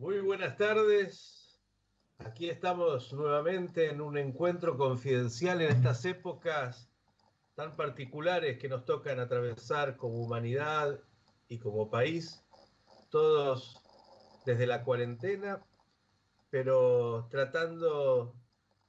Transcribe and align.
Muy 0.00 0.20
buenas 0.20 0.56
tardes. 0.56 1.60
Aquí 2.18 2.48
estamos 2.48 3.12
nuevamente 3.12 3.90
en 3.90 4.00
un 4.00 4.16
encuentro 4.16 4.76
confidencial 4.76 5.60
en 5.60 5.72
estas 5.72 6.04
épocas 6.04 6.88
tan 7.56 7.74
particulares 7.74 8.60
que 8.60 8.68
nos 8.68 8.84
tocan 8.84 9.18
atravesar 9.18 9.96
como 9.96 10.20
humanidad 10.20 11.00
y 11.48 11.58
como 11.58 11.90
país, 11.90 12.44
todos 13.10 13.82
desde 14.46 14.68
la 14.68 14.84
cuarentena, 14.84 15.66
pero 16.48 17.26
tratando 17.28 18.36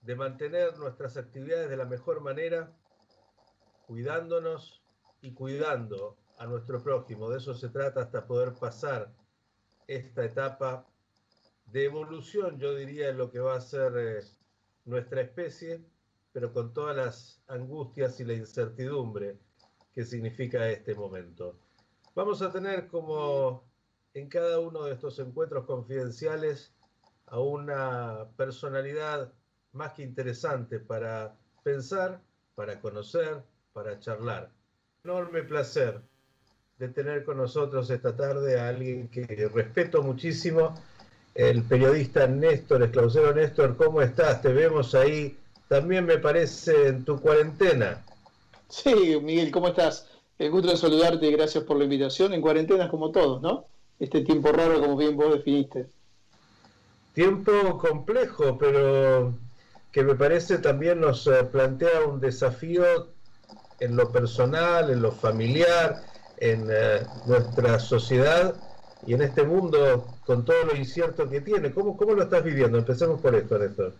de 0.01 0.15
mantener 0.15 0.77
nuestras 0.77 1.17
actividades 1.17 1.71
de 1.71 1.77
la 1.77 1.85
mejor 1.85 2.21
manera, 2.21 2.71
cuidándonos 3.87 4.83
y 5.21 5.33
cuidando 5.33 6.17
a 6.37 6.45
nuestro 6.45 6.83
prójimo. 6.83 7.31
De 7.31 7.39
eso 7.39 7.55
se 7.55 7.69
trata 7.69 8.01
hasta 8.01 8.27
poder 8.27 8.53
pasar 8.53 9.11
esta 9.87 10.23
etapa 10.23 10.85
de 11.71 11.85
evolución, 11.85 12.59
yo 12.59 12.75
diría, 12.75 13.09
en 13.09 13.17
lo 13.17 13.29
que 13.31 13.39
va 13.39 13.55
a 13.55 13.61
ser 13.61 13.93
eh, 13.97 14.23
nuestra 14.85 15.21
especie, 15.21 15.83
pero 16.31 16.51
con 16.51 16.73
todas 16.73 16.95
las 16.95 17.41
angustias 17.47 18.19
y 18.19 18.25
la 18.25 18.33
incertidumbre 18.33 19.37
que 19.93 20.05
significa 20.05 20.69
este 20.69 20.95
momento. 20.95 21.59
Vamos 22.15 22.41
a 22.41 22.51
tener 22.51 22.87
como 22.87 23.63
en 24.13 24.29
cada 24.29 24.59
uno 24.59 24.83
de 24.83 24.93
estos 24.93 25.19
encuentros 25.19 25.65
confidenciales 25.65 26.73
a 27.27 27.39
una 27.39 28.27
personalidad 28.35 29.31
más 29.71 29.93
que 29.93 30.03
interesante 30.03 30.79
para 30.79 31.37
pensar, 31.63 32.21
para 32.55 32.79
conocer, 32.81 33.43
para 33.73 33.99
charlar. 33.99 34.51
Enorme 35.03 35.43
placer 35.43 36.01
de 36.79 36.89
tener 36.89 37.23
con 37.23 37.37
nosotros 37.37 37.89
esta 37.89 38.15
tarde 38.15 38.59
a 38.59 38.69
alguien 38.69 39.09
que 39.09 39.49
respeto 39.53 40.01
muchísimo 40.01 40.73
el 41.35 41.63
periodista 41.63 42.27
Néstor 42.27 42.83
Esclausero. 42.83 43.33
Néstor, 43.33 43.77
¿cómo 43.77 44.01
estás? 44.01 44.41
Te 44.41 44.49
vemos 44.49 44.95
ahí, 44.95 45.37
también 45.67 46.05
me 46.05 46.17
parece, 46.17 46.87
en 46.87 47.05
tu 47.05 47.19
cuarentena. 47.19 48.03
Sí, 48.67 49.19
Miguel, 49.21 49.51
¿cómo 49.51 49.69
estás? 49.69 50.07
El 50.37 50.51
gusto 50.51 50.69
de 50.69 50.77
saludarte 50.77 51.27
y 51.27 51.31
gracias 51.31 51.63
por 51.63 51.77
la 51.77 51.83
invitación. 51.83 52.33
En 52.33 52.41
cuarentena 52.41 52.89
como 52.89 53.11
todos, 53.11 53.41
¿no? 53.41 53.65
Este 53.99 54.21
tiempo 54.21 54.51
raro, 54.51 54.79
como 54.79 54.95
bien 54.95 55.17
vos 55.17 55.33
definiste. 55.33 55.87
Tiempo 57.13 57.77
complejo, 57.79 58.57
pero 58.57 59.33
que 59.91 60.03
me 60.03 60.15
parece 60.15 60.59
también 60.59 61.01
nos 61.01 61.27
eh, 61.27 61.43
plantea 61.51 62.05
un 62.05 62.19
desafío 62.19 62.83
en 63.79 63.95
lo 63.95 64.11
personal, 64.11 64.89
en 64.89 65.01
lo 65.01 65.11
familiar, 65.11 66.03
en 66.37 66.67
eh, 66.71 67.05
nuestra 67.25 67.79
sociedad 67.79 68.55
y 69.05 69.13
en 69.13 69.21
este 69.21 69.43
mundo 69.43 70.05
con 70.25 70.45
todo 70.45 70.63
lo 70.65 70.75
incierto 70.75 71.29
que 71.29 71.41
tiene. 71.41 71.71
¿Cómo, 71.71 71.95
cómo 71.95 72.13
lo 72.13 72.23
estás 72.23 72.43
viviendo? 72.43 72.77
Empecemos 72.77 73.21
por 73.21 73.35
esto, 73.35 73.57
Néstor. 73.57 73.93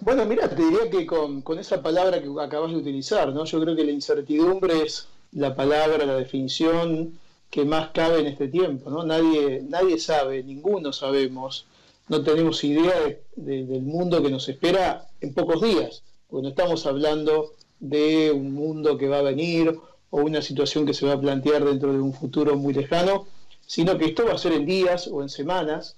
Bueno, 0.00 0.24
mira, 0.24 0.48
te 0.48 0.56
diría 0.56 0.90
que 0.90 1.06
con, 1.06 1.42
esa 1.58 1.82
palabra 1.82 2.22
que 2.22 2.28
acabas 2.40 2.70
de 2.70 2.78
utilizar, 2.78 3.34
¿no? 3.34 3.44
Yo 3.44 3.60
creo 3.60 3.76
que 3.76 3.84
la 3.84 3.90
incertidumbre 3.90 4.82
es 4.82 5.08
la 5.32 5.54
palabra, 5.54 6.06
la 6.06 6.14
definición 6.14 7.18
que 7.50 7.66
más 7.66 7.90
cabe 7.90 8.20
en 8.20 8.26
este 8.26 8.48
tiempo, 8.48 8.88
¿no? 8.88 9.04
Nadie, 9.04 9.62
nadie 9.68 9.98
sabe, 9.98 10.42
ninguno 10.42 10.92
sabemos, 10.92 11.66
no 12.08 12.22
tenemos 12.22 12.64
idea 12.64 12.94
del 13.36 13.82
mundo 13.82 14.22
que 14.22 14.30
nos 14.30 14.48
espera 14.48 15.06
en 15.20 15.34
pocos 15.34 15.60
días, 15.60 16.02
porque 16.28 16.44
no 16.44 16.48
estamos 16.48 16.86
hablando 16.86 17.52
de 17.78 18.32
un 18.32 18.52
mundo 18.52 18.96
que 18.96 19.08
va 19.08 19.18
a 19.18 19.22
venir 19.22 19.78
o 20.10 20.22
una 20.22 20.40
situación 20.40 20.86
que 20.86 20.94
se 20.94 21.06
va 21.06 21.12
a 21.12 21.20
plantear 21.20 21.64
dentro 21.64 21.92
de 21.92 22.00
un 22.00 22.14
futuro 22.14 22.56
muy 22.56 22.72
lejano, 22.72 23.26
sino 23.70 23.96
que 23.96 24.06
esto 24.06 24.26
va 24.26 24.32
a 24.32 24.38
ser 24.38 24.52
en 24.52 24.66
días 24.66 25.06
o 25.06 25.22
en 25.22 25.28
semanas. 25.28 25.96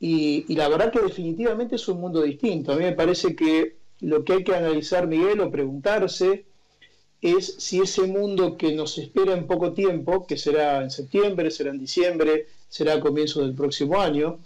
Y, 0.00 0.52
la 0.52 0.68
verdad 0.68 0.90
que 0.90 0.98
definitivamente 0.98 1.76
es 1.76 1.86
un 1.86 2.00
mundo 2.00 2.22
distinto. 2.22 2.72
A 2.72 2.74
mí 2.74 2.82
me 2.82 2.90
parece 2.90 3.36
que 3.36 3.76
lo 4.00 4.24
que 4.24 4.32
hay 4.32 4.42
que 4.42 4.52
analizar, 4.52 5.06
Miguel, 5.06 5.40
o 5.40 5.48
preguntarse, 5.48 6.44
es 7.22 7.54
si 7.58 7.78
ese 7.78 8.08
mundo 8.08 8.56
que 8.56 8.72
nos 8.72 8.98
espera 8.98 9.32
en 9.32 9.46
poco 9.46 9.72
tiempo, 9.74 10.26
que 10.26 10.36
será 10.36 10.82
en 10.82 10.90
septiembre, 10.90 11.52
será 11.52 11.70
en 11.70 11.78
diciembre, 11.78 12.48
será 12.68 12.94
a 12.94 13.00
comienzo 13.00 13.42
del 13.42 13.54
próximo 13.54 14.00
año, 14.00 14.40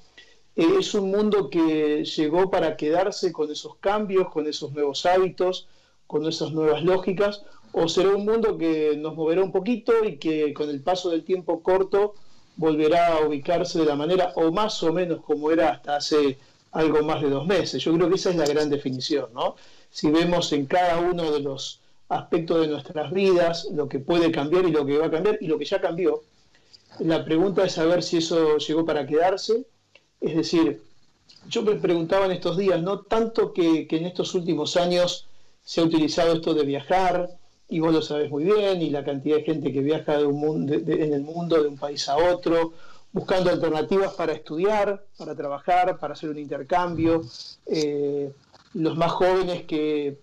eh, 0.54 0.66
es 0.78 0.92
un 0.92 1.10
mundo 1.10 1.48
que 1.48 2.04
llegó 2.04 2.50
para 2.50 2.76
quedarse 2.76 3.32
con 3.32 3.50
esos 3.50 3.76
cambios, 3.76 4.28
con 4.28 4.46
esos 4.46 4.72
nuevos 4.74 5.06
hábitos, 5.06 5.68
con 6.06 6.26
esas 6.26 6.52
nuevas 6.52 6.84
lógicas, 6.84 7.46
o 7.72 7.88
será 7.88 8.10
un 8.10 8.26
mundo 8.26 8.58
que 8.58 8.94
nos 8.98 9.16
moverá 9.16 9.42
un 9.42 9.52
poquito 9.52 10.04
y 10.04 10.18
que 10.18 10.52
con 10.52 10.68
el 10.68 10.82
paso 10.82 11.08
del 11.08 11.24
tiempo 11.24 11.62
corto 11.62 12.12
volverá 12.58 13.14
a 13.14 13.26
ubicarse 13.26 13.78
de 13.78 13.86
la 13.86 13.96
manera 13.96 14.32
o 14.34 14.50
más 14.52 14.82
o 14.82 14.92
menos 14.92 15.22
como 15.24 15.50
era 15.50 15.70
hasta 15.70 15.96
hace 15.96 16.38
algo 16.72 17.02
más 17.02 17.22
de 17.22 17.30
dos 17.30 17.46
meses. 17.46 17.82
Yo 17.82 17.94
creo 17.94 18.08
que 18.08 18.16
esa 18.16 18.30
es 18.30 18.36
la 18.36 18.44
gran 18.44 18.69
definición, 18.69 19.32
¿no? 19.32 19.56
Si 19.91 20.10
vemos 20.10 20.52
en 20.52 20.66
cada 20.66 20.98
uno 20.98 21.30
de 21.30 21.41
los 21.41 21.80
aspectos 22.08 22.60
de 22.60 22.69
nuestras 22.69 23.12
vidas 23.12 23.69
lo 23.72 23.88
que 23.88 24.00
puede 24.00 24.30
cambiar 24.32 24.66
y 24.66 24.72
lo 24.72 24.84
que 24.84 24.98
va 24.98 25.06
a 25.06 25.10
cambiar 25.10 25.38
y 25.41 25.46
lo 25.46 25.56
que 25.58 25.64
ya 25.64 25.80
cambió, 25.80 26.22
la 26.98 27.24
pregunta 27.24 27.64
es 27.64 27.72
saber 27.72 28.02
si 28.02 28.19
eso 28.19 28.58
llegó 28.58 28.84
para 28.84 29.06
quedarse. 29.06 29.64
Es 30.20 30.34
decir, 30.34 30.82
yo 31.48 31.62
me 31.62 31.76
preguntaba 31.76 32.26
en 32.26 32.32
estos 32.32 32.56
días, 32.56 32.82
no 32.82 33.00
tanto 33.00 33.52
que, 33.52 33.86
que 33.86 33.98
en 33.98 34.06
estos 34.06 34.34
últimos 34.34 34.76
años 34.76 35.26
se 35.64 35.80
ha 35.80 35.84
utilizado 35.84 36.34
esto 36.34 36.54
de 36.54 36.64
viajar, 36.64 37.38
y 37.68 37.80
vos 37.80 37.92
lo 37.92 38.02
sabes 38.02 38.30
muy 38.30 38.44
bien, 38.44 38.80
y 38.80 38.90
la 38.90 39.04
cantidad 39.04 39.36
de 39.36 39.42
gente 39.42 39.72
que 39.72 39.80
viaja 39.80 40.16
de 40.16 40.24
un 40.24 40.40
mundo, 40.40 40.74
en 40.74 41.12
el 41.12 41.22
mundo 41.22 41.62
de 41.62 41.68
un 41.68 41.76
país 41.76 42.08
a 42.08 42.16
otro, 42.16 42.72
buscando 43.12 43.50
alternativas 43.50 44.14
para 44.14 44.32
estudiar, 44.32 45.04
para 45.16 45.34
trabajar, 45.34 45.98
para 45.98 46.14
hacer 46.14 46.30
un 46.30 46.38
intercambio. 46.38 47.22
Eh, 47.66 48.32
los 48.74 48.96
más 48.96 49.12
jóvenes 49.12 49.64
que 49.64 50.18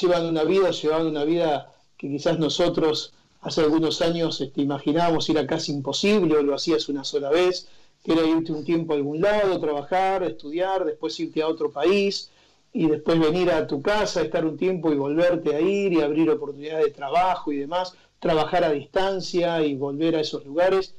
llevan 0.00 0.26
una 0.26 0.44
vida, 0.44 0.70
llevan 0.70 1.06
una 1.06 1.24
vida 1.24 1.72
que 1.96 2.08
quizás 2.08 2.38
nosotros 2.38 3.12
hace 3.40 3.60
algunos 3.60 4.02
años 4.02 4.40
este, 4.40 4.62
imaginábamos 4.62 5.28
era 5.28 5.46
casi 5.46 5.72
imposible 5.72 6.36
o 6.36 6.42
lo 6.42 6.54
hacías 6.54 6.88
una 6.88 7.04
sola 7.04 7.30
vez, 7.30 7.68
que 8.04 8.12
era 8.12 8.24
irte 8.24 8.52
un 8.52 8.64
tiempo 8.64 8.92
a 8.92 8.96
algún 8.96 9.20
lado, 9.20 9.60
trabajar, 9.60 10.22
estudiar, 10.22 10.84
después 10.84 11.18
irte 11.20 11.42
a 11.42 11.48
otro 11.48 11.70
país, 11.70 12.30
y 12.78 12.86
después 12.86 13.18
venir 13.18 13.50
a 13.50 13.66
tu 13.66 13.82
casa, 13.82 14.22
estar 14.22 14.46
un 14.46 14.56
tiempo 14.56 14.92
y 14.92 14.96
volverte 14.96 15.52
a 15.56 15.60
ir 15.60 15.92
y 15.92 16.00
abrir 16.00 16.30
oportunidades 16.30 16.84
de 16.84 16.92
trabajo 16.92 17.50
y 17.50 17.56
demás, 17.56 17.94
trabajar 18.20 18.62
a 18.62 18.70
distancia 18.70 19.64
y 19.64 19.74
volver 19.74 20.14
a 20.14 20.20
esos 20.20 20.46
lugares. 20.46 20.94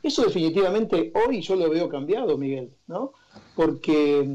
Eso 0.00 0.22
definitivamente 0.22 1.12
hoy 1.26 1.40
yo 1.40 1.56
lo 1.56 1.68
veo 1.68 1.88
cambiado, 1.88 2.38
Miguel, 2.38 2.70
¿no? 2.86 3.14
Porque 3.56 4.28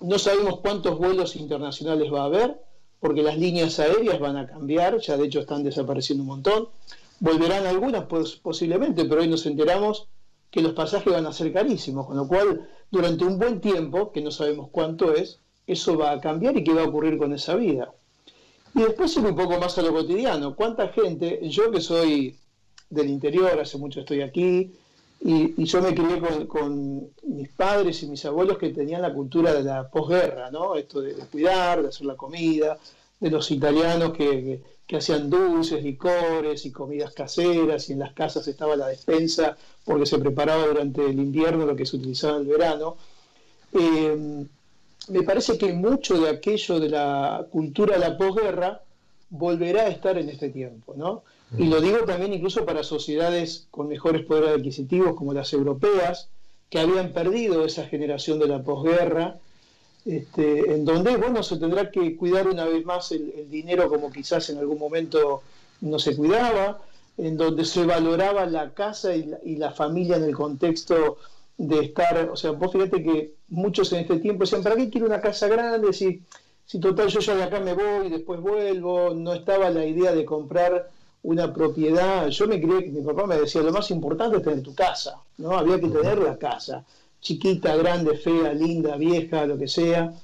no 0.00 0.18
sabemos 0.18 0.60
cuántos 0.60 0.96
vuelos 0.96 1.36
internacionales 1.36 2.10
va 2.10 2.22
a 2.22 2.24
haber, 2.24 2.58
porque 3.00 3.22
las 3.22 3.36
líneas 3.36 3.78
aéreas 3.78 4.18
van 4.18 4.38
a 4.38 4.46
cambiar, 4.46 4.98
ya 4.98 5.18
de 5.18 5.26
hecho 5.26 5.40
están 5.40 5.62
desapareciendo 5.62 6.22
un 6.22 6.28
montón. 6.28 6.68
Volverán 7.18 7.66
algunas 7.66 8.06
pues, 8.06 8.36
posiblemente, 8.36 9.04
pero 9.04 9.20
hoy 9.20 9.28
nos 9.28 9.44
enteramos 9.44 10.08
que 10.50 10.62
los 10.62 10.72
pasajes 10.72 11.12
van 11.12 11.26
a 11.26 11.34
ser 11.34 11.52
carísimos, 11.52 12.06
con 12.06 12.16
lo 12.16 12.26
cual 12.26 12.66
durante 12.90 13.26
un 13.26 13.38
buen 13.38 13.60
tiempo, 13.60 14.10
que 14.10 14.22
no 14.22 14.30
sabemos 14.30 14.70
cuánto 14.72 15.14
es, 15.14 15.38
eso 15.72 15.96
va 15.96 16.12
a 16.12 16.20
cambiar 16.20 16.56
y 16.56 16.64
qué 16.64 16.72
va 16.74 16.82
a 16.82 16.88
ocurrir 16.88 17.16
con 17.18 17.32
esa 17.32 17.54
vida. 17.54 17.92
Y 18.74 18.82
después 18.82 19.16
ir 19.16 19.24
un 19.24 19.36
poco 19.36 19.58
más 19.58 19.76
a 19.78 19.82
lo 19.82 19.92
cotidiano. 19.92 20.54
¿Cuánta 20.54 20.88
gente, 20.88 21.40
yo 21.48 21.70
que 21.70 21.80
soy 21.80 22.36
del 22.88 23.08
interior, 23.08 23.58
hace 23.58 23.78
mucho 23.78 24.00
estoy 24.00 24.22
aquí, 24.22 24.72
y, 25.22 25.64
yo 25.64 25.82
me 25.82 25.94
crié 25.94 26.46
con, 26.48 27.10
mis 27.24 27.48
padres 27.50 28.02
y 28.02 28.06
mis 28.06 28.24
abuelos 28.24 28.56
que 28.58 28.70
tenían 28.70 29.02
la 29.02 29.12
cultura 29.12 29.52
de 29.52 29.62
la 29.62 29.88
posguerra, 29.88 30.50
¿no? 30.50 30.76
Esto 30.76 31.02
de, 31.02 31.12
cuidar, 31.30 31.82
de 31.82 31.88
hacer 31.88 32.06
la 32.06 32.16
comida, 32.16 32.78
de 33.18 33.30
los 33.30 33.50
italianos 33.50 34.12
que, 34.14 34.62
que, 34.86 34.96
hacían 34.96 35.28
dulces, 35.28 35.84
licores 35.84 36.64
y 36.64 36.72
comidas 36.72 37.12
caseras, 37.12 37.90
y 37.90 37.92
en 37.92 37.98
las 37.98 38.14
casas 38.14 38.48
estaba 38.48 38.76
la 38.76 38.88
despensa 38.88 39.56
porque 39.84 40.06
se 40.06 40.18
preparaba 40.18 40.66
durante 40.66 41.04
el 41.04 41.18
invierno 41.18 41.66
lo 41.66 41.76
que 41.76 41.86
se 41.86 41.96
utilizaba 41.96 42.36
en 42.36 42.42
el 42.42 42.48
verano. 42.48 42.96
Eh, 43.74 44.46
me 45.08 45.22
parece 45.22 45.58
que 45.58 45.72
mucho 45.72 46.20
de 46.20 46.30
aquello 46.30 46.78
de 46.78 46.88
la 46.88 47.46
cultura 47.50 47.98
de 47.98 48.08
la 48.08 48.18
posguerra 48.18 48.82
volverá 49.30 49.82
a 49.82 49.88
estar 49.88 50.18
en 50.18 50.28
este 50.28 50.50
tiempo, 50.50 50.94
¿no? 50.96 51.22
Y 51.56 51.66
lo 51.66 51.80
digo 51.80 51.98
también 52.04 52.32
incluso 52.32 52.64
para 52.64 52.84
sociedades 52.84 53.66
con 53.70 53.88
mejores 53.88 54.24
poderes 54.24 54.50
adquisitivos 54.50 55.16
como 55.16 55.32
las 55.32 55.52
europeas, 55.52 56.28
que 56.68 56.78
habían 56.78 57.12
perdido 57.12 57.64
esa 57.64 57.86
generación 57.86 58.38
de 58.38 58.46
la 58.46 58.62
posguerra, 58.62 59.38
este, 60.06 60.72
en 60.72 60.84
donde, 60.84 61.16
bueno, 61.16 61.42
se 61.42 61.56
tendrá 61.56 61.90
que 61.90 62.16
cuidar 62.16 62.48
una 62.48 62.64
vez 62.64 62.84
más 62.84 63.10
el, 63.10 63.50
dinero 63.50 63.88
como 63.88 64.12
quizás 64.12 64.48
en 64.50 64.58
algún 64.58 64.78
momento 64.78 65.42
no 65.80 65.98
se 65.98 66.16
cuidaba, 66.16 66.80
en 67.18 67.36
donde 67.36 67.64
se 67.64 67.84
valoraba 67.84 68.46
la 68.46 68.72
casa 68.72 69.14
y 69.14 69.24
la, 69.24 69.38
y 69.44 69.56
la 69.56 69.72
familia 69.72 70.16
en 70.16 70.24
el 70.24 70.34
contexto 70.34 71.18
de 71.58 71.80
estar, 71.80 72.30
o 72.30 72.36
sea, 72.36 72.52
vos 72.52 72.72
fíjate 72.72 73.02
que 73.02 73.34
muchos 73.50 73.92
en 73.92 74.00
este 74.00 74.18
tiempo 74.18 74.44
decían, 74.44 74.62
¿para 74.62 74.76
qué 74.76 74.88
quiero 74.88 75.06
una 75.06 75.20
casa 75.20 75.48
grande? 75.48 75.92
Si, 75.92 76.22
si 76.64 76.80
total 76.80 77.08
yo 77.08 77.20
ya 77.20 77.34
de 77.34 77.42
acá 77.42 77.60
me 77.60 77.74
voy, 77.74 78.08
después 78.08 78.40
vuelvo, 78.40 79.12
no 79.14 79.34
estaba 79.34 79.70
la 79.70 79.84
idea 79.84 80.12
de 80.12 80.24
comprar 80.24 80.88
una 81.22 81.52
propiedad. 81.52 82.28
Yo 82.28 82.46
me 82.46 82.60
creía 82.60 82.80
que 82.80 82.90
mi 82.90 83.02
papá 83.02 83.26
me 83.26 83.36
decía, 83.36 83.62
lo 83.62 83.72
más 83.72 83.90
importante 83.90 84.38
es 84.38 84.42
tener 84.42 84.62
tu 84.62 84.74
casa, 84.74 85.20
¿no? 85.38 85.52
Había 85.52 85.78
que 85.80 85.88
tener 85.88 86.18
la 86.18 86.38
casa. 86.38 86.84
chiquita, 87.20 87.76
grande, 87.76 88.16
fea, 88.16 88.54
linda, 88.54 88.96
vieja, 88.96 89.44
lo 89.44 89.58
que 89.58 89.68
sea. 89.68 90.14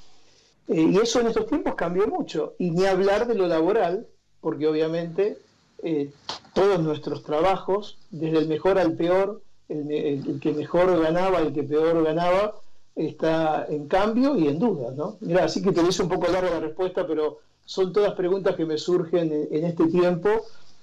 Eh, 0.69 0.90
y 0.93 0.96
eso 0.96 1.20
en 1.20 1.26
estos 1.26 1.46
tiempos 1.46 1.75
cambió 1.75 2.06
mucho. 2.06 2.55
Y 2.58 2.70
ni 2.70 2.87
hablar 2.87 3.26
de 3.26 3.34
lo 3.34 3.46
laboral, 3.46 4.06
porque 4.40 4.67
obviamente 4.67 5.38
eh, 5.82 6.11
todos 6.55 6.81
nuestros 6.81 7.23
trabajos, 7.23 7.99
desde 8.11 8.38
el 8.38 8.49
mejor 8.49 8.78
al 8.78 8.94
peor, 8.94 9.43
el, 9.69 10.38
que 10.40 10.52
mejor 10.52 10.99
ganaba, 11.00 11.40
el 11.40 11.52
que 11.52 11.62
peor 11.62 12.02
ganaba, 12.02 12.55
está 12.97 13.67
en 13.69 13.87
cambio 13.87 14.37
y 14.37 14.49
en 14.49 14.59
duda, 14.59 14.91
¿no? 14.97 15.19
Mira, 15.21 15.45
así 15.45 15.63
que 15.63 15.71
te 15.71 15.83
hice 15.83 16.03
un 16.03 16.09
poco 16.09 16.33
larga 16.33 16.51
la 16.51 16.61
respuesta, 16.61 17.07
pero 17.07 17.41
son 17.65 17.93
todas 17.93 18.15
preguntas 18.15 18.57
que 18.57 18.65
me 18.65 18.79
surgen 18.79 19.49
en, 19.51 19.65
este 19.65 19.87
tiempo 19.87 20.31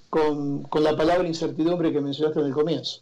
con, 0.08 0.62
con, 0.62 0.84
la 0.84 0.96
palabra 0.96 1.26
incertidumbre 1.26 1.92
que 1.92 2.00
mencionaste 2.00 2.38
en 2.40 2.46
el 2.46 2.52
comienzo. 2.52 3.00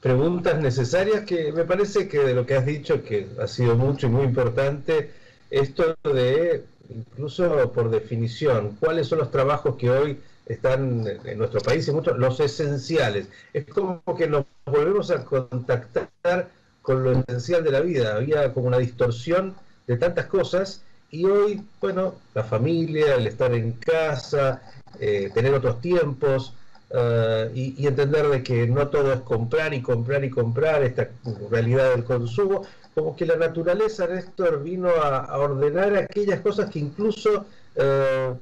Preguntas 0.00 0.58
necesarias 0.58 1.26
que 1.26 1.52
me 1.52 1.64
parece 1.64 2.08
que 2.08 2.20
de 2.20 2.34
lo 2.34 2.46
que 2.46 2.54
has 2.54 2.64
dicho, 2.64 3.02
que 3.02 3.28
ha 3.38 3.46
sido 3.46 3.76
mucho 3.76 4.06
y 4.06 4.10
muy 4.10 4.24
importante, 4.24 5.10
esto 5.50 5.94
de, 6.04 6.64
incluso 6.88 7.70
por 7.72 7.90
definición, 7.90 8.78
cuáles 8.80 9.08
son 9.08 9.18
los 9.18 9.30
trabajos 9.30 9.76
que 9.76 9.90
hoy 9.90 10.18
están 10.46 11.06
en 11.24 11.38
nuestro 11.38 11.60
país 11.60 11.86
y 11.86 11.92
muchos, 11.92 12.16
los 12.16 12.40
esenciales. 12.40 13.28
Es 13.52 13.66
como 13.66 14.02
que 14.16 14.26
nos 14.26 14.46
volvemos 14.64 15.10
a 15.10 15.24
contactar 15.24 16.48
con 16.82 17.04
lo 17.04 17.12
esencial 17.12 17.64
de 17.64 17.72
la 17.72 17.80
vida. 17.80 18.16
Había 18.16 18.52
como 18.52 18.68
una 18.68 18.78
distorsión 18.78 19.54
de 19.86 19.96
tantas 19.96 20.26
cosas 20.26 20.82
y 21.10 21.24
hoy, 21.24 21.62
bueno, 21.80 22.14
la 22.34 22.44
familia, 22.44 23.16
el 23.16 23.26
estar 23.26 23.52
en 23.52 23.72
casa, 23.72 24.62
eh, 24.98 25.30
tener 25.34 25.54
otros 25.54 25.80
tiempos 25.80 26.54
eh, 26.90 27.50
y, 27.54 27.86
entender 27.86 28.28
de 28.28 28.42
que 28.42 28.66
no 28.66 28.88
todo 28.88 29.12
es 29.12 29.20
comprar 29.20 29.74
y 29.74 29.82
comprar 29.82 30.24
y 30.24 30.30
comprar, 30.30 30.82
esta 30.82 31.08
realidad 31.50 31.90
del 31.90 32.04
consumo, 32.04 32.62
como 32.94 33.16
que 33.16 33.26
la 33.26 33.36
naturaleza, 33.36 34.06
Néstor, 34.06 34.62
vino 34.62 34.88
a, 34.88 35.38
ordenar 35.38 35.96
aquellas 35.96 36.40
cosas 36.40 36.70
que 36.70 36.80
incluso 36.80 37.44
eh, 37.76 38.34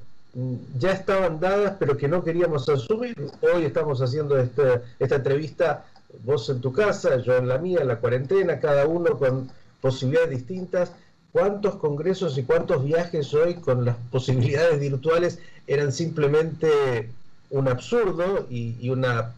ya 0.79 0.93
estaban 0.93 1.41
dadas, 1.41 1.77
pero 1.79 1.97
que 1.97 2.09
no 2.09 2.25
queríamos 2.25 2.69
asumir. 2.69 3.17
Hoy 3.41 3.65
estamos 3.65 4.01
haciendo 4.01 4.39
este, 4.39 4.81
esta 4.99 5.17
entrevista, 5.17 5.85
vos 6.25 6.49
en 6.49 6.61
tu 6.61 6.73
casa, 6.73 7.17
yo 7.19 7.37
en 7.37 7.49
la 7.49 7.59
mía, 7.59 7.81
en 7.81 7.89
la 7.89 7.97
cuarentena, 7.97 8.61
cada 8.61 8.87
uno 8.87 9.19
con 9.19 9.51
posibilidades 9.81 10.31
distintas. 10.31 10.93
¿Cuántos 11.33 11.77
congresos 11.77 12.39
y 12.39 12.45
cuántos 12.45 12.85
viajes 12.85 13.33
hoy 13.35 13.55
con 13.55 13.85
las 13.85 13.97
posibilidades 14.11 14.81
virtuales 14.81 15.39
eran 15.67 15.93
simplemente 15.93 17.11
un 17.51 17.69
absurdo 17.69 18.47
y, 18.51 18.89
una 18.89 19.35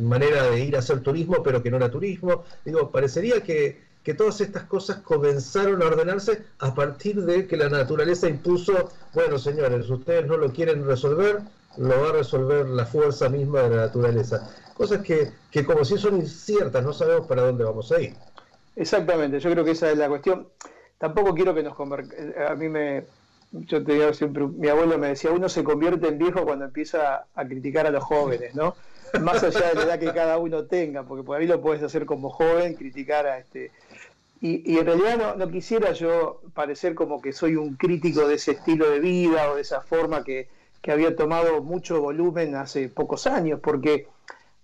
manera 0.00 0.44
de 0.50 0.64
ir 0.64 0.76
a 0.76 0.78
hacer 0.78 1.00
turismo, 1.00 1.42
pero 1.42 1.62
que 1.62 1.70
no 1.70 1.76
era 1.76 1.90
turismo? 1.90 2.44
Digo, 2.64 2.90
parecería 2.90 3.42
que 3.42 3.84
que 4.04 4.12
todas 4.12 4.40
estas 4.42 4.64
cosas 4.64 4.98
comenzaron 4.98 5.82
a 5.82 5.86
ordenarse 5.86 6.42
a 6.58 6.74
partir 6.74 7.24
de 7.24 7.46
que 7.46 7.56
la 7.56 7.70
naturaleza 7.70 8.28
impuso, 8.28 8.90
bueno 9.14 9.38
señores, 9.38 9.88
ustedes 9.88 10.26
no 10.26 10.36
lo 10.36 10.52
quieren 10.52 10.86
resolver, 10.86 11.40
lo 11.78 12.00
va 12.02 12.10
a 12.10 12.12
resolver 12.12 12.66
la 12.66 12.84
fuerza 12.84 13.30
misma 13.30 13.62
de 13.62 13.70
la 13.70 13.86
naturaleza. 13.86 14.46
Cosas 14.76 15.02
que, 15.02 15.30
que 15.50 15.64
como 15.64 15.84
si 15.84 15.96
son 15.98 16.16
inciertas, 16.16 16.84
no 16.84 16.92
sabemos 16.92 17.26
para 17.26 17.42
dónde 17.42 17.64
vamos 17.64 17.90
a 17.92 18.00
ir. 18.00 18.14
Exactamente, 18.76 19.38
yo 19.38 19.50
creo 19.50 19.64
que 19.64 19.72
esa 19.72 19.90
es 19.90 19.98
la 19.98 20.08
cuestión. 20.08 20.48
Tampoco 20.98 21.34
quiero 21.34 21.54
que 21.54 21.62
nos 21.62 21.74
A 21.78 22.54
mí 22.54 22.68
me... 22.68 23.04
Yo 23.52 23.84
te 23.84 23.92
digo 23.92 24.12
siempre, 24.12 24.44
mi 24.48 24.68
abuelo 24.68 24.98
me 24.98 25.08
decía, 25.08 25.30
uno 25.30 25.48
se 25.48 25.62
convierte 25.62 26.08
en 26.08 26.18
viejo 26.18 26.44
cuando 26.44 26.64
empieza 26.64 27.26
a 27.36 27.44
criticar 27.44 27.86
a 27.86 27.90
los 27.90 28.02
jóvenes, 28.02 28.52
¿no? 28.56 28.74
Más 29.20 29.44
allá 29.44 29.68
de 29.68 29.74
la 29.76 29.82
edad 29.82 29.98
que 30.00 30.12
cada 30.12 30.38
uno 30.38 30.64
tenga, 30.64 31.04
porque 31.04 31.22
por 31.22 31.38
ahí 31.38 31.46
lo 31.46 31.60
puedes 31.60 31.80
hacer 31.80 32.04
como 32.04 32.30
joven, 32.30 32.74
criticar 32.74 33.26
a 33.26 33.38
este 33.38 33.70
y, 34.46 34.76
en 34.78 34.84
realidad 34.84 35.36
no, 35.38 35.48
quisiera 35.48 35.92
yo 35.92 36.42
parecer 36.52 36.94
como 36.94 37.22
que 37.22 37.32
soy 37.32 37.56
un 37.56 37.76
crítico 37.76 38.28
de 38.28 38.34
ese 38.34 38.50
estilo 38.50 38.90
de 38.90 39.00
vida 39.00 39.50
o 39.50 39.54
de 39.54 39.62
esa 39.62 39.80
forma 39.80 40.22
que, 40.22 40.48
había 40.86 41.16
tomado 41.16 41.62
mucho 41.62 42.02
volumen 42.02 42.54
hace 42.56 42.90
pocos 42.90 43.26
años, 43.26 43.58
porque 43.62 44.06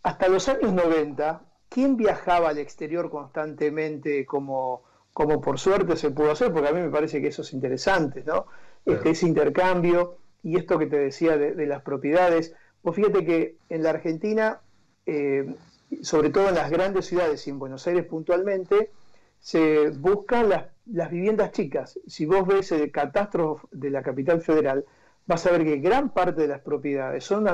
hasta 0.03 0.29
los 0.29 0.49
años 0.49 0.73
90, 0.73 1.43
¿quién 1.69 1.97
viajaba 1.97 2.51
al 2.51 2.59
exterior 2.59 3.11
constantemente 3.11 4.25
como, 4.27 4.83
como 5.13 5.41
por 5.41 5.59
suerte 5.59 5.97
se 5.97 6.11
pudo 6.11 6.33
hacer? 6.33 6.53
Porque 6.53 6.69
a 6.69 6.73
mí 6.73 6.81
me 6.81 6.91
parece 6.91 7.21
que 7.21 7.29
eso 7.29 7.43
es 7.43 7.53
interesante, 7.53 8.25
¿no? 8.25 8.47
Este, 8.85 9.11
ese 9.11 9.27
intercambio 9.27 10.17
y 10.43 10.57
esto 10.57 10.79
que 10.79 10.87
te 10.87 10.99
decía 10.99 11.37
de, 11.37 11.67
las 11.67 11.83
propiedades. 11.83 12.55
Pues 12.83 12.97
fíjate 12.97 13.25
que 13.25 13.57
en 13.69 13.83
la 13.83 13.91
Argentina, 13.91 14.61
eh, 15.07 15.55
sobre 16.03 16.31
todo 16.31 16.49
en 16.49 16.55
las 16.55 16.71
grandes 16.71 17.07
ciudades 17.07 17.47
y 17.47 17.51
en 17.51 17.59
Buenos 17.59 17.87
Aires 17.87 18.07
puntualmente, 18.07 18.91
se 19.39 19.91
buscan 19.91 20.49
las, 20.49 20.67
viviendas 21.11 21.53
chicas. 21.53 21.99
Si 22.07 22.27
vos 22.27 22.47
ves 22.47 22.73
el 22.73 22.91
catastro 22.91 23.61
de 23.71 23.91
la 23.91 24.03
capital 24.03 24.41
federal, 24.41 24.85
vas 25.31 25.47
a 25.47 25.53
ver 25.53 25.65
que 25.65 25.77
gran 25.77 26.11
parte 26.11 26.43
de 26.43 26.49
las 26.49 26.61
propiedades 26.61 27.23
son, 27.23 27.45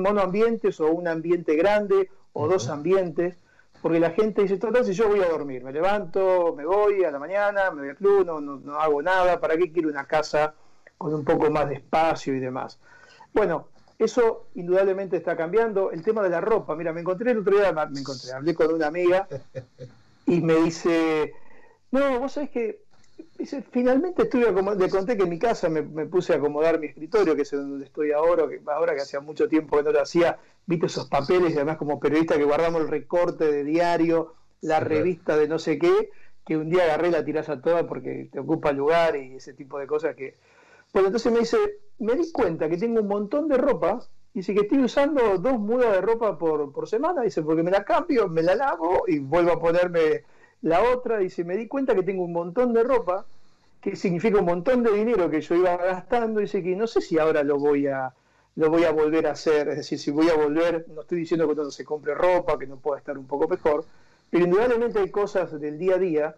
monoambientes 0.00 0.80
o 0.80 0.90
un 0.90 1.06
ambiente 1.06 1.54
grande 1.54 2.08
o 2.32 2.48
dos 2.48 2.70
ambientes, 2.70 3.36
porque 3.82 4.00
la 4.00 4.10
gente 4.12 4.40
dice, 4.40 4.56
total, 4.56 4.86
si 4.86 4.94
yo 4.94 5.06
voy 5.06 5.20
a 5.20 5.28
dormir, 5.28 5.62
me 5.62 5.70
levanto, 5.70 6.54
me 6.56 6.64
voy 6.64 7.04
a 7.04 7.10
la 7.10 7.18
mañana, 7.18 7.70
me 7.70 7.82
voy 7.82 7.90
al 7.90 7.96
club, 7.96 8.24
no, 8.24 8.40
no, 8.40 8.80
hago 8.80 9.02
nada, 9.02 9.38
¿para 9.38 9.54
qué 9.58 9.70
quiero 9.70 9.90
una 9.90 10.06
casa 10.06 10.54
con 10.96 11.12
un 11.12 11.26
poco 11.26 11.50
más 11.50 11.68
de 11.68 11.74
espacio 11.74 12.34
y 12.34 12.40
demás? 12.40 12.78
Bueno, 13.34 13.68
eso 13.98 14.46
indudablemente 14.54 15.18
está 15.18 15.36
cambiando. 15.36 15.90
El 15.90 16.02
tema 16.02 16.22
de 16.22 16.30
la 16.30 16.40
ropa, 16.40 16.74
mira, 16.74 16.94
me 16.94 17.02
encontré 17.02 17.32
el 17.32 17.38
otro 17.40 17.54
día, 17.54 17.70
me 17.70 18.00
encontré, 18.00 18.32
hablé 18.32 18.54
con 18.54 18.72
una 18.72 18.86
amiga 18.86 19.28
y 20.26 20.40
me 20.40 20.54
dice, 20.54 21.34
no, 21.90 22.18
vos 22.18 22.32
sabés 22.32 22.48
que 22.48 22.85
finalmente 23.70 24.22
estuve 24.22 24.50
le 24.76 24.90
conté 24.90 25.16
que 25.16 25.22
en 25.24 25.28
mi 25.28 25.38
casa 25.38 25.68
me, 25.68 25.82
puse 26.06 26.34
a 26.34 26.36
acomodar 26.36 26.78
mi 26.78 26.86
escritorio, 26.86 27.34
que 27.36 27.42
es 27.42 27.50
donde 27.50 27.84
estoy 27.84 28.12
ahora, 28.12 28.48
que 28.48 28.60
ahora 28.66 28.94
que 28.94 29.02
hacía 29.02 29.20
mucho 29.20 29.48
tiempo 29.48 29.76
que 29.76 29.82
no 29.82 29.92
lo 29.92 30.00
hacía, 30.00 30.38
viste 30.66 30.86
esos 30.86 31.08
papeles 31.08 31.52
y 31.52 31.56
además 31.56 31.76
como 31.76 32.00
periodista 32.00 32.36
que 32.36 32.44
guardamos 32.44 32.82
el 32.82 32.88
recorte 32.88 33.50
de 33.50 33.64
diario, 33.64 34.34
la 34.60 34.80
revista 34.80 35.36
de 35.36 35.48
no 35.48 35.58
sé 35.58 35.78
qué, 35.78 36.10
que 36.44 36.56
un 36.56 36.70
día 36.70 36.84
agarré 36.84 37.10
la 37.10 37.24
tirás 37.24 37.48
a 37.48 37.60
toda 37.60 37.86
porque 37.86 38.28
te 38.32 38.38
ocupa 38.38 38.72
lugar 38.72 39.16
y 39.16 39.36
ese 39.36 39.52
tipo 39.52 39.78
de 39.78 39.86
cosas 39.86 40.14
que... 40.14 40.34
Bueno, 40.92 41.08
entonces 41.08 41.32
me 41.32 41.40
dice, 41.40 41.58
me 41.98 42.14
di 42.14 42.30
cuenta 42.32 42.68
que 42.68 42.76
tengo 42.76 43.00
un 43.00 43.08
montón 43.08 43.48
de 43.48 43.58
ropa 43.58 44.00
y 44.32 44.40
dice 44.40 44.54
que 44.54 44.60
estoy 44.60 44.78
usando 44.78 45.38
dos 45.38 45.58
mudas 45.58 45.92
de 45.92 46.00
ropa 46.00 46.38
por, 46.38 46.72
por 46.72 46.88
semana, 46.88 47.22
dice, 47.22 47.42
porque 47.42 47.62
me 47.62 47.70
la 47.70 47.84
cambio, 47.84 48.28
me 48.28 48.42
la 48.42 48.54
lavo 48.54 49.04
y 49.06 49.18
vuelvo 49.18 49.52
a 49.52 49.60
ponerme 49.60 50.24
la 50.62 50.82
otra. 50.82 51.18
Dice, 51.18 51.44
me 51.44 51.56
di 51.56 51.66
cuenta 51.68 51.94
que 51.94 52.02
tengo 52.02 52.24
un 52.24 52.32
montón 52.32 52.72
de 52.72 52.82
ropa, 52.82 53.26
que 53.80 53.96
significa 53.96 54.38
un 54.38 54.46
montón 54.46 54.82
de 54.82 54.92
dinero 54.92 55.30
que 55.30 55.40
yo 55.40 55.54
iba 55.54 55.76
gastando, 55.76 56.40
dice 56.40 56.62
que 56.62 56.74
no 56.74 56.86
sé 56.86 57.00
si 57.00 57.18
ahora 57.18 57.42
lo 57.42 57.58
voy 57.58 57.86
a 57.86 58.12
lo 58.56 58.70
voy 58.70 58.84
a 58.84 58.90
volver 58.90 59.26
a 59.26 59.32
hacer, 59.32 59.68
es 59.68 59.76
decir, 59.76 59.98
si 59.98 60.10
voy 60.10 60.30
a 60.30 60.34
volver, 60.34 60.86
no 60.88 61.02
estoy 61.02 61.18
diciendo 61.18 61.46
que 61.46 61.54
no 61.54 61.70
se 61.70 61.84
compre 61.84 62.14
ropa, 62.14 62.58
que 62.58 62.66
no 62.66 62.78
pueda 62.78 62.98
estar 62.98 63.18
un 63.18 63.26
poco 63.26 63.46
mejor, 63.46 63.84
pero 64.30 64.44
indudablemente 64.44 64.98
hay 64.98 65.10
cosas 65.10 65.60
del 65.60 65.78
día 65.78 65.96
a 65.96 65.98
día 65.98 66.36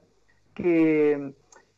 que, 0.52 1.32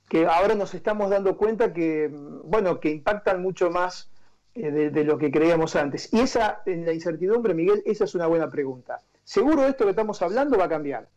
que 0.09 0.27
ahora 0.27 0.55
nos 0.55 0.73
estamos 0.75 1.11
dando 1.11 1.37
cuenta 1.37 1.75
que, 1.75 2.11
bueno, 2.45 2.81
que 2.81 2.89
impactan 2.91 3.43
mucho 3.43 3.71
más 3.71 4.11
eh, 4.55 4.71
de, 4.71 5.05
lo 5.05 5.17
que 5.17 5.31
creíamos 5.31 5.77
antes. 5.77 6.13
Y 6.13 6.21
esa, 6.21 6.63
en 6.67 6.85
la 6.85 6.93
incertidumbre, 6.93 7.55
Miguel, 7.55 7.83
esa 7.87 8.05
es 8.05 8.17
una 8.17 8.27
buena 8.27 8.51
pregunta. 8.51 9.01
Seguro 9.23 9.65
esto 9.67 9.85
que 9.85 9.91
estamos 9.91 10.21
hablando 10.23 10.59
va 10.59 10.65
a 10.65 10.69
cambiar, 10.69 11.09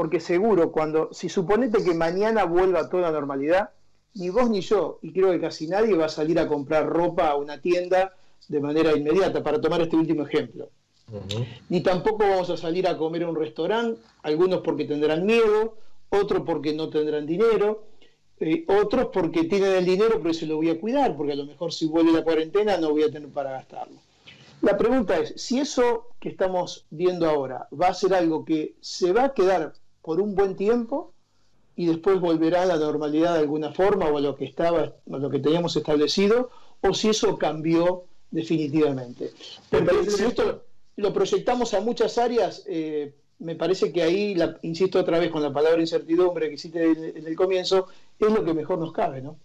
porque 0.00 0.18
seguro 0.18 0.72
cuando, 0.72 1.10
si 1.12 1.28
suponete 1.28 1.84
que 1.84 1.92
mañana 1.92 2.44
vuelva 2.44 2.88
toda 2.88 3.02
la 3.02 3.10
normalidad, 3.10 3.68
ni 4.14 4.30
vos 4.30 4.48
ni 4.48 4.62
yo, 4.62 4.98
y 5.02 5.12
creo 5.12 5.30
que 5.30 5.38
casi 5.38 5.66
nadie 5.66 5.94
va 5.94 6.06
a 6.06 6.08
salir 6.08 6.38
a 6.38 6.48
comprar 6.48 6.86
ropa 6.86 7.28
a 7.28 7.36
una 7.36 7.60
tienda 7.60 8.14
de 8.48 8.60
manera 8.60 8.96
inmediata, 8.96 9.42
para 9.42 9.60
tomar 9.60 9.82
este 9.82 9.96
último 9.96 10.22
ejemplo. 10.22 10.70
Ni 11.68 11.82
tampoco 11.82 12.20
vamos 12.20 12.48
a 12.48 12.56
salir 12.56 12.88
a 12.88 12.96
comer 12.96 13.24
a 13.24 13.28
un 13.28 13.36
restaurante, 13.36 14.00
algunos 14.22 14.62
porque 14.62 14.86
tendrán 14.86 15.26
miedo, 15.26 15.76
otros 16.08 16.44
porque 16.46 16.72
no 16.72 16.88
tendrán 16.88 17.26
dinero, 17.26 17.84
eh, 18.38 18.64
otros 18.68 19.08
porque 19.12 19.44
tienen 19.44 19.74
el 19.74 19.84
dinero 19.84 20.18
pero 20.22 20.32
se 20.32 20.46
lo 20.46 20.56
voy 20.56 20.70
a 20.70 20.80
cuidar, 20.80 21.14
porque 21.14 21.32
a 21.32 21.36
lo 21.36 21.44
mejor 21.44 21.74
si 21.74 21.84
vuelve 21.84 22.12
la 22.12 22.24
cuarentena 22.24 22.78
no 22.78 22.92
voy 22.92 23.02
a 23.02 23.10
tener 23.10 23.28
para 23.28 23.50
gastarlo. 23.50 23.98
La 24.62 24.78
pregunta 24.78 25.18
es, 25.18 25.34
si 25.36 25.58
eso 25.58 26.06
que 26.18 26.30
estamos 26.30 26.86
viendo 26.88 27.28
ahora 27.28 27.68
va 27.70 27.88
a 27.88 27.94
ser 27.94 28.14
algo 28.14 28.46
que 28.46 28.76
se 28.80 29.12
va 29.12 29.24
a 29.24 29.34
quedar 29.34 29.74
por 30.02 30.20
un 30.20 30.34
buen 30.34 30.56
tiempo 30.56 31.12
y 31.76 31.86
después 31.86 32.20
volverá 32.20 32.62
a 32.62 32.66
la 32.66 32.76
normalidad 32.76 33.34
de 33.34 33.40
alguna 33.40 33.72
forma 33.72 34.06
o 34.06 34.18
a 34.18 34.20
lo 34.20 34.36
que 34.36 34.44
estaba, 34.44 34.92
a 35.10 35.18
lo 35.18 35.30
que 35.30 35.38
teníamos 35.38 35.76
establecido, 35.76 36.50
o 36.80 36.92
si 36.92 37.08
eso 37.08 37.38
cambió 37.38 38.04
definitivamente. 38.30 39.32
si 40.08 40.24
esto 40.24 40.64
lo 40.96 41.12
proyectamos 41.12 41.72
a 41.74 41.80
muchas 41.80 42.18
áreas, 42.18 42.64
eh, 42.66 43.14
me 43.38 43.54
parece 43.54 43.92
que 43.92 44.02
ahí, 44.02 44.34
la, 44.34 44.58
insisto 44.62 45.00
otra 45.00 45.18
vez 45.18 45.30
con 45.30 45.42
la 45.42 45.52
palabra 45.52 45.80
incertidumbre 45.80 46.48
que 46.48 46.54
hiciste 46.54 46.84
en, 46.84 47.26
el 47.26 47.36
comienzo, 47.36 47.88
es 48.18 48.30
lo 48.30 48.44
que 48.44 48.52
mejor 48.52 48.78
nos 48.78 48.92
cabe, 48.92 49.22
¿no? 49.22 49.38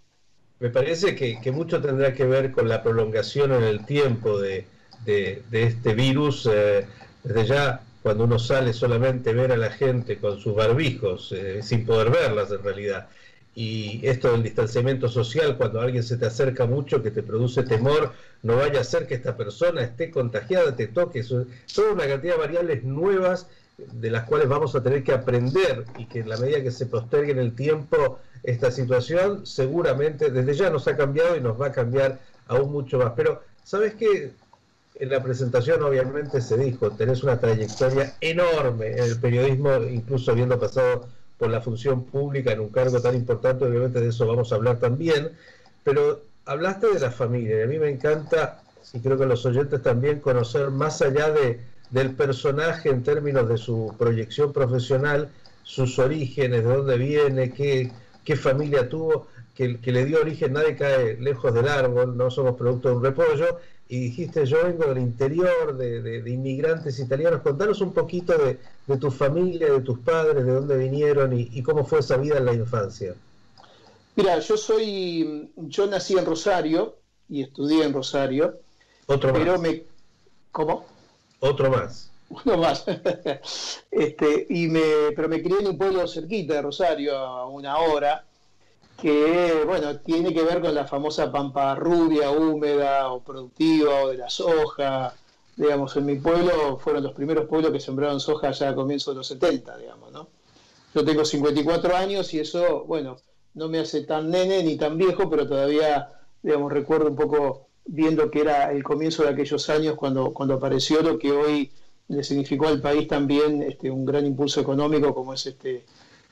Me 0.59 0.69
parece 0.69 1.15
que, 1.15 1.51
mucho 1.51 1.81
tendrá 1.81 2.13
que 2.13 2.25
ver 2.25 2.51
con 2.51 2.67
la 2.67 2.81
prolongación 2.81 3.53
en 3.53 3.63
el 3.63 3.85
tiempo 3.85 4.39
de, 4.39 4.65
este 5.05 5.93
virus. 5.93 6.49
Eh, 6.51 6.85
desde 7.23 7.45
ya 7.45 7.84
cuando 8.05 8.25
uno 8.25 8.37
sale 8.37 8.71
solamente 8.71 9.33
ver 9.33 9.51
a 9.51 9.57
la 9.57 9.71
gente 9.71 10.19
con 10.19 10.39
sus 10.39 10.53
barbijos, 10.53 11.31
eh, 11.31 11.63
sin 11.63 11.87
poder 11.87 12.11
verlas 12.11 12.51
en 12.51 12.61
realidad. 12.61 13.07
Y 13.55 13.99
esto 14.03 14.31
del 14.31 14.43
distanciamiento 14.43 15.09
social, 15.09 15.57
cuando 15.57 15.81
alguien 15.81 16.03
se 16.03 16.15
te 16.17 16.27
acerca 16.27 16.67
mucho, 16.67 17.01
que 17.01 17.09
te 17.09 17.23
produce 17.23 17.63
temor, 17.63 18.13
no 18.43 18.57
vaya 18.57 18.81
a 18.81 18.83
ser 18.83 19.07
que 19.07 19.15
esta 19.15 19.35
persona 19.35 19.81
esté 19.81 20.11
contagiada, 20.11 20.75
te 20.75 20.85
toque, 20.85 21.23
toda 21.23 21.93
una 21.93 22.05
cantidad 22.05 22.35
de 22.35 22.39
variables 22.39 22.83
nuevas 22.83 23.47
de 23.75 24.11
las 24.11 24.25
cuales 24.25 24.49
vamos 24.49 24.75
a 24.75 24.83
tener 24.83 25.03
que 25.03 25.11
aprender 25.11 25.85
y 25.97 26.05
que 26.05 26.19
en 26.19 26.29
la 26.29 26.37
medida 26.37 26.61
que 26.61 26.69
se 26.69 26.85
postergue 26.85 27.31
en 27.31 27.39
el 27.39 27.55
tiempo 27.55 28.19
esta 28.43 28.69
situación, 28.69 29.47
seguramente 29.47 30.29
desde 30.29 30.53
ya 30.53 30.69
nos 30.69 30.87
ha 30.87 30.95
cambiado 30.95 31.37
y 31.37 31.41
nos 31.41 31.59
va 31.59 31.67
a 31.69 31.71
cambiar 31.71 32.19
aún 32.45 32.71
mucho 32.71 32.99
más. 32.99 33.13
Pero, 33.15 33.41
¿sabes 33.63 33.95
qué? 33.95 34.31
En 34.97 35.09
la 35.09 35.21
presentación 35.21 35.83
obviamente 35.83 36.39
se 36.39 36.57
dijo, 36.57 36.89
tenés 36.91 37.21
una 37.21 37.37
trayectoria 37.37 38.13
enorme 38.21 38.91
en 38.93 39.03
el 39.03 39.19
periodismo, 39.19 39.75
incluso 39.83 40.31
habiendo 40.31 40.57
pasado 40.57 41.07
por 41.37 41.49
la 41.49 41.59
función 41.59 42.05
pública 42.05 42.53
en 42.53 42.61
un 42.61 42.69
cargo 42.69 43.01
tan 43.01 43.13
importante, 43.13 43.65
obviamente 43.65 43.99
de 43.99 44.07
eso 44.07 44.25
vamos 44.25 44.51
a 44.51 44.55
hablar 44.55 44.79
también, 44.79 45.31
pero 45.83 46.21
hablaste 46.45 46.93
de 46.93 46.99
la 46.99 47.11
familia 47.11 47.59
y 47.59 47.61
a 47.63 47.67
mí 47.67 47.77
me 47.77 47.89
encanta, 47.89 48.61
y 48.93 48.99
creo 48.99 49.17
que 49.17 49.25
los 49.25 49.45
oyentes 49.45 49.81
también, 49.81 50.21
conocer 50.21 50.71
más 50.71 51.01
allá 51.01 51.29
de, 51.29 51.59
del 51.89 52.11
personaje 52.11 52.89
en 52.89 53.03
términos 53.03 53.49
de 53.49 53.57
su 53.57 53.93
proyección 53.97 54.53
profesional, 54.53 55.29
sus 55.63 55.99
orígenes, 55.99 56.63
de 56.63 56.73
dónde 56.73 56.97
viene, 56.97 57.51
qué, 57.51 57.91
qué 58.23 58.37
familia 58.37 58.87
tuvo, 58.87 59.27
que, 59.55 59.79
que, 59.79 59.91
le 59.91 60.05
dio 60.05 60.19
origen, 60.19 60.53
nadie 60.53 60.75
cae 60.75 61.17
lejos 61.17 61.53
del 61.53 61.67
árbol, 61.67 62.17
no 62.17 62.29
somos 62.29 62.55
producto 62.55 62.89
de 62.89 62.95
un 62.95 63.03
repollo, 63.03 63.59
y 63.87 63.99
dijiste, 63.99 64.45
yo 64.45 64.63
vengo 64.63 64.85
del 64.85 64.97
interior, 64.97 65.77
de, 65.77 66.23
inmigrantes 66.25 66.99
italianos, 66.99 67.41
contanos 67.41 67.81
un 67.81 67.93
poquito 67.93 68.33
de, 68.37 68.57
tu 68.97 69.11
familia, 69.11 69.71
de 69.71 69.81
tus 69.81 69.99
padres, 69.99 70.43
de 70.43 70.51
dónde 70.51 70.77
vinieron 70.77 71.37
y, 71.37 71.61
cómo 71.61 71.85
fue 71.85 71.99
esa 71.99 72.17
vida 72.17 72.37
en 72.37 72.45
la 72.45 72.53
infancia. 72.53 73.13
Mira, 74.15 74.39
yo 74.39 74.57
soy, 74.57 75.51
yo 75.55 75.85
nací 75.87 76.17
en 76.17 76.25
Rosario 76.25 76.95
y 77.29 77.43
estudié 77.43 77.83
en 77.83 77.93
Rosario. 77.93 78.59
Otro 79.05 79.33
pero 79.33 79.53
más. 79.53 79.61
Me, 79.61 79.83
¿Cómo? 80.51 80.85
Otro 81.41 81.69
más. 81.69 82.09
Uno 82.29 82.57
más. 82.57 82.85
este, 83.91 84.47
y 84.49 84.67
me, 84.67 85.11
pero 85.15 85.29
me 85.29 85.43
crié 85.43 85.59
en 85.59 85.67
un 85.67 85.77
pueblo 85.77 86.07
cerquita 86.07 86.55
de 86.55 86.61
Rosario, 86.63 87.15
a 87.15 87.47
una 87.47 87.77
hora, 87.77 88.24
que 89.01 89.63
bueno, 89.65 89.97
tiene 89.99 90.33
que 90.33 90.43
ver 90.43 90.61
con 90.61 90.73
la 90.73 90.85
famosa 90.85 91.31
pampa 91.31 91.75
rubia, 91.75 92.31
húmeda 92.31 93.11
o 93.11 93.21
productiva 93.21 94.03
o 94.03 94.09
de 94.09 94.17
la 94.17 94.29
soja. 94.29 95.13
Digamos, 95.55 95.95
en 95.95 96.05
mi 96.05 96.15
pueblo 96.15 96.77
fueron 96.77 97.03
los 97.03 97.13
primeros 97.13 97.47
pueblos 97.47 97.71
que 97.71 97.79
sembraron 97.79 98.19
soja 98.19 98.51
ya 98.51 98.69
a 98.69 98.75
comienzos 98.75 99.13
de 99.13 99.17
los 99.19 99.27
70, 99.27 99.77
digamos, 99.77 100.11
¿no? 100.11 100.27
Yo 100.93 101.03
tengo 101.03 101.25
54 101.25 101.95
años 101.95 102.33
y 102.33 102.39
eso, 102.39 102.85
bueno, 102.85 103.17
no 103.53 103.69
me 103.69 103.79
hace 103.79 104.03
tan 104.03 104.29
nene 104.29 104.63
ni 104.63 104.77
tan 104.77 104.97
viejo, 104.97 105.29
pero 105.29 105.47
todavía, 105.47 106.09
digamos, 106.41 106.71
recuerdo 106.71 107.09
un 107.09 107.15
poco 107.15 107.67
viendo 107.85 108.29
que 108.31 108.41
era 108.41 108.71
el 108.71 108.83
comienzo 108.83 109.23
de 109.23 109.29
aquellos 109.29 109.69
años 109.69 109.95
cuando, 109.95 110.33
cuando 110.33 110.55
apareció 110.55 111.01
lo 111.01 111.19
que 111.19 111.31
hoy 111.31 111.71
le 112.07 112.23
significó 112.23 112.67
al 112.67 112.81
país 112.81 113.07
también 113.07 113.63
este, 113.63 113.89
un 113.89 114.05
gran 114.05 114.25
impulso 114.25 114.61
económico 114.61 115.13
como 115.13 115.33
es 115.33 115.45
este 115.45 115.85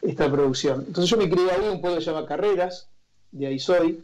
esta 0.04 0.32
producción. 0.32 0.84
Entonces 0.88 1.10
yo 1.10 1.18
me 1.18 1.30
crié 1.30 1.50
ahí, 1.52 1.70
un 1.70 1.82
pueblo 1.82 2.00
que 2.00 2.06
se 2.06 2.12
llama 2.12 2.28
Carreras, 2.28 2.90
de 3.32 3.48
ahí 3.48 3.60
soy. 3.60 4.04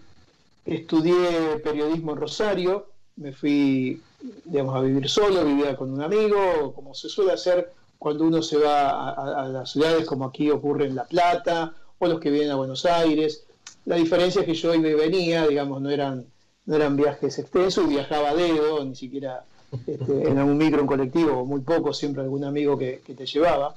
Estudié 0.65 1.59
periodismo 1.63 2.13
en 2.13 2.17
Rosario, 2.17 2.87
me 3.15 3.33
fui 3.33 4.01
digamos, 4.45 4.75
a 4.75 4.81
vivir 4.81 5.09
solo, 5.09 5.43
vivía 5.45 5.75
con 5.75 5.91
un 5.91 6.01
amigo, 6.01 6.73
como 6.73 6.93
se 6.93 7.09
suele 7.09 7.33
hacer 7.33 7.71
cuando 7.97 8.25
uno 8.25 8.41
se 8.41 8.57
va 8.57 9.09
a, 9.09 9.47
las 9.49 9.71
ciudades 9.71 10.05
como 10.05 10.25
aquí 10.25 10.49
ocurre 10.49 10.85
en 10.85 10.95
La 10.95 11.03
Plata, 11.03 11.73
o 11.97 12.07
los 12.07 12.19
que 12.19 12.31
vienen 12.31 12.51
a 12.51 12.55
Buenos 12.55 12.85
Aires. 12.85 13.43
La 13.85 13.97
diferencia 13.97 14.41
es 14.41 14.47
que 14.47 14.53
yo 14.53 14.73
iba 14.73 14.87
y 14.87 14.93
venía, 14.93 15.45
digamos, 15.47 15.81
no 15.81 15.89
eran, 15.89 16.25
no 16.65 16.75
eran 16.75 16.95
viajes 16.95 17.37
extensos, 17.39 17.89
viajaba 17.89 18.29
a 18.29 18.35
dedo, 18.35 18.85
ni 18.85 18.95
siquiera 18.95 19.43
este, 19.85 20.29
en 20.29 20.37
algún 20.37 20.57
micro, 20.57 20.79
en 20.79 20.87
colectivo, 20.87 21.45
muy 21.45 21.59
poco, 21.59 21.93
siempre 21.93 22.23
algún 22.23 22.45
amigo 22.45 22.77
que, 22.77 23.01
que 23.05 23.15
te 23.15 23.25
llevaba 23.25 23.75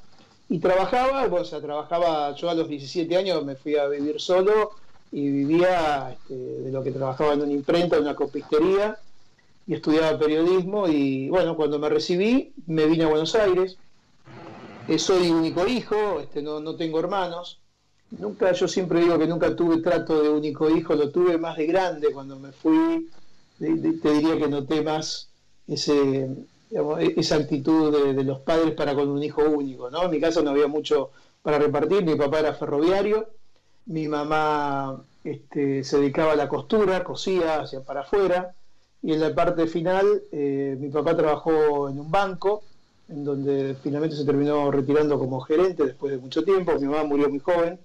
y 0.48 0.58
trabajaba, 0.58 1.24
o 1.24 1.44
sea, 1.44 1.60
trabajaba, 1.60 2.34
yo 2.34 2.50
a 2.50 2.54
los 2.54 2.68
17 2.68 3.16
años 3.16 3.44
me 3.44 3.56
fui 3.56 3.76
a 3.76 3.88
vivir 3.88 4.20
solo 4.20 4.72
y 5.10 5.30
vivía 5.30 6.12
este, 6.12 6.34
de 6.34 6.72
lo 6.72 6.82
que 6.82 6.90
trabajaba 6.90 7.34
en 7.34 7.42
una 7.42 7.52
imprenta, 7.52 7.96
en 7.96 8.02
una 8.02 8.14
copistería 8.14 8.98
y 9.66 9.74
estudiaba 9.74 10.18
periodismo 10.18 10.88
y 10.88 11.28
bueno, 11.28 11.56
cuando 11.56 11.78
me 11.78 11.88
recibí 11.88 12.52
me 12.66 12.86
vine 12.86 13.04
a 13.04 13.08
Buenos 13.08 13.34
Aires, 13.34 13.78
eh, 14.88 14.98
soy 14.98 15.30
único 15.30 15.66
hijo, 15.66 16.20
este, 16.20 16.42
no, 16.42 16.60
no 16.60 16.76
tengo 16.76 16.98
hermanos, 16.98 17.60
nunca, 18.10 18.52
yo 18.52 18.66
siempre 18.68 19.00
digo 19.00 19.18
que 19.18 19.26
nunca 19.26 19.54
tuve 19.54 19.80
trato 19.80 20.22
de 20.22 20.28
único 20.28 20.68
hijo, 20.68 20.94
lo 20.94 21.10
tuve 21.10 21.38
más 21.38 21.56
de 21.56 21.66
grande 21.66 22.12
cuando 22.12 22.38
me 22.38 22.52
fui, 22.52 23.08
te 23.58 23.68
diría 23.68 24.36
que 24.36 24.48
noté 24.48 24.82
más 24.82 25.30
ese, 25.68 26.28
e-, 26.72 27.14
esa 27.16 27.36
actitud 27.36 28.14
de, 28.14 28.24
los 28.24 28.40
padres 28.40 28.74
para 28.74 28.94
con 28.94 29.08
un 29.08 29.22
hijo 29.22 29.42
único. 29.42 29.90
¿no? 29.90 30.04
En 30.04 30.10
mi 30.10 30.20
casa 30.20 30.42
no 30.42 30.50
había 30.50 30.66
mucho 30.66 31.10
para 31.42 31.58
repartir, 31.58 32.04
mi 32.04 32.14
papá 32.14 32.40
era 32.40 32.54
ferroviario, 32.54 33.28
mi 33.86 34.08
mamá 34.08 35.02
este, 35.24 35.82
se 35.84 35.98
dedicaba 35.98 36.32
a 36.32 36.36
la 36.36 36.48
costura, 36.48 37.02
cosía 37.02 37.60
hacia 37.60 37.80
para 37.80 38.02
afuera, 38.02 38.54
y 39.02 39.12
en 39.12 39.20
la 39.20 39.34
parte 39.34 39.66
final 39.66 40.22
eh, 40.30 40.76
mi 40.78 40.88
papá 40.88 41.16
trabajó 41.16 41.88
en 41.88 41.98
un 41.98 42.10
banco, 42.10 42.62
en 43.08 43.24
donde 43.24 43.76
finalmente 43.82 44.16
se 44.16 44.24
terminó 44.24 44.70
retirando 44.70 45.18
como 45.18 45.40
gerente 45.40 45.84
después 45.84 46.12
de 46.12 46.18
mucho 46.18 46.44
tiempo, 46.44 46.78
mi 46.78 46.86
mamá 46.86 47.04
murió 47.04 47.28
muy 47.28 47.40
joven. 47.40 47.78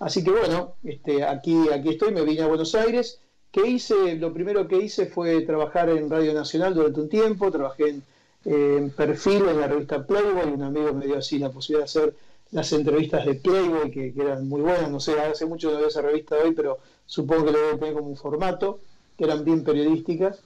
Así 0.00 0.24
que 0.24 0.30
bueno, 0.30 0.74
este, 0.82 1.22
aquí, 1.22 1.68
aquí 1.72 1.90
estoy, 1.90 2.12
me 2.12 2.22
vine 2.22 2.42
a 2.42 2.46
Buenos 2.46 2.74
Aires. 2.74 3.20
¿Qué 3.52 3.68
hice? 3.68 4.16
Lo 4.16 4.32
primero 4.32 4.66
que 4.66 4.78
hice 4.78 5.06
fue 5.06 5.42
trabajar 5.42 5.88
en 5.90 6.10
Radio 6.10 6.34
Nacional 6.34 6.74
durante 6.74 7.00
un 7.00 7.08
tiempo, 7.08 7.52
trabajé 7.52 7.90
en 7.90 8.02
en 8.44 8.90
perfil 8.90 9.48
en 9.48 9.60
la 9.60 9.68
revista 9.68 10.06
Playboy, 10.06 10.52
un 10.52 10.62
amigo 10.62 10.92
me 10.92 11.06
dio 11.06 11.18
así 11.18 11.38
la 11.38 11.50
posibilidad 11.50 11.80
de 11.80 11.84
hacer 11.84 12.14
las 12.50 12.72
entrevistas 12.72 13.24
de 13.24 13.34
Playboy, 13.34 13.90
que, 13.90 14.12
eran 14.16 14.48
muy 14.48 14.60
buenas, 14.60 14.90
no 14.90 15.00
sé, 15.00 15.18
hace 15.18 15.46
mucho 15.46 15.70
no 15.72 15.78
veo 15.78 15.88
esa 15.88 16.02
revista 16.02 16.36
hoy, 16.36 16.52
pero 16.52 16.78
supongo 17.06 17.46
que 17.46 17.52
lo 17.52 17.58
deben 17.58 17.78
tener 17.80 17.94
como 17.94 18.08
un 18.08 18.16
formato, 18.16 18.80
que 19.18 19.24
eran 19.24 19.44
bien 19.44 19.64
periodísticas. 19.64 20.38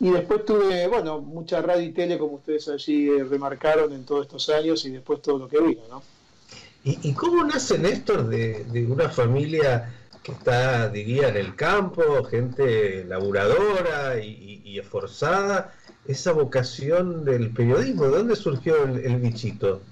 Y 0.00 0.10
después 0.10 0.44
tuve, 0.44 0.86
bueno, 0.88 1.20
mucha 1.20 1.60
radio 1.62 1.88
y 1.88 1.92
tele, 1.92 2.18
como 2.18 2.34
ustedes 2.34 2.68
allí 2.68 3.08
eh, 3.08 3.24
remarcaron 3.24 3.92
en 3.92 4.04
todos 4.04 4.26
estos 4.26 4.48
años, 4.50 4.84
y 4.84 4.90
después 4.90 5.22
todo 5.22 5.38
lo 5.38 5.48
que 5.48 5.60
vino, 5.60 5.82
¿no? 5.88 6.02
¿Y, 6.84 7.12
cómo 7.12 7.44
nace 7.44 7.78
Néstor 7.78 8.28
de, 8.28 8.86
una 8.88 9.08
familia 9.08 9.92
que 10.22 10.32
está, 10.32 10.88
diría, 10.88 11.28
en 11.28 11.36
el 11.36 11.56
campo, 11.56 12.22
gente 12.24 13.04
laburadora 13.04 14.18
y 14.20 14.78
esforzada, 14.78 15.74
esa 16.08 16.32
vocación 16.32 17.24
del 17.24 17.50
periodismo? 17.50 18.04
¿De 18.04 18.16
dónde 18.16 18.34
surgió 18.34 18.82
el, 18.84 19.16
bichito? 19.18 19.82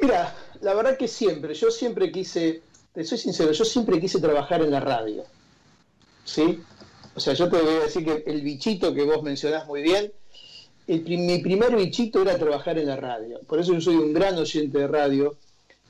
Mira, 0.00 0.34
la 0.62 0.74
verdad 0.74 0.96
que 0.96 1.06
siempre, 1.06 1.54
yo 1.54 1.70
siempre 1.70 2.10
quise, 2.10 2.62
te 2.94 3.04
soy 3.04 3.18
sincero, 3.18 3.52
yo 3.52 3.64
siempre 3.64 4.00
quise 4.00 4.20
trabajar 4.20 4.62
en 4.62 4.70
la 4.70 4.80
radio. 4.80 5.22
¿Sí? 6.24 6.60
O 7.14 7.20
sea, 7.20 7.34
yo 7.34 7.50
te 7.50 7.60
voy 7.60 7.74
a 7.74 7.84
decir 7.84 8.04
que 8.04 8.24
el 8.26 8.40
bichito 8.40 8.94
que 8.94 9.04
vos 9.04 9.22
mencionás 9.22 9.66
muy 9.66 9.82
bien, 9.82 10.10
mi 10.88 11.38
primer 11.38 11.76
bichito 11.76 12.22
era 12.22 12.38
trabajar 12.38 12.78
en 12.78 12.86
la 12.86 12.96
radio. 12.96 13.40
Por 13.46 13.60
eso 13.60 13.74
yo 13.74 13.80
soy 13.82 13.96
un 13.96 14.14
gran 14.14 14.36
oyente 14.38 14.78
de 14.78 14.88
radio 14.88 15.36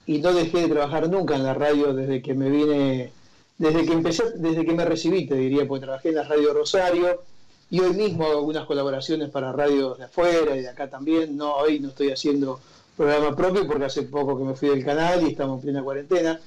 y 0.04 0.18
no 0.18 0.32
dejé 0.32 0.62
de 0.62 0.68
trabajar 0.68 1.08
nunca 1.08 1.36
en 1.36 1.44
la 1.44 1.54
radio 1.54 1.94
desde 1.94 2.22
que 2.22 2.34
me 2.34 2.50
vine, 2.50 3.12
desde 3.58 3.86
que 3.86 3.92
empecé, 3.92 4.24
desde 4.34 4.64
que 4.64 4.72
me 4.72 4.84
recibí, 4.84 5.26
te 5.26 5.36
diría, 5.36 5.66
porque 5.66 5.84
trabajé 5.84 6.08
en 6.08 6.16
la 6.16 6.24
radio 6.24 6.52
Rosario, 6.52 7.22
y 7.72 7.80
hoy 7.80 7.94
mismo 7.94 8.26
algunas 8.26 8.66
colaboraciones 8.66 9.30
para 9.30 9.50
radios 9.50 9.96
de 9.96 10.04
afuera 10.04 10.54
y 10.54 10.60
de 10.60 10.68
acá 10.68 10.90
también. 10.90 11.38
No, 11.38 11.54
hoy 11.54 11.80
no 11.80 11.88
estoy 11.88 12.10
haciendo 12.10 12.60
programa 12.98 13.34
propio 13.34 13.66
porque 13.66 13.86
hace 13.86 14.02
poco 14.02 14.36
que 14.36 14.44
me 14.44 14.54
fui 14.54 14.68
del 14.68 14.84
canal 14.84 15.22
y 15.22 15.30
estamos 15.30 15.56
en 15.56 15.62
plena 15.62 15.82
cuarentena. 15.82 16.38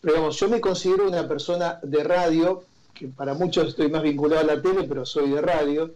Pero 0.00 0.14
digamos, 0.14 0.40
yo 0.40 0.48
me 0.48 0.58
considero 0.58 1.06
una 1.06 1.28
persona 1.28 1.78
de 1.82 2.02
radio, 2.02 2.64
que 2.94 3.08
para 3.08 3.34
muchos 3.34 3.68
estoy 3.68 3.90
más 3.90 4.02
vinculado 4.02 4.40
a 4.40 4.54
la 4.54 4.62
tele, 4.62 4.84
pero 4.84 5.04
soy 5.04 5.28
de 5.28 5.42
radio. 5.42 5.92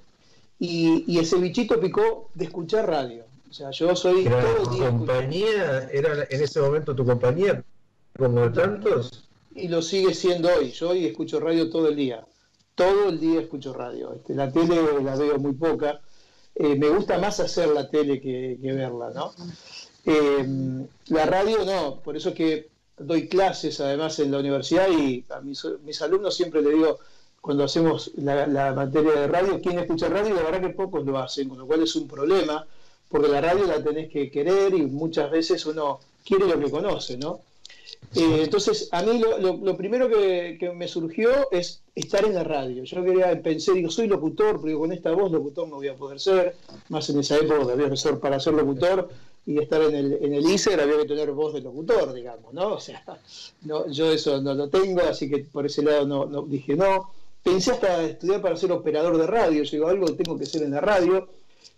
Y, 0.58 1.18
ese 1.18 1.38
bichito 1.38 1.80
picó 1.80 2.28
de 2.34 2.44
escuchar 2.44 2.86
radio. 2.86 3.24
O 3.48 3.54
sea, 3.54 3.70
yo 3.70 3.96
soy 3.96 4.24
todo 4.24 4.70
el 4.70 4.76
día. 4.76 4.90
compañía 4.90 5.88
era 5.94 6.26
en 6.28 6.42
ese 6.42 6.60
momento 6.60 6.94
tu 6.94 7.06
compañía, 7.06 7.64
como 8.18 8.52
tantos? 8.52 9.24
Y 9.54 9.68
lo 9.68 9.80
sigue 9.80 10.12
siendo 10.12 10.50
hoy. 10.54 10.72
Yo 10.72 10.90
hoy 10.90 11.06
escucho 11.06 11.40
radio 11.40 11.70
todo 11.70 11.88
el 11.88 11.96
día 11.96 12.22
todo 12.74 13.08
el 13.08 13.20
día 13.20 13.40
escucho 13.40 13.72
radio. 13.72 14.12
Este, 14.14 14.34
la 14.34 14.50
tele 14.50 14.76
la 15.02 15.16
veo 15.16 15.38
muy 15.38 15.52
poca. 15.52 16.00
Eh, 16.54 16.76
me 16.76 16.88
gusta 16.88 17.18
más 17.18 17.40
hacer 17.40 17.68
la 17.68 17.88
tele 17.88 18.20
que, 18.20 18.58
verla, 18.60 19.10
¿no? 19.10 19.32
Eh, 20.04 20.86
la 21.08 21.26
radio 21.26 21.64
no, 21.64 22.00
por 22.00 22.16
eso 22.16 22.30
es 22.30 22.34
que 22.34 22.68
doy 22.96 23.28
clases 23.28 23.80
además 23.80 24.18
en 24.18 24.30
la 24.30 24.38
universidad 24.38 24.88
y 24.88 25.24
a 25.30 25.40
mis, 25.40 26.02
alumnos 26.02 26.36
siempre 26.36 26.62
le 26.62 26.70
digo, 26.70 26.98
cuando 27.40 27.64
hacemos 27.64 28.12
la, 28.16 28.72
materia 28.72 29.12
de 29.12 29.26
radio, 29.26 29.60
¿quién 29.60 29.78
escucha 29.78 30.08
radio? 30.08 30.34
La 30.34 30.42
verdad 30.42 30.60
que 30.60 30.74
pocos 30.74 31.04
lo 31.04 31.18
hacen, 31.18 31.48
con 31.48 31.58
lo 31.58 31.66
cual 31.66 31.82
es 31.82 31.96
un 31.96 32.06
problema, 32.06 32.66
porque 33.08 33.28
la 33.28 33.40
radio 33.40 33.66
la 33.66 33.82
tenés 33.82 34.10
que 34.10 34.30
querer 34.30 34.74
y 34.74 34.82
muchas 34.82 35.30
veces 35.30 35.66
uno 35.66 36.00
quiere 36.24 36.46
lo 36.46 36.58
que 36.58 36.70
conoce, 36.70 37.16
¿no? 37.16 37.40
Eh, 38.14 38.42
entonces, 38.42 38.88
a 38.92 39.02
mí 39.02 39.20
lo, 39.40 39.76
primero 39.76 40.08
que, 40.08 40.72
me 40.74 40.88
surgió 40.88 41.50
es 41.50 41.82
estar 41.94 42.24
en 42.24 42.34
la 42.34 42.44
radio. 42.44 42.84
Yo 42.84 43.04
quería, 43.04 43.40
pensé, 43.42 43.72
digo, 43.72 43.90
soy 43.90 44.06
locutor, 44.06 44.60
pero 44.62 44.78
con 44.78 44.92
esta 44.92 45.12
voz 45.12 45.32
locutor 45.32 45.68
no 45.68 45.76
voy 45.76 45.88
a 45.88 45.94
poder 45.94 46.20
ser, 46.20 46.56
más 46.88 47.08
en 47.10 47.20
esa 47.20 47.36
época 47.36 47.72
había 47.72 47.90
que 47.90 47.96
ser 47.96 48.18
para 48.18 48.38
ser 48.38 48.54
locutor 48.54 49.08
y 49.46 49.58
estar 49.58 49.82
en 49.82 49.94
el, 49.94 50.18
en 50.22 50.34
el 50.34 50.46
ISER 50.46 50.80
había 50.80 50.98
que 50.98 51.06
tener 51.06 51.30
voz 51.32 51.54
de 51.54 51.60
locutor, 51.60 52.12
digamos, 52.14 52.54
¿no? 52.54 52.74
O 52.74 52.80
sea, 52.80 53.02
no, 53.62 53.88
yo 53.90 54.10
eso 54.10 54.40
no 54.40 54.54
lo 54.54 54.68
tengo, 54.68 55.02
así 55.02 55.28
que 55.28 55.38
por 55.38 55.66
ese 55.66 55.82
lado 55.82 56.06
no, 56.06 56.42
dije 56.42 56.76
no. 56.76 57.10
Pensé 57.42 57.72
hasta 57.72 58.02
estudiar 58.04 58.40
para 58.40 58.56
ser 58.56 58.72
operador 58.72 59.18
de 59.18 59.26
radio, 59.26 59.62
yo 59.62 59.70
digo, 59.70 59.88
algo 59.88 60.06
tengo 60.14 60.38
que 60.38 60.46
ser 60.46 60.62
en 60.62 60.70
la 60.70 60.80
radio. 60.80 61.28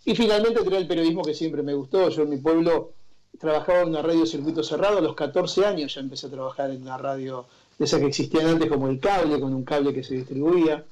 Y 0.05 0.15
finalmente 0.15 0.61
entré 0.61 0.77
el 0.77 0.87
periodismo 0.87 1.21
que 1.23 1.33
siempre 1.33 1.61
me 1.61 1.73
gustó. 1.73 2.07
Yo 2.07 2.23
en 2.23 2.29
mi 2.29 2.37
pueblo 2.37 2.93
trabajaba 3.39 3.81
en 3.81 3.89
una 3.89 4.01
radio 4.01 4.25
circuito 4.25 4.63
cerrado, 4.63 4.97
a 4.97 5.01
los 5.01 5.15
14 5.15 5.65
años 5.65 5.93
ya 5.93 6.01
empecé 6.01 6.27
a 6.27 6.31
trabajar 6.31 6.71
en 6.71 6.81
una 6.81 6.97
radio 6.97 7.45
de 7.77 7.85
esas 7.85 7.99
que 7.99 8.07
existían 8.07 8.47
antes 8.47 8.69
como 8.69 8.87
el 8.87 8.99
cable, 8.99 9.39
con 9.39 9.53
un 9.53 9.63
cable 9.63 9.93
que 9.93 10.03
se 10.03 10.15
distribuía. 10.15 10.83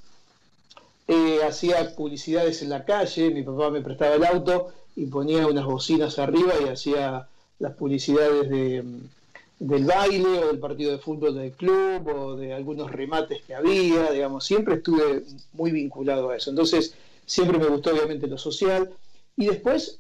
Eh, 1.08 1.40
hacía 1.48 1.96
publicidades 1.96 2.62
en 2.62 2.70
la 2.70 2.86
calle, 2.86 3.30
mi 3.32 3.44
papá 3.44 3.70
me 3.70 3.82
prestaba 3.82 4.16
el 4.16 4.26
auto 4.26 4.74
y 4.96 5.06
ponía 5.06 5.46
unas 5.48 5.66
bocinas 5.66 6.18
arriba 6.20 6.54
y 6.64 6.70
hacía 6.70 7.28
las 7.60 7.74
publicidades 7.74 8.50
de, 8.50 8.84
del 9.60 9.86
baile 9.86 10.44
o 10.44 10.48
del 10.48 10.60
partido 10.60 10.92
de 10.92 10.98
fútbol 10.98 11.36
del 11.36 11.52
club 11.52 12.08
o 12.08 12.36
de 12.36 12.54
algunos 12.54 12.92
remates 12.92 13.44
que 13.44 13.56
había, 13.56 14.12
digamos, 14.12 14.46
siempre 14.46 14.76
estuve 14.76 15.24
muy 15.54 15.72
vinculado 15.72 16.30
a 16.30 16.38
eso. 16.38 16.50
Entonces, 16.50 16.96
siempre 17.26 17.58
me 17.58 17.68
gustó 17.68 17.92
obviamente 17.92 18.28
lo 18.28 18.38
social. 18.38 18.90
Y 19.38 19.48
después 19.48 20.00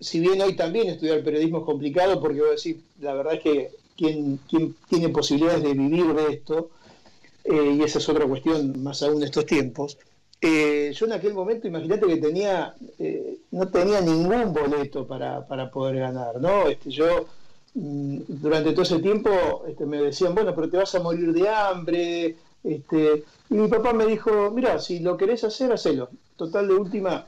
si 0.00 0.20
bien 0.20 0.40
hoy 0.40 0.56
también 0.56 0.88
estudiar 0.88 1.22
periodismo 1.22 1.58
es 1.58 1.64
complicado, 1.64 2.20
porque 2.20 2.40
voy 2.40 2.48
a 2.48 2.52
decir, 2.52 2.80
la 3.00 3.14
verdad 3.14 3.34
es 3.34 3.40
que 3.42 3.70
quien, 3.96 4.38
tiene 4.88 5.08
posibilidades 5.08 5.62
de 5.62 5.74
vivir 5.74 6.06
de 6.14 6.32
esto, 6.34 6.70
eh, 7.44 7.76
y 7.78 7.82
esa 7.82 7.98
es 7.98 8.08
otra 8.08 8.26
cuestión 8.26 8.82
más 8.82 9.02
aún 9.02 9.20
de 9.20 9.26
estos 9.26 9.46
tiempos, 9.46 9.98
eh, 10.40 10.92
yo 10.94 11.06
en 11.06 11.12
aquel 11.12 11.34
momento, 11.34 11.66
imagínate 11.66 12.06
que 12.06 12.16
tenía, 12.16 12.74
eh, 12.98 13.38
no 13.52 13.68
tenía 13.68 14.00
ningún 14.00 14.52
boleto 14.52 15.06
para, 15.06 15.70
poder 15.70 15.96
ganar, 15.96 16.40
¿no? 16.40 16.68
Este, 16.68 16.90
yo, 16.90 17.26
mm, 17.74 18.18
durante 18.28 18.72
todo 18.72 18.82
ese 18.82 18.98
tiempo, 18.98 19.64
este, 19.66 19.86
me 19.86 19.98
decían, 20.02 20.34
bueno, 20.34 20.54
pero 20.54 20.68
te 20.68 20.76
vas 20.76 20.94
a 20.94 21.00
morir 21.00 21.32
de 21.32 21.48
hambre, 21.48 22.36
este, 22.62 23.24
y 23.48 23.54
mi 23.54 23.68
papá 23.68 23.92
me 23.92 24.06
dijo, 24.06 24.50
mira, 24.50 24.78
si 24.78 24.98
lo 24.98 25.16
querés 25.16 25.44
hacer, 25.44 25.72
hacelo. 25.72 26.10
Total, 26.36 26.68
de 26.68 26.74
última, 26.74 27.26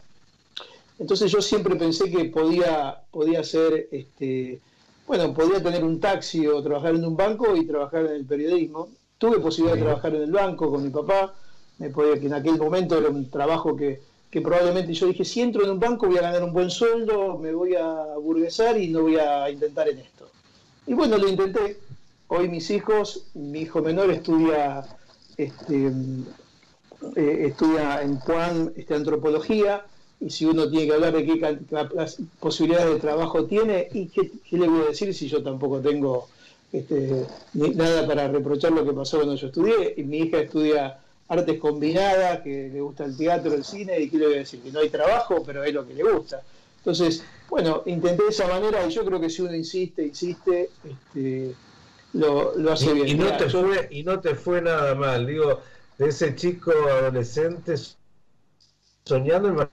entonces 0.99 1.31
yo 1.31 1.41
siempre 1.41 1.77
pensé 1.77 2.11
que 2.11 2.25
podía, 2.27 3.03
podía 3.11 3.45
ser, 3.45 3.89
este, 3.93 4.61
bueno, 5.07 5.33
podía 5.33 5.63
tener 5.63 5.85
un 5.85 6.01
taxi 6.01 6.47
o 6.47 6.63
trabajar 6.63 6.95
en 6.95 7.05
un 7.05 7.17
banco 7.17 7.57
y 7.57 7.67
trabajar 7.67 8.07
en 8.07 8.13
el 8.13 8.25
periodismo. 8.25 8.89
Tuve 9.17 9.39
posibilidad 9.39 9.77
de 9.77 9.83
trabajar 9.83 10.15
en 10.15 10.23
el 10.23 10.33
banco 10.33 10.71
con 10.71 10.83
mi 10.83 10.91
papá, 10.91 11.35
me 11.79 11.91
podía, 11.91 12.19
que 12.21 12.27
en 12.27 12.35
aquel 12.35 12.59
momento 12.59 12.99
era 12.99 13.09
un 13.09 13.31
trabajo 13.31 13.77
que, 13.77 14.01
probablemente 14.43 14.93
yo 14.93 15.07
dije, 15.07 15.25
si 15.25 15.41
entro 15.41 15.65
en 15.65 15.71
un 15.71 15.81
banco 15.81 16.07
voy 16.07 16.19
a 16.19 16.23
ganar 16.23 16.43
un 16.43 16.53
buen 16.53 16.71
sueldo, 16.71 17.39
me 17.39 17.53
voy 17.53 17.75
a 17.77 18.17
burguesar 18.21 18.77
y 18.81 18.89
no 18.89 19.03
voy 19.03 19.17
a 19.17 19.49
intentar 19.51 19.89
en 19.89 19.99
esto. 19.99 20.29
Y 20.87 20.95
bueno, 20.95 21.17
lo 21.17 21.29
intenté. 21.29 21.79
Hoy 22.27 22.49
mis 22.49 22.71
hijos, 22.71 23.27
mi 23.35 23.61
hijo 23.61 23.81
menor 23.81 24.11
estudia, 24.11 24.85
este, 25.37 25.93
eh, 27.17 27.47
estudia 27.47 28.03
en 28.03 28.19
Juan 28.19 28.73
este, 28.77 28.95
antropología, 28.95 29.85
y 30.21 30.31
si 30.31 30.45
uno 30.45 30.69
tiene 30.69 30.87
que 30.87 30.95
hablar 30.95 31.13
de 31.15 31.25
qué 31.25 31.59
las 31.71 32.19
posibilidades 32.41 32.95
de 32.95 33.01
trabajo 33.01 33.45
tiene, 33.45 33.89
¿y 33.93 34.07
qué, 34.07 34.31
le 34.51 34.69
voy 34.69 34.83
a 34.83 34.87
decir 34.87 35.15
si 35.15 35.29
yo 35.29 35.43
tampoco 35.43 35.79
tengo 35.81 36.29
este, 36.73 37.25
nada 37.53 38.07
para 38.07 38.29
reprochar 38.29 38.73
lo 38.73 38.85
que 38.85 38.93
pasó 38.93 39.19
cuando 39.19 39.37
yo 39.37 39.47
estudié? 39.47 39.95
Y 39.97 40.03
mi 40.03 40.19
hija 40.19 40.41
estudia 40.41 40.99
artes 41.29 41.61
combinadas, 41.61 42.41
que 42.41 42.69
le 42.73 42.81
gusta 42.81 43.05
el 43.05 43.17
teatro, 43.17 43.55
el 43.55 43.65
cine, 43.65 44.01
y 44.01 44.11
qué 44.11 44.19
le 44.19 44.27
voy 44.27 44.35
a 44.35 44.39
decir, 44.39 44.61
que 44.61 44.73
no 44.73 44.81
hay 44.81 44.89
trabajo, 44.89 45.43
pero 45.47 45.63
es 45.63 45.73
lo 45.73 45.87
que 45.87 45.95
le 45.95 46.03
gusta. 46.03 46.43
Entonces, 46.79 47.23
bueno, 47.49 47.83
intenté 47.87 48.25
de 48.25 48.31
esa 48.31 48.49
manera 48.49 48.85
y 48.87 48.91
yo 48.91 49.05
creo 49.05 49.21
que 49.21 49.31
si 49.31 49.43
uno 49.43 49.55
insiste, 49.55 50.07
insiste, 50.07 50.71
este, 50.85 51.55
lo, 52.15 52.55
hace 52.73 52.93
bien. 52.93 53.09
Y 53.09 53.15
no, 53.15 53.37
te 53.37 53.49
fue, 53.51 53.89
y 53.91 54.03
no 54.03 54.21
te 54.21 54.35
fue 54.35 54.63
nada 54.63 54.95
mal, 54.95 55.27
digo, 55.27 55.61
de 55.97 56.09
ese 56.09 56.35
chico 56.35 56.73
adolescente 56.73 57.75
soñando 59.05 59.49
en 59.49 59.69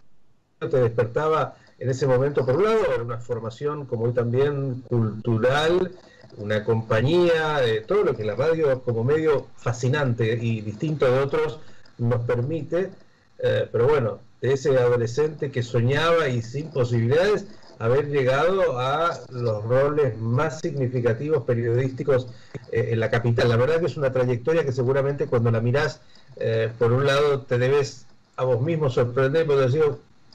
te 0.59 0.77
despertaba 0.77 1.55
en 1.77 1.89
ese 1.89 2.07
momento, 2.07 2.45
por 2.45 2.55
un 2.55 2.63
lado, 2.63 3.03
una 3.03 3.17
formación 3.17 3.85
como 3.85 4.05
hoy 4.05 4.13
también 4.13 4.81
cultural, 4.87 5.91
una 6.37 6.63
compañía, 6.63 7.59
de 7.59 7.81
todo 7.81 8.03
lo 8.03 8.15
que 8.15 8.23
la 8.23 8.35
radio 8.35 8.81
como 8.81 9.03
medio 9.03 9.47
fascinante 9.57 10.37
y 10.41 10.61
distinto 10.61 11.05
de 11.05 11.19
otros 11.19 11.59
nos 11.97 12.21
permite, 12.21 12.91
eh, 13.39 13.67
pero 13.71 13.87
bueno, 13.87 14.19
de 14.41 14.53
ese 14.53 14.77
adolescente 14.77 15.51
que 15.51 15.63
soñaba 15.63 16.29
y 16.29 16.41
sin 16.41 16.71
posibilidades, 16.71 17.45
haber 17.77 18.07
llegado 18.07 18.79
a 18.79 19.19
los 19.29 19.63
roles 19.65 20.17
más 20.17 20.61
significativos 20.61 21.43
periodísticos 21.43 22.27
eh, 22.71 22.89
en 22.91 23.01
la 23.01 23.09
capital. 23.09 23.49
La 23.49 23.57
verdad 23.57 23.81
que 23.81 23.87
es 23.87 23.97
una 23.97 24.13
trayectoria 24.13 24.63
que 24.63 24.71
seguramente 24.71 25.27
cuando 25.27 25.51
la 25.51 25.59
mirás, 25.59 25.99
eh, 26.37 26.71
por 26.79 26.93
un 26.93 27.05
lado 27.05 27.41
te 27.41 27.57
debes 27.57 28.05
a 28.37 28.45
vos 28.45 28.61
mismo 28.61 28.89
sorprender, 28.89 29.45
porque 29.45 29.63
decir, 29.63 29.83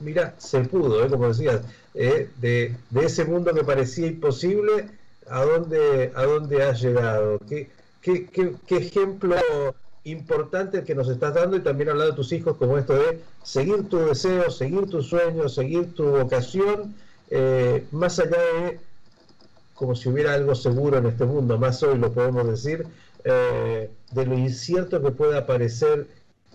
mira, 0.01 0.35
se 0.39 0.61
pudo, 0.61 1.05
¿eh? 1.05 1.09
como 1.09 1.29
decías, 1.29 1.63
¿eh? 1.95 2.29
de, 2.41 2.77
ese 3.01 3.25
mundo 3.25 3.55
que 3.55 3.65
parecía 3.65 4.07
imposible, 4.07 4.89
¿a 5.29 5.43
dónde, 5.43 6.13
a 6.15 6.25
dónde 6.25 6.63
has 6.63 6.81
llegado? 6.81 7.39
¿Qué, 7.49 7.71
qué, 8.01 8.27
qué, 8.67 8.77
ejemplo 8.77 9.37
importante 10.05 10.83
que 10.83 10.95
nos 10.95 11.09
estás 11.09 11.35
dando 11.35 11.57
y 11.57 11.61
también 11.61 11.91
hablando 11.91 12.13
de 12.13 12.17
tus 12.17 12.33
hijos 12.33 12.57
como 12.57 12.79
esto 12.79 12.95
de 12.95 13.21
seguir 13.43 13.89
tu 13.89 13.99
deseo, 13.99 14.51
seguir 14.51 14.89
tus 14.89 15.09
sueños, 15.09 15.55
seguir 15.55 15.95
tu 15.95 16.05
vocación, 16.05 16.95
eh, 17.29 17.85
más 17.93 18.19
allá 18.19 18.39
de 18.39 18.81
como 19.75 19.95
si 19.95 20.09
hubiera 20.11 20.35
algo 20.35 20.55
seguro 20.55 20.99
en 20.99 21.07
este 21.07 21.25
mundo, 21.25 21.59
más 21.59 21.83
hoy 21.83 21.97
lo 21.97 22.13
podemos 22.13 22.47
decir, 22.47 22.87
de 23.25 24.27
lo 24.27 24.35
incierto 24.35 25.01
que 25.01 25.11
puede 25.11 25.39
aparecer 25.39 26.07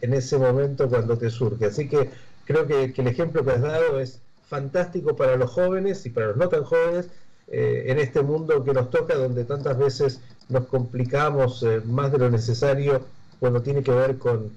en 0.02 0.14
ese 0.14 0.38
momento 0.38 0.88
cuando 0.88 1.18
te 1.18 1.30
surge. 1.32 1.66
Así 1.66 1.88
que 1.88 2.10
creo 2.46 2.66
que, 2.68 2.94
el 2.96 3.08
ejemplo 3.08 3.44
que 3.44 3.52
has 3.52 3.62
dado 3.62 4.00
es 4.00 4.22
fantástico 4.48 5.16
para 5.16 5.36
los 5.36 5.52
jóvenes 5.52 6.06
y 6.06 6.10
para 6.12 6.28
los 6.28 6.38
no 6.38 6.48
tan 6.48 6.64
jóvenes 6.64 7.10
eh, 7.48 7.86
en 7.88 8.00
este 8.00 8.22
mundo 8.22 8.64
que 8.64 8.74
nos 8.74 8.90
toca, 8.90 9.16
donde 9.16 9.44
tantas 9.44 9.78
veces 9.78 10.22
nos 10.50 10.66
complicamos 10.66 11.64
eh, 11.64 11.82
más 11.86 12.12
de 12.12 12.20
lo 12.20 12.30
necesario 12.30 13.02
cuando 13.40 13.62
tiene 13.62 13.84
que 13.84 13.92
ver 13.92 14.18
con, 14.18 14.52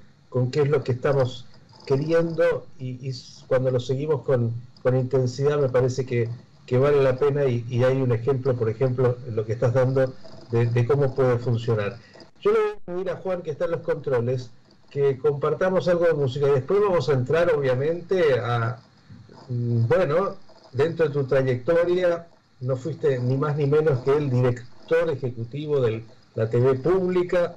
qué 0.51 0.63
es 0.63 0.69
lo 0.69 0.85
que 0.85 0.93
estamos 0.93 1.47
queriendo 1.87 2.67
y, 2.79 3.11
cuando 3.47 3.71
lo 3.71 3.81
seguimos 3.81 4.23
con, 4.23 4.53
intensidad 4.95 5.59
me 5.59 5.69
parece 5.69 6.07
que, 6.07 6.29
vale 6.79 7.03
la 7.03 7.19
pena 7.19 7.45
y, 7.47 7.83
hay 7.83 8.01
un 8.01 8.13
ejemplo, 8.13 8.55
por 8.55 8.69
ejemplo, 8.69 9.17
lo 9.31 9.45
que 9.45 9.55
estás 9.55 9.75
dando 9.75 10.15
de, 10.51 10.67
de 10.67 10.87
cómo 10.87 11.15
puede 11.15 11.39
funcionar. 11.39 11.97
Yo 12.41 12.53
le 12.53 12.59
voy 12.59 12.71
a 12.71 12.93
pedir 12.93 13.11
a 13.11 13.17
Juan 13.17 13.43
que 13.43 13.51
está 13.51 13.65
en 13.65 13.73
los 13.73 13.81
controles 13.81 14.51
que 14.91 15.19
compartamos 15.19 15.89
algo 15.89 16.07
de 16.07 16.15
música 16.15 16.49
y 16.49 16.53
después 16.53 16.81
vamos 16.81 17.09
a 17.09 17.13
entrar 17.13 17.55
obviamente 17.55 18.39
a, 18.41 18.79
mm, 19.49 19.87
bueno, 19.87 20.37
dentro 20.73 21.09
de 21.09 21.13
tu 21.13 21.25
trayectoria 21.25 22.27
no 22.61 22.77
fuiste 22.77 23.19
ni 23.19 23.37
más 23.37 23.57
ni 23.57 23.67
menos 23.67 24.01
que 24.01 24.17
el 24.17 24.31
director 24.31 25.11
ejecutivo 25.11 25.81
de 25.81 26.05
la 26.35 26.49
TV 26.49 26.75
pública 26.75 27.57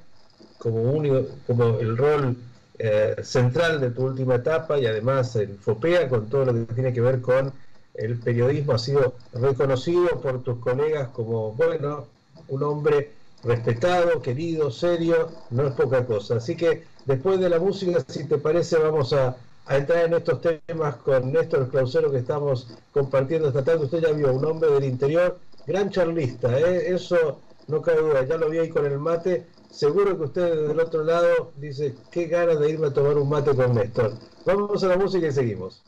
como, 0.58 0.82
único, 0.82 1.26
como 1.46 1.80
el 1.80 1.96
rol 1.96 2.36
eh, 2.78 3.16
central 3.22 3.80
de 3.80 3.90
tu 3.90 4.04
última 4.04 4.36
etapa 4.36 4.78
y 4.78 4.86
además 4.86 5.34
el 5.36 5.58
FOPEA 5.58 6.08
con 6.08 6.28
todo 6.28 6.46
lo 6.46 6.54
que 6.54 6.74
tiene 6.74 6.92
que 6.92 7.00
ver 7.00 7.20
con 7.20 7.52
el 7.94 8.18
periodismo 8.18 8.72
ha 8.72 8.78
sido 8.78 9.14
reconocido 9.32 10.20
por 10.20 10.42
tus 10.42 10.58
colegas 10.58 11.08
como, 11.08 11.52
bueno, 11.52 12.06
un 12.48 12.62
hombre 12.62 13.12
respetado, 13.44 14.22
querido, 14.22 14.70
serio, 14.70 15.30
no 15.50 15.66
es 15.66 15.74
poca 15.74 16.06
cosa. 16.06 16.36
Así 16.36 16.56
que 16.56 16.84
después 17.06 17.40
de 17.40 17.48
la 17.48 17.58
música, 17.58 18.04
si 18.06 18.24
te 18.24 18.38
parece, 18.38 18.78
vamos 18.78 19.12
a, 19.12 19.36
entrar 19.68 20.06
en 20.06 20.14
estos 20.14 20.40
temas 20.40 20.96
con 20.96 21.32
Néstor 21.32 21.68
Clausero 21.70 22.10
que 22.10 22.18
estamos 22.18 22.68
compartiendo 22.92 23.48
esta 23.48 23.64
tarde. 23.64 23.84
Usted 23.84 24.02
ya 24.02 24.12
vio 24.12 24.32
un 24.32 24.44
hombre 24.44 24.70
del 24.70 24.84
interior, 24.84 25.38
gran 25.66 25.88
charlista, 25.88 26.58
¿eh? 26.58 26.92
eso 26.92 27.38
no 27.68 27.80
cabe 27.80 28.00
duda, 28.00 28.26
ya 28.26 28.36
lo 28.36 28.50
vi 28.50 28.58
ahí 28.58 28.68
con 28.68 28.84
el 28.86 28.98
mate. 28.98 29.46
Seguro 29.70 30.16
que 30.18 30.24
usted 30.24 30.68
del 30.68 30.80
otro 30.80 31.04
lado 31.04 31.52
dice, 31.56 31.94
qué 32.10 32.26
ganas 32.26 32.58
de 32.58 32.70
irme 32.70 32.88
a 32.88 32.92
tomar 32.92 33.16
un 33.16 33.28
mate 33.28 33.54
con 33.54 33.74
Néstor. 33.74 34.12
Vamos 34.44 34.82
a 34.84 34.88
la 34.88 34.96
música 34.98 35.28
y 35.28 35.32
seguimos. 35.32 35.82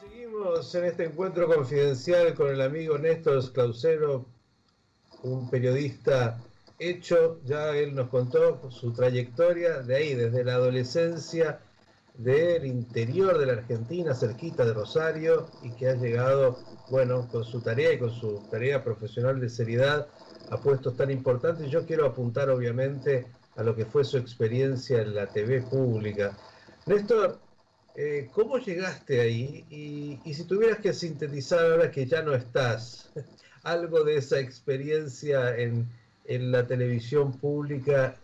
Seguimos 0.00 0.74
en 0.74 0.84
este 0.84 1.04
encuentro 1.06 1.48
confidencial 1.48 2.34
con 2.34 2.50
el 2.50 2.60
amigo 2.60 2.98
Néstor 2.98 3.52
Clausero, 3.52 4.26
un 5.22 5.48
periodista 5.48 6.38
hecho, 6.78 7.40
ya 7.44 7.70
él 7.70 7.94
nos 7.94 8.08
contó 8.08 8.70
su 8.70 8.92
trayectoria 8.92 9.82
de 9.82 9.96
ahí, 9.96 10.14
desde 10.14 10.44
la 10.44 10.54
adolescencia 10.54 11.60
del 12.14 12.64
interior 12.64 13.38
de 13.38 13.46
la 13.46 13.54
Argentina, 13.54 14.14
cerquita 14.14 14.64
de 14.64 14.72
Rosario, 14.72 15.48
y 15.62 15.70
que 15.72 15.88
ha 15.88 15.94
llegado, 15.94 16.58
bueno, 16.90 17.28
con 17.28 17.44
su 17.44 17.60
tarea 17.60 17.92
y 17.92 17.98
con 17.98 18.10
su 18.10 18.46
tarea 18.50 18.82
profesional 18.82 19.40
de 19.40 19.48
seriedad 19.48 20.06
a 20.50 20.56
puestos 20.58 20.96
tan 20.96 21.10
importantes. 21.10 21.70
Yo 21.70 21.84
quiero 21.86 22.06
apuntar, 22.06 22.50
obviamente, 22.50 23.26
a 23.56 23.62
lo 23.62 23.74
que 23.74 23.84
fue 23.84 24.04
su 24.04 24.16
experiencia 24.16 25.00
en 25.00 25.14
la 25.14 25.26
TV 25.26 25.62
pública. 25.62 26.36
Néstor, 26.86 27.40
eh, 27.96 28.28
¿cómo 28.32 28.58
llegaste 28.58 29.20
ahí? 29.20 29.64
Y, 29.70 30.20
y, 30.24 30.34
si 30.34 30.44
tuvieras 30.44 30.78
que 30.78 30.92
sintetizar 30.92 31.64
ahora 31.64 31.90
que 31.90 32.06
ya 32.06 32.22
no 32.22 32.34
estás, 32.34 33.12
algo 33.62 34.04
de 34.04 34.16
esa 34.16 34.38
experiencia 34.38 35.56
en, 35.56 35.88
en 36.26 36.52
la 36.52 36.66
televisión 36.66 37.32
pública 37.32 38.16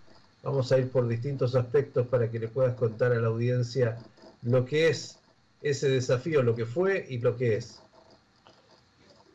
Vamos 0.43 0.73
a 0.73 0.79
ir 0.79 0.91
por 0.91 1.07
distintos 1.07 1.55
aspectos 1.55 2.07
para 2.07 2.31
que 2.31 2.39
le 2.39 2.49
puedas 2.49 2.75
contar 2.75 3.13
a 3.13 3.21
la 3.21 3.29
audiencia 3.29 3.99
lo 4.43 4.65
que 4.65 4.89
es 4.89 5.19
ese 5.61 5.91
desafío, 5.91 6.43
lo 6.43 6.55
que 6.55 6.65
fue 6.65 7.07
y 7.09 7.19
lo 7.19 7.37
que 7.37 7.57
es. 7.57 7.83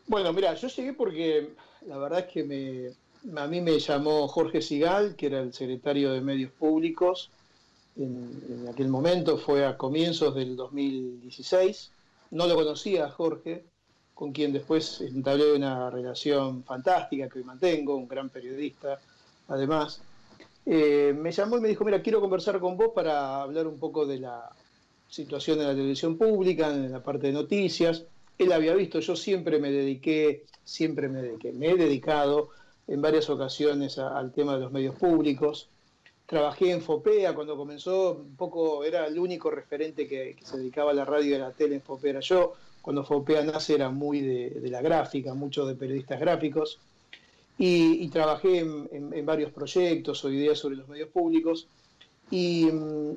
Bueno, 0.08 0.34
mira, 0.34 0.56
yo 0.56 0.68
llegué 0.68 0.94
porque 0.94 1.52
la 1.86 1.98
verdad 1.98 2.26
es 2.28 2.34
que 2.34 2.94
a 3.36 3.48
mí 3.48 3.62
me 3.62 3.80
llamó 3.80 4.28
Jorge 4.28 4.62
Sigal, 4.62 5.16
que 5.16 5.28
era 5.28 5.42
el 5.42 5.54
secretario 5.54 6.12
de 6.12 6.22
Medios 6.22 6.52
Públicos. 6.52 7.30
En, 7.96 8.68
aquel 8.72 8.88
momento 8.88 9.38
fue 9.38 9.64
a 9.66 9.78
comienzos 9.78 10.34
del 10.34 10.56
2016. 10.56 11.92
No 12.32 12.48
lo 12.48 12.56
conocía 12.56 13.10
Jorge, 13.12 13.64
con 14.16 14.32
quien 14.32 14.54
después 14.54 15.02
entablé 15.02 15.54
una 15.54 15.90
relación 15.90 16.64
fantástica 16.64 17.28
que 17.30 17.40
hoy 17.40 17.46
mantengo, 17.46 17.96
un 17.96 18.08
gran 18.08 18.30
periodista, 18.30 18.98
además. 19.50 20.02
Eh, 20.66 21.14
me 21.16 21.32
llamó 21.32 21.58
y 21.58 21.62
me 21.62 21.68
dijo, 21.68 21.84
mira, 21.86 22.02
quiero 22.02 22.22
conversar 22.22 22.60
con 22.60 22.76
vos 22.76 22.92
para 22.96 23.42
hablar 23.42 23.68
un 23.68 23.78
poco 23.78 24.06
de 24.06 24.20
la 24.20 24.50
situación 25.10 25.60
de 25.60 25.66
la 25.66 25.76
televisión 25.76 26.18
pública, 26.18 26.70
en 26.70 26.92
la 26.92 27.04
parte 27.04 27.28
de 27.28 27.34
noticias. 27.34 28.06
Él 28.38 28.52
había 28.52 28.74
visto, 28.74 29.00
yo 29.00 29.16
siempre 29.16 29.60
me 29.60 29.70
dediqué, 29.70 30.46
siempre 30.64 31.08
me 31.10 31.22
dediqué, 31.22 31.52
me 31.52 31.72
he 31.72 31.76
dedicado 31.76 32.50
en 32.88 33.02
varias 33.02 33.30
ocasiones 33.30 33.98
al 33.98 34.32
tema 34.32 34.56
de 34.56 34.62
los 34.62 34.72
medios 34.72 34.96
públicos. 34.96 35.70
Trabajé 36.26 36.72
en 36.72 36.82
FOPEA 36.82 37.36
cuando 37.36 37.56
comenzó, 37.56 38.14
un 38.14 38.36
poco 38.36 38.84
era 38.84 39.06
el 39.06 39.20
único 39.20 39.52
referente 39.52 40.08
que, 40.08 40.36
se 40.42 40.58
dedicaba 40.58 40.92
a 40.92 40.94
la 40.94 41.06
radio 41.06 41.32
y 41.32 41.34
a 41.36 41.40
la 41.40 41.52
tele 41.52 41.76
en 41.76 41.82
FOPEA 41.82 42.12
era 42.12 42.20
yo. 42.22 42.54
Cuando 42.86 43.04
FOPEA 43.04 43.44
nace 43.44 43.74
era 43.74 43.90
muy 43.90 44.22
de, 44.22 44.52
de 44.52 44.70
la 44.70 44.80
gráfica, 44.80 45.34
mucho 45.34 45.66
de 45.66 45.74
periodistas 45.74 46.20
gráficos. 46.20 46.78
Y, 47.58 48.08
trabajé 48.10 48.60
en, 48.60 49.26
varios 49.26 49.52
proyectos 49.52 50.24
o 50.24 50.30
ideas 50.30 50.60
sobre 50.60 50.76
los 50.76 50.88
medios 50.88 51.10
públicos. 51.10 51.66
Y, 52.30 52.70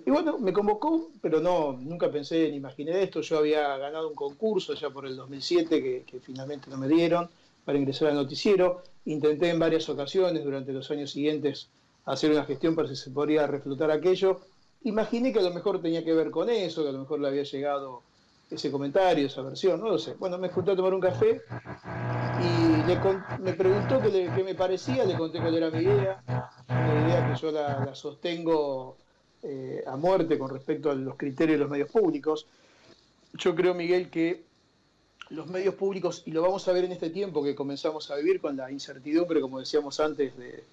bueno, 0.07 0.38
me 0.38 0.54
convocó, 0.54 1.11
pero 1.20 1.40
no, 1.40 1.74
nunca 1.74 2.11
pensé 2.11 2.48
ni 2.48 2.57
imaginé 2.57 3.02
esto. 3.02 3.20
Yo 3.20 3.37
había 3.37 3.76
ganado 3.76 4.09
un 4.09 4.14
concurso 4.14 4.72
ya 4.72 4.88
por 4.88 5.07
el 5.07 5.16
2007 5.16 5.83
que, 5.83 6.04
que 6.04 6.18
finalmente 6.18 6.70
no 6.70 6.78
me 6.78 6.88
dieron 6.88 7.28
para 7.66 7.76
ingresar 7.76 8.09
al 8.09 8.14
noticiero. 8.14 8.81
Intenté 9.04 9.50
en 9.50 9.59
varias 9.59 9.87
ocasiones 9.90 10.44
durante 10.44 10.72
los 10.72 10.90
años 10.90 11.11
siguientes 11.11 11.68
hacer 12.07 12.31
una 12.31 12.46
gestión 12.46 12.74
para 12.74 12.88
si 12.88 12.96
se 12.96 13.11
podría 13.11 13.46
reflotar 13.46 13.90
aquello. 13.90 14.40
Imaginé 14.85 15.31
que 15.31 15.40
a 15.40 15.42
lo 15.42 15.52
mejor 15.52 15.83
tenía 15.83 16.02
que 16.02 16.14
ver 16.14 16.31
con 16.31 16.48
eso, 16.48 16.85
que 16.85 16.88
a 16.88 16.92
lo 16.92 17.00
mejor 17.00 17.20
le 17.20 17.28
había 17.28 17.42
llegado 17.42 18.08
ese 18.51 18.71
comentario, 18.71 19.27
esa 19.27 19.43
versión, 19.43 19.81
no 19.81 19.89
lo 19.89 19.99
sé. 19.99 20.15
Bueno, 20.15 20.39
me 20.39 20.49
junté 20.49 20.73
a 20.73 20.77
tomar 20.77 20.95
un 20.95 21.01
café 21.01 21.43
y 22.41 23.43
me 23.43 23.53
preguntó 23.53 24.01
qué, 24.01 24.43
me 24.45 24.55
parecía, 24.55 25.05
le 25.05 25.17
conté 25.17 25.41
cuál 25.41 25.55
era 25.55 25.71
mi 25.71 25.81
idea, 25.81 26.23
una 26.69 27.07
idea 27.07 27.33
que 27.33 27.41
yo 27.41 27.53
la, 27.53 27.95
sostengo 27.95 28.97
eh, 29.43 29.85
a 29.87 29.97
muerte 29.97 30.39
con 30.39 30.51
respecto 30.51 30.91
a 30.91 30.95
los 30.95 31.17
criterios 31.17 31.59
de 31.59 31.63
los 31.65 31.71
medios 31.71 31.91
públicos. 31.91 32.47
Yo 33.35 33.55
creo, 33.55 33.75
Miguel, 33.75 34.09
que 34.09 34.45
los 35.31 35.47
medios 35.47 35.75
públicos, 35.75 36.23
y 36.25 36.31
lo 36.31 36.41
vamos 36.41 36.67
a 36.69 36.73
ver 36.73 36.85
en 36.85 36.93
este 36.93 37.11
tiempo 37.11 37.43
que 37.43 37.55
comenzamos 37.55 38.11
a 38.11 38.17
vivir 38.17 38.41
con 38.41 38.57
la 38.57 38.71
incertidumbre, 38.71 39.43
como 39.43 39.59
decíamos 39.61 40.01
antes, 40.01 40.35
de, 40.39 40.65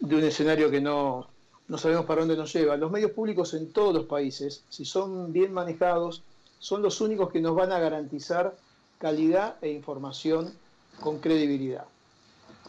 de 0.00 0.16
un 0.16 0.24
escenario 0.24 0.68
que 0.72 0.80
no, 0.80 1.28
no 1.68 1.78
sabemos 1.78 2.04
para 2.04 2.20
dónde 2.20 2.36
nos 2.36 2.52
lleva, 2.52 2.76
los 2.76 2.90
medios 2.90 3.12
públicos 3.12 3.54
en 3.54 3.72
todos 3.72 3.94
los 3.94 4.06
países, 4.06 4.64
si 4.68 4.84
son 4.84 5.32
bien 5.32 5.52
manejados, 5.52 6.24
son 6.62 6.80
los 6.80 7.00
únicos 7.00 7.32
que 7.32 7.40
nos 7.40 7.56
van 7.56 7.72
a 7.72 7.80
garantizar 7.80 8.56
calidad 8.98 9.56
e 9.62 9.70
información 9.70 10.54
con 11.00 11.18
credibilidad. 11.18 11.86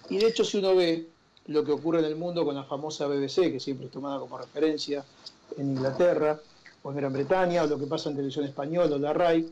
Y 0.10 0.18
de 0.18 0.26
hecho, 0.26 0.44
si 0.44 0.58
uno 0.58 0.76
ve 0.76 1.08
lo 1.46 1.64
que 1.64 1.74
ocurre 1.74 2.00
en 2.00 2.06
el 2.06 2.16
mundo 2.16 2.44
con 2.44 2.56
la 2.56 2.64
famosa 2.64 3.06
BBC, 3.06 3.52
que 3.52 3.60
siempre 3.60 3.86
es 3.86 3.92
tomada 3.92 4.20
como 4.20 4.40
referencia 4.40 5.06
en 5.58 5.74
Inglaterra 5.74 6.40
o 6.82 6.90
en 6.90 6.98
Gran 6.98 7.14
Bretaña, 7.14 7.62
o 7.62 7.68
lo 7.68 7.78
que 7.78 7.86
pasa 7.86 8.10
en 8.10 8.16
televisión 8.16 8.46
española 8.46 8.96
o 8.96 8.98
la 8.98 9.14
RAI, 9.14 9.48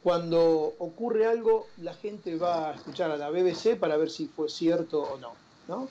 cuando 0.00 0.74
ocurre 0.78 1.26
algo, 1.26 1.66
la 1.78 1.94
gente 1.94 2.36
va 2.36 2.70
a 2.70 2.74
escuchar 2.74 3.10
a 3.10 3.16
la 3.16 3.30
BBC 3.30 3.76
para 3.76 3.96
ver 3.96 4.10
si 4.10 4.26
fue 4.28 4.48
cierto 4.48 5.02
o 5.02 5.18
no. 5.18 5.32
¿no? 5.66 5.88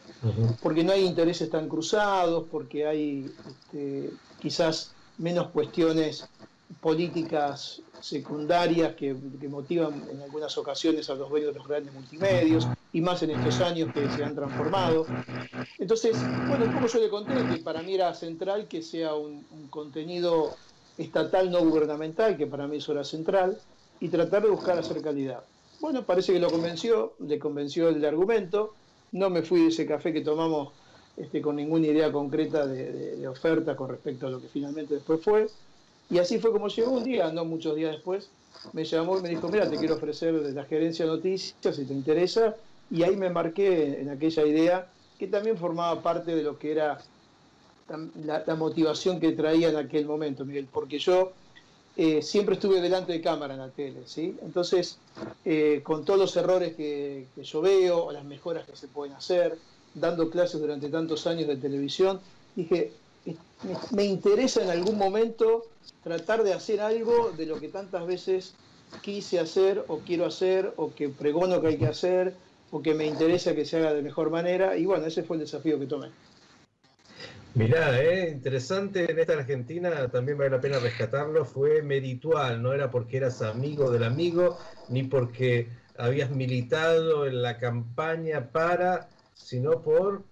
Porque 0.64 0.86
no 0.86 0.94
hay 0.94 1.04
intereses 1.04 1.50
tan 1.50 1.68
cruzados, 1.68 2.46
porque 2.50 2.88
hay 2.88 3.30
este, 3.50 4.12
quizás 4.40 4.92
menos 5.18 5.50
cuestiones 5.50 6.30
políticas 6.80 7.82
secundarias 8.00 8.96
que, 8.96 9.14
motivan 9.50 10.08
en 10.10 10.22
algunas 10.22 10.58
ocasiones 10.58 11.10
a 11.10 11.16
los 11.16 11.30
dueños 11.30 11.54
de 11.54 11.60
los 11.60 11.68
grandes 11.68 11.94
multimedios 11.94 12.68
y 12.94 13.02
más 13.02 13.22
en 13.24 13.32
estos 13.32 13.60
años 13.62 13.94
que 13.94 14.10
se 14.10 14.24
han 14.24 14.36
transformado. 14.36 15.06
Entonces, 15.78 16.18
bueno, 16.48 16.72
como 16.74 16.88
yo 16.88 17.00
le 17.00 17.10
conté 17.10 17.58
para 17.64 17.82
mí 17.82 17.96
era 17.96 18.14
central 18.14 18.68
que 18.68 18.82
sea 18.82 19.14
un, 19.14 19.46
contenido 19.70 20.56
estatal 20.98 21.52
no 21.52 21.60
gubernamental, 21.60 22.38
que 22.38 22.48
para 22.48 22.68
mí 22.68 22.78
eso 22.78 22.92
era 22.92 23.04
central, 23.04 23.58
y 24.00 24.10
tratar 24.10 24.44
de 24.44 24.50
buscar 24.50 24.78
hacer 24.78 25.02
calidad. 25.02 25.44
Bueno, 25.80 26.04
parece 26.04 26.34
que 26.34 26.40
lo 26.40 26.50
convenció, 26.50 27.14
le 27.20 27.40
convenció 27.40 27.90
el 27.90 28.04
argumento, 28.04 28.74
no 29.12 29.30
me 29.30 29.42
fui 29.42 29.62
de 29.62 29.68
ese 29.68 29.86
café 29.86 30.14
que 30.14 30.22
tomamos 30.22 30.70
este, 31.18 31.42
con 31.42 31.56
ninguna 31.56 31.88
idea 31.88 32.12
concreta 32.12 32.66
de 32.66 33.28
oferta 33.28 33.76
con 33.76 33.90
respecto 33.90 34.28
a 34.28 34.30
lo 34.30 34.42
que 34.42 34.48
finalmente 34.48 34.96
después 34.96 35.22
fue, 35.22 35.48
y 36.12 36.20
así 36.20 36.40
fue 36.40 36.52
como 36.52 36.68
llegó 36.68 36.92
un 36.92 37.04
día, 37.04 37.32
no 37.32 37.46
muchos 37.46 37.76
días 37.76 37.94
después, 37.94 38.30
me 38.74 38.84
llamó 38.84 39.18
y 39.18 39.22
me 39.22 39.30
dijo, 39.30 39.48
mira, 39.48 39.70
te 39.70 39.78
quiero 39.78 39.96
ofrecer 39.96 40.34
la 40.34 40.66
gerencia 40.66 41.06
de 41.06 41.12
noticias 41.12 41.76
si 41.76 41.86
te 41.86 41.94
interesa. 41.94 42.56
Y 42.90 43.04
ahí 43.04 43.16
me 43.16 43.30
marqué 43.30 44.02
en 44.02 44.10
aquella 44.10 44.46
idea 44.46 44.88
que 45.18 45.28
también 45.28 45.58
formaba 45.58 46.02
parte 46.02 46.36
de 46.36 46.44
lo 46.44 46.60
que 46.60 46.74
era 46.74 47.00
la, 48.26 48.56
motivación 48.56 49.20
que 49.20 49.32
traía 49.32 49.70
en 49.70 49.78
aquel 49.78 50.06
momento, 50.06 50.44
Miguel, 50.44 50.68
porque 50.72 51.00
yo 51.00 51.32
eh, 51.96 52.22
siempre 52.22 52.56
estuve 52.56 52.82
delante 52.82 53.14
de 53.14 53.22
cámara 53.22 53.54
en 53.54 53.62
la 53.62 53.70
tele, 53.70 54.02
¿sí? 54.06 54.36
Entonces, 54.42 54.98
eh, 55.46 55.80
con 55.84 56.04
todos 56.04 56.20
los 56.20 56.36
errores 56.36 56.76
que, 56.76 57.28
que 57.36 57.44
yo 57.44 57.62
veo, 57.62 58.06
o 58.06 58.12
las 58.12 58.26
mejoras 58.26 58.66
que 58.66 58.76
se 58.76 58.88
pueden 58.88 59.16
hacer, 59.16 59.58
dando 59.94 60.30
clases 60.30 60.60
durante 60.60 60.90
tantos 60.90 61.26
años 61.28 61.48
de 61.48 61.56
televisión, 61.56 62.20
dije, 62.56 62.92
me 63.92 64.06
interesa 64.06 64.64
en 64.64 64.70
algún 64.70 64.98
momento 64.98 65.64
tratar 66.04 66.44
de 66.44 66.54
hacer 66.54 66.82
algo 66.82 67.32
de 67.32 67.46
lo 67.46 67.60
que 67.60 67.68
tantas 67.68 68.06
veces 68.06 68.54
quise 69.02 69.40
hacer 69.40 69.84
o 69.88 70.00
quiero 70.00 70.26
hacer 70.26 70.74
o 70.78 70.94
que 70.94 71.10
pregono 71.10 71.62
que 71.62 71.68
hay 71.68 71.78
que 71.78 71.88
hacer 71.88 72.34
o 72.72 72.82
que 72.82 72.94
me 72.94 73.06
interesa 73.06 73.56
que 73.56 73.66
se 73.66 73.78
haga 73.78 73.94
de 73.94 74.02
mejor 74.02 74.30
manera 74.30 74.78
y 74.78 74.86
bueno, 74.86 75.06
ese 75.06 75.24
fue 75.24 75.38
el 75.38 75.42
desafío 75.42 75.80
que 75.80 75.86
tomé. 75.86 76.10
Mirá, 77.54 78.02
eh, 78.02 78.30
interesante 78.30 79.12
en 79.12 79.20
esta 79.20 79.34
Argentina, 79.34 80.08
también 80.10 80.38
vale 80.38 80.52
la 80.52 80.62
pena 80.62 80.80
rescatarlo, 80.80 81.44
fue 81.44 81.82
meritual, 81.82 82.62
no 82.62 82.72
era 82.72 82.90
porque 82.90 83.18
eras 83.18 83.42
amigo 83.42 83.92
del 83.92 84.06
amigo, 84.06 84.58
ni 84.88 85.04
porque 85.04 85.68
habías 85.98 86.32
militado 86.32 87.26
en 87.26 87.42
la 87.42 87.58
campaña 87.58 88.52
para, 88.54 89.10
sino 89.34 89.82
por 89.82 90.24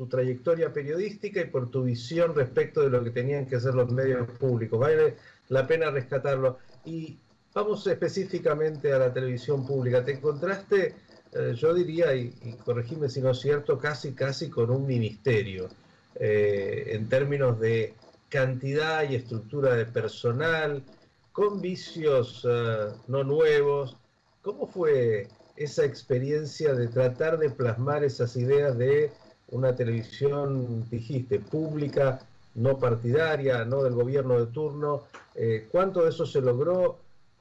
tu 0.00 0.06
trayectoria 0.06 0.72
periodística 0.72 1.42
y 1.42 1.48
por 1.48 1.70
tu 1.70 1.82
visión 1.82 2.34
respecto 2.34 2.80
de 2.80 2.88
lo 2.88 3.04
que 3.04 3.10
tenían 3.10 3.44
que 3.44 3.56
hacer 3.56 3.74
los 3.74 3.92
medios 3.92 4.30
públicos. 4.38 4.80
Vale 4.80 5.16
la 5.50 5.66
pena 5.66 5.90
rescatarlo. 5.90 6.56
Y 6.86 7.18
vamos 7.52 7.86
específicamente 7.86 8.94
a 8.94 8.98
la 8.98 9.12
televisión 9.12 9.66
pública. 9.66 10.02
Te 10.02 10.12
encontraste, 10.12 10.94
eh, 11.34 11.52
yo 11.54 11.74
diría, 11.74 12.14
y, 12.14 12.30
corregime 12.64 13.10
si 13.10 13.20
no 13.20 13.32
es 13.32 13.40
cierto, 13.40 13.78
casi, 13.78 14.14
casi 14.14 14.48
con 14.48 14.70
un 14.70 14.86
ministerio 14.86 15.68
eh, 16.14 16.92
en 16.92 17.06
términos 17.06 17.60
de 17.60 17.92
cantidad 18.30 19.06
y 19.06 19.16
estructura 19.16 19.74
de 19.74 19.84
personal, 19.84 20.82
con 21.30 21.60
vicios 21.60 22.48
eh, 22.48 22.86
no 23.06 23.22
nuevos. 23.22 23.98
¿Cómo 24.40 24.66
fue 24.66 25.28
esa 25.56 25.84
experiencia 25.84 26.72
de 26.72 26.88
tratar 26.88 27.38
de 27.38 27.50
plasmar 27.50 28.02
esas 28.02 28.34
ideas 28.36 28.78
de 28.78 29.12
una 29.50 29.74
televisión, 29.74 30.88
dijiste, 30.90 31.40
pública, 31.40 32.20
no 32.54 32.78
partidaria, 32.78 33.64
no 33.64 33.82
del 33.82 33.94
gobierno 33.94 34.38
de 34.38 34.46
turno. 34.46 35.04
Eh, 35.34 35.68
¿Cuánto 35.70 36.02
de 36.02 36.10
eso 36.10 36.26
se 36.26 36.40
logró? 36.40 36.98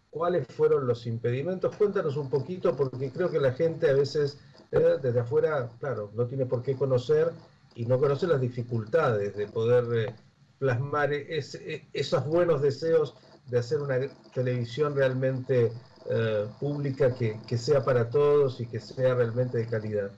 ¿Cuáles 0.10 0.48
fueron 0.48 0.88
los 0.88 1.06
impedimentos? 1.06 1.76
Cuéntanos 1.76 2.18
un 2.18 2.30
poquito, 2.30 2.76
porque 2.76 3.12
creo 3.12 3.30
que 3.30 3.40
la 3.40 3.54
gente 3.54 3.90
a 3.90 3.94
veces 3.94 4.40
eh, 4.72 4.98
desde 5.02 5.20
afuera, 5.20 5.70
claro, 5.80 6.12
no 6.16 6.26
tiene 6.26 6.46
por 6.46 6.64
qué 6.64 6.76
conocer 6.76 7.32
y 7.76 7.86
no 7.86 8.00
conoce 8.00 8.28
las 8.28 8.42
dificultades 8.42 9.36
de 9.36 9.48
poder 9.48 10.14
plasmar 10.58 11.14
esos 11.14 12.26
buenos 12.26 12.62
deseos 12.62 13.16
de 13.48 13.60
hacer 13.60 13.82
una 13.82 14.00
televisión 14.34 14.96
realmente 14.96 15.72
eh, 16.10 16.48
pública 16.60 17.14
que, 17.14 17.58
sea 17.58 17.84
para 17.84 18.10
todos 18.10 18.60
y 18.62 18.66
que 18.66 18.80
sea 18.80 19.16
realmente 19.16 19.58
de 19.58 19.68
calidad? 19.68 20.12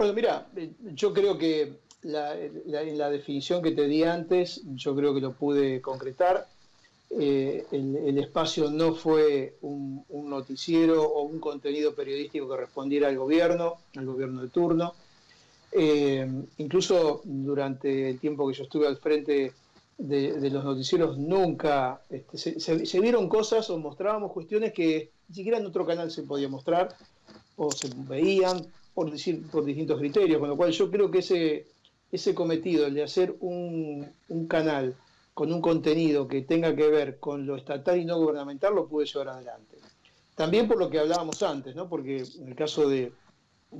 Bueno, 0.00 0.14
mira, 0.14 0.46
yo 0.94 1.12
creo 1.12 1.36
que 1.36 1.74
la, 2.00 2.34
la 2.64 3.10
definición 3.10 3.60
que 3.62 3.72
te 3.72 3.86
di 3.86 4.02
antes, 4.02 4.62
yo 4.74 4.96
creo 4.96 5.12
que 5.12 5.20
lo 5.20 5.34
pude 5.34 5.82
concretar. 5.82 6.48
Eh, 7.10 7.66
el, 7.70 8.16
espacio 8.16 8.70
no 8.70 8.94
fue 8.94 9.58
un, 9.60 10.06
noticiero 10.08 11.02
o 11.02 11.24
un 11.24 11.38
contenido 11.38 11.94
periodístico 11.94 12.48
que 12.48 12.56
respondiera 12.56 13.08
al 13.08 13.18
gobierno, 13.18 13.74
al 13.94 14.06
gobierno 14.06 14.40
de 14.40 14.48
turno. 14.48 14.94
Eh, 15.70 16.26
incluso 16.56 17.20
durante 17.24 18.08
el 18.08 18.18
tiempo 18.18 18.48
que 18.48 18.54
yo 18.54 18.62
estuve 18.64 18.86
al 18.86 18.96
frente 18.96 19.52
de, 19.98 20.50
los 20.50 20.64
noticieros, 20.64 21.18
nunca 21.18 22.00
este, 22.08 22.38
se, 22.58 23.00
vieron 23.00 23.28
cosas 23.28 23.68
o 23.68 23.76
mostrábamos 23.76 24.32
cuestiones 24.32 24.72
que 24.72 25.10
ni 25.28 25.34
siquiera 25.34 25.58
en 25.58 25.66
otro 25.66 25.84
canal 25.84 26.10
se 26.10 26.22
podía 26.22 26.48
mostrar 26.48 26.96
o 27.56 27.70
se 27.70 27.90
veían 28.08 28.66
por, 28.94 29.10
decir, 29.10 29.46
por 29.50 29.64
distintos 29.64 29.98
criterios, 29.98 30.38
con 30.38 30.48
lo 30.48 30.56
cual 30.56 30.70
yo 30.72 30.90
creo 30.90 31.10
que 31.10 31.18
ese, 31.18 31.66
ese 32.10 32.34
cometido, 32.34 32.86
el 32.86 32.94
de 32.94 33.02
hacer 33.02 33.36
un, 33.40 34.06
un 34.28 34.46
canal 34.46 34.96
con 35.34 35.52
un 35.52 35.60
contenido 35.60 36.28
que 36.28 36.42
tenga 36.42 36.74
que 36.74 36.88
ver 36.88 37.18
con 37.18 37.46
lo 37.46 37.56
estatal 37.56 37.98
y 37.98 38.04
no 38.04 38.18
gubernamental, 38.18 38.74
lo 38.74 38.88
pude 38.88 39.06
llevar 39.06 39.28
adelante. 39.28 39.78
También 40.34 40.68
por 40.68 40.78
lo 40.78 40.90
que 40.90 40.98
hablábamos 40.98 41.42
antes, 41.42 41.74
¿no? 41.74 41.88
porque 41.88 42.24
en 42.38 42.48
el 42.48 42.54
caso 42.54 42.88
de, 42.88 43.12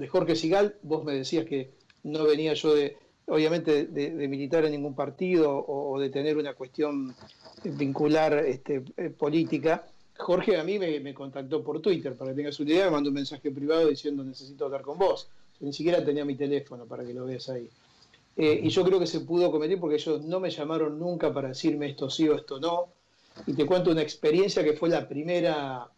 Jorge 0.08 0.36
Sigal, 0.36 0.76
vos 0.82 1.04
me 1.04 1.14
decías 1.14 1.44
que 1.44 1.70
no 2.04 2.24
venía 2.24 2.54
yo 2.54 2.74
de, 2.74 2.96
obviamente, 3.26 3.86
de, 3.86 4.28
militar 4.28 4.64
en 4.64 4.72
ningún 4.72 4.94
partido 4.94 5.52
o, 5.52 5.98
de 5.98 6.10
tener 6.10 6.36
una 6.36 6.54
cuestión 6.54 7.14
vincular 7.64 8.34
este, 8.44 8.84
eh, 8.96 9.10
política. 9.10 9.86
Jorge 10.20 10.58
a 10.58 10.64
mí 10.64 10.78
me, 10.78 11.14
contactó 11.14 11.62
por 11.62 11.80
Twitter, 11.80 12.14
para 12.14 12.30
que 12.30 12.36
tengas 12.36 12.60
una 12.60 12.70
idea, 12.70 12.84
me 12.86 12.92
mandó 12.92 13.10
un 13.10 13.14
mensaje 13.14 13.50
privado 13.50 13.88
diciendo 13.88 14.22
necesito 14.22 14.64
hablar 14.64 14.82
con 14.82 14.98
vos. 14.98 15.28
ni 15.60 15.72
siquiera 15.72 16.04
tenía 16.04 16.24
mi 16.24 16.36
teléfono 16.36 16.86
para 16.86 17.04
que 17.04 17.14
lo 17.14 17.26
veas 17.26 17.48
ahí. 17.48 17.68
Eh, 18.36 18.60
y 18.62 18.68
yo 18.70 18.84
creo 18.84 18.98
que 18.98 19.06
se 19.06 19.20
pudo 19.20 19.50
cometer 19.50 19.78
porque 19.78 19.96
ellos 19.96 20.22
no 20.22 20.40
me 20.40 20.50
llamaron 20.50 20.98
nunca 20.98 21.32
para 21.32 21.48
decirme 21.48 21.90
esto 21.90 22.08
sí 22.08 22.28
o 22.28 22.36
esto 22.36 22.60
no. 22.60 22.88
Y 23.46 23.54
te 23.54 23.66
cuento 23.66 23.90
una 23.90 24.02
experiencia 24.02 24.64
que 24.64 24.74
fue 24.74 24.88
la 24.88 25.08
primera 25.08 25.90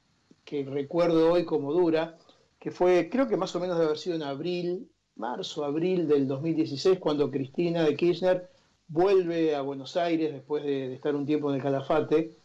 que 0.44 0.64
recuerdo 0.64 1.32
hoy 1.32 1.44
como 1.44 1.72
dura, 1.72 2.16
que 2.58 2.70
fue, 2.70 3.08
creo 3.10 3.28
que 3.28 3.36
más 3.36 3.54
o 3.54 3.60
menos 3.60 3.76
debe 3.76 3.86
haber 3.86 3.98
sido 3.98 4.16
en 4.16 4.22
abril, 4.22 4.88
marzo, 5.16 5.64
abril 5.64 6.08
del 6.08 6.26
2016, 6.26 6.98
cuando 6.98 7.30
Cristina 7.30 7.84
de 7.84 7.96
Kirchner 7.96 8.48
vuelve 8.88 9.54
a 9.54 9.62
Buenos 9.62 9.96
Aires 9.96 10.32
después 10.32 10.64
de, 10.64 10.94
estar 10.94 11.14
un 11.14 11.26
tiempo 11.26 11.50
en 11.50 11.56
el 11.56 11.62
Calafate, 11.62 12.36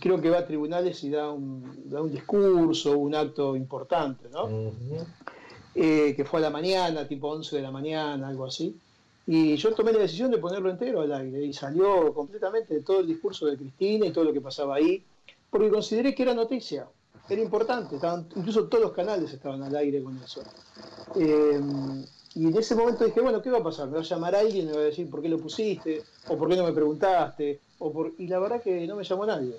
creo 0.00 0.20
que 0.20 0.30
va 0.30 0.38
a 0.38 0.46
tribunales 0.46 1.02
y 1.04 1.10
da 1.10 1.30
un, 1.30 1.88
da 1.88 2.02
un 2.02 2.10
discurso, 2.10 2.98
un 2.98 3.14
acto 3.14 3.54
importante, 3.56 4.28
¿no? 4.30 4.48
Eh, 5.74 6.14
que 6.16 6.24
fue 6.24 6.40
a 6.40 6.42
la 6.42 6.50
mañana, 6.50 7.06
tipo 7.06 7.28
11 7.28 7.56
de 7.56 7.62
la 7.62 7.70
mañana, 7.70 8.28
algo 8.28 8.46
así. 8.46 8.76
Y 9.26 9.56
yo 9.56 9.74
tomé 9.74 9.92
la 9.92 9.98
decisión 9.98 10.30
de 10.30 10.38
ponerlo 10.38 10.70
entero 10.70 11.00
al 11.00 11.12
aire 11.12 11.44
y 11.44 11.52
salió 11.52 12.14
completamente 12.14 12.80
todo 12.80 13.00
el 13.00 13.06
discurso 13.06 13.46
de 13.46 13.56
Cristina 13.56 14.06
y 14.06 14.12
todo 14.12 14.24
lo 14.24 14.32
que 14.32 14.40
pasaba 14.40 14.76
ahí, 14.76 15.04
porque 15.50 15.68
consideré 15.68 16.14
que 16.14 16.22
era 16.22 16.34
noticia, 16.34 16.88
era 17.28 17.42
importante, 17.42 17.96
incluso 18.36 18.68
todos 18.68 18.84
los 18.84 18.92
canales 18.92 19.32
estaban 19.32 19.62
al 19.62 19.74
aire 19.76 20.02
con 20.02 20.16
eso. 20.18 20.42
Eh, 21.16 21.60
y 22.36 22.46
en 22.46 22.56
ese 22.56 22.74
momento 22.74 23.04
dije, 23.04 23.20
bueno, 23.20 23.42
¿qué 23.42 23.50
va 23.50 23.58
a 23.58 23.62
pasar? 23.62 23.88
Me 23.88 23.94
va 23.94 24.00
a 24.00 24.04
llamar 24.04 24.34
alguien 24.34 24.64
y 24.64 24.68
me 24.68 24.74
va 24.74 24.80
a 24.80 24.84
decir 24.84 25.10
por 25.10 25.22
qué 25.22 25.28
lo 25.28 25.38
pusiste, 25.38 26.04
o 26.28 26.36
por 26.36 26.48
qué 26.48 26.56
no 26.56 26.64
me 26.64 26.72
preguntaste, 26.72 27.60
o 27.78 27.92
por... 27.92 28.12
y 28.18 28.28
la 28.28 28.38
verdad 28.38 28.62
que 28.62 28.86
no 28.86 28.94
me 28.94 29.04
llamó 29.04 29.26
nadie. 29.26 29.56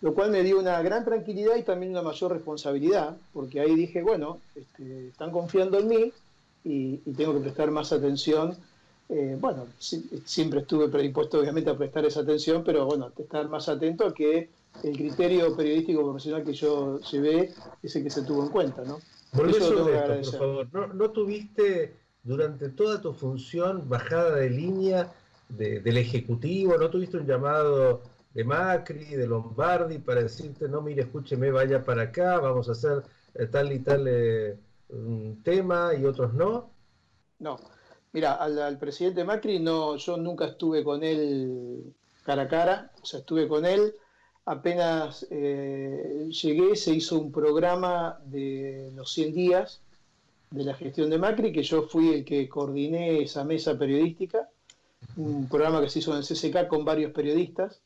Lo 0.00 0.14
cual 0.14 0.30
me 0.30 0.42
dio 0.42 0.58
una 0.58 0.80
gran 0.82 1.04
tranquilidad 1.04 1.56
y 1.56 1.62
también 1.62 1.92
una 1.92 2.02
mayor 2.02 2.32
responsabilidad, 2.32 3.16
porque 3.32 3.60
ahí 3.60 3.74
dije, 3.74 4.02
bueno, 4.02 4.38
este, 4.54 5.08
están 5.08 5.30
confiando 5.30 5.78
en 5.78 5.88
mí 5.88 6.12
y 6.64 6.96
tengo 7.12 7.34
que 7.34 7.40
prestar 7.40 7.70
más 7.70 7.92
atención 7.92 8.56
eh, 9.12 9.36
bueno, 9.40 9.66
siempre 10.24 10.60
estuve 10.60 10.88
predispuesto 10.88 11.40
obviamente 11.40 11.68
a 11.68 11.76
prestar 11.76 12.04
esa 12.04 12.20
atención, 12.20 12.62
pero 12.62 12.86
bueno, 12.86 13.10
estar 13.18 13.48
más 13.48 13.68
atento 13.68 14.06
a 14.06 14.14
que 14.14 14.48
el 14.84 14.96
criterio 14.96 15.56
periodístico 15.56 16.04
profesional 16.04 16.44
que 16.44 16.52
yo 16.52 17.00
llevé 17.00 17.52
es 17.82 17.96
el 17.96 18.04
que 18.04 18.10
se 18.10 18.22
tuvo 18.22 18.44
en 18.44 18.50
cuenta, 18.50 18.84
¿no? 18.84 19.00
Por 19.32 19.50
eso, 19.50 19.84
por 19.84 20.24
favor. 20.24 20.94
¿No, 20.94 21.10
tuviste 21.10 21.96
durante 22.22 22.68
toda 22.68 23.00
tu 23.00 23.12
función 23.12 23.88
bajada 23.88 24.36
de 24.36 24.48
línea 24.48 25.12
del 25.48 25.96
Ejecutivo? 25.96 26.78
¿No 26.78 26.88
tuviste 26.88 27.16
un 27.16 27.26
llamado 27.26 28.02
de 28.34 28.44
Macri, 28.44 29.04
de 29.04 29.26
Lombardi, 29.26 29.98
para 29.98 30.22
decirte, 30.22 30.68
no, 30.68 30.80
mire, 30.82 31.02
escúcheme, 31.02 31.50
vaya 31.50 31.82
para 31.82 32.02
acá, 32.02 32.38
vamos 32.38 32.68
a 32.68 32.72
hacer 32.72 33.02
eh, 33.34 33.46
tal 33.46 33.72
y 33.72 33.80
tal 33.80 34.06
eh, 34.06 34.56
tema 35.42 35.92
y 35.94 36.04
otros 36.04 36.34
no? 36.34 36.70
No. 37.38 37.58
Mira, 38.12 38.34
al, 38.34 38.78
presidente 38.78 39.24
Macri 39.24 39.60
no, 39.60 39.96
yo 39.96 40.16
nunca 40.16 40.46
estuve 40.46 40.82
con 40.82 41.04
él 41.04 41.94
cara 42.24 42.42
a 42.42 42.48
cara, 42.48 42.90
o 43.00 43.06
sea, 43.06 43.20
estuve 43.20 43.46
con 43.46 43.64
él, 43.64 43.94
apenas 44.46 45.26
eh, 45.30 46.28
llegué, 46.28 46.74
se 46.74 46.92
hizo 46.92 47.18
un 47.18 47.30
programa 47.30 48.18
de 48.24 48.90
los 48.94 49.12
100 49.12 49.32
días 49.32 49.80
de 50.50 50.64
la 50.64 50.74
gestión 50.74 51.08
de 51.10 51.18
Macri, 51.18 51.52
que 51.52 51.62
yo 51.62 51.82
fui 51.82 52.12
el 52.14 52.24
que 52.24 52.48
coordiné 52.48 53.22
esa 53.22 53.44
mesa 53.44 53.78
periodística, 53.78 54.48
un 55.16 55.48
programa 55.48 55.80
que 55.80 55.88
se 55.88 56.00
hizo 56.00 56.12
en 56.12 56.18
el 56.18 56.24
CCK 56.24 56.66
con 56.66 56.84
varios 56.84 57.12
periodistas, 57.12 57.80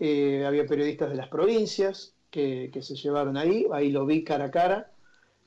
eh, 0.00 0.44
había 0.44 0.66
periodistas 0.66 1.10
de 1.10 1.16
las 1.16 1.28
provincias 1.28 2.14
que, 2.30 2.70
que 2.72 2.82
se 2.82 2.96
llevaron 2.96 3.36
ahí, 3.36 3.66
ahí 3.72 3.92
lo 3.92 4.04
vi 4.06 4.24
cara 4.24 4.46
a 4.46 4.50
cara, 4.50 4.90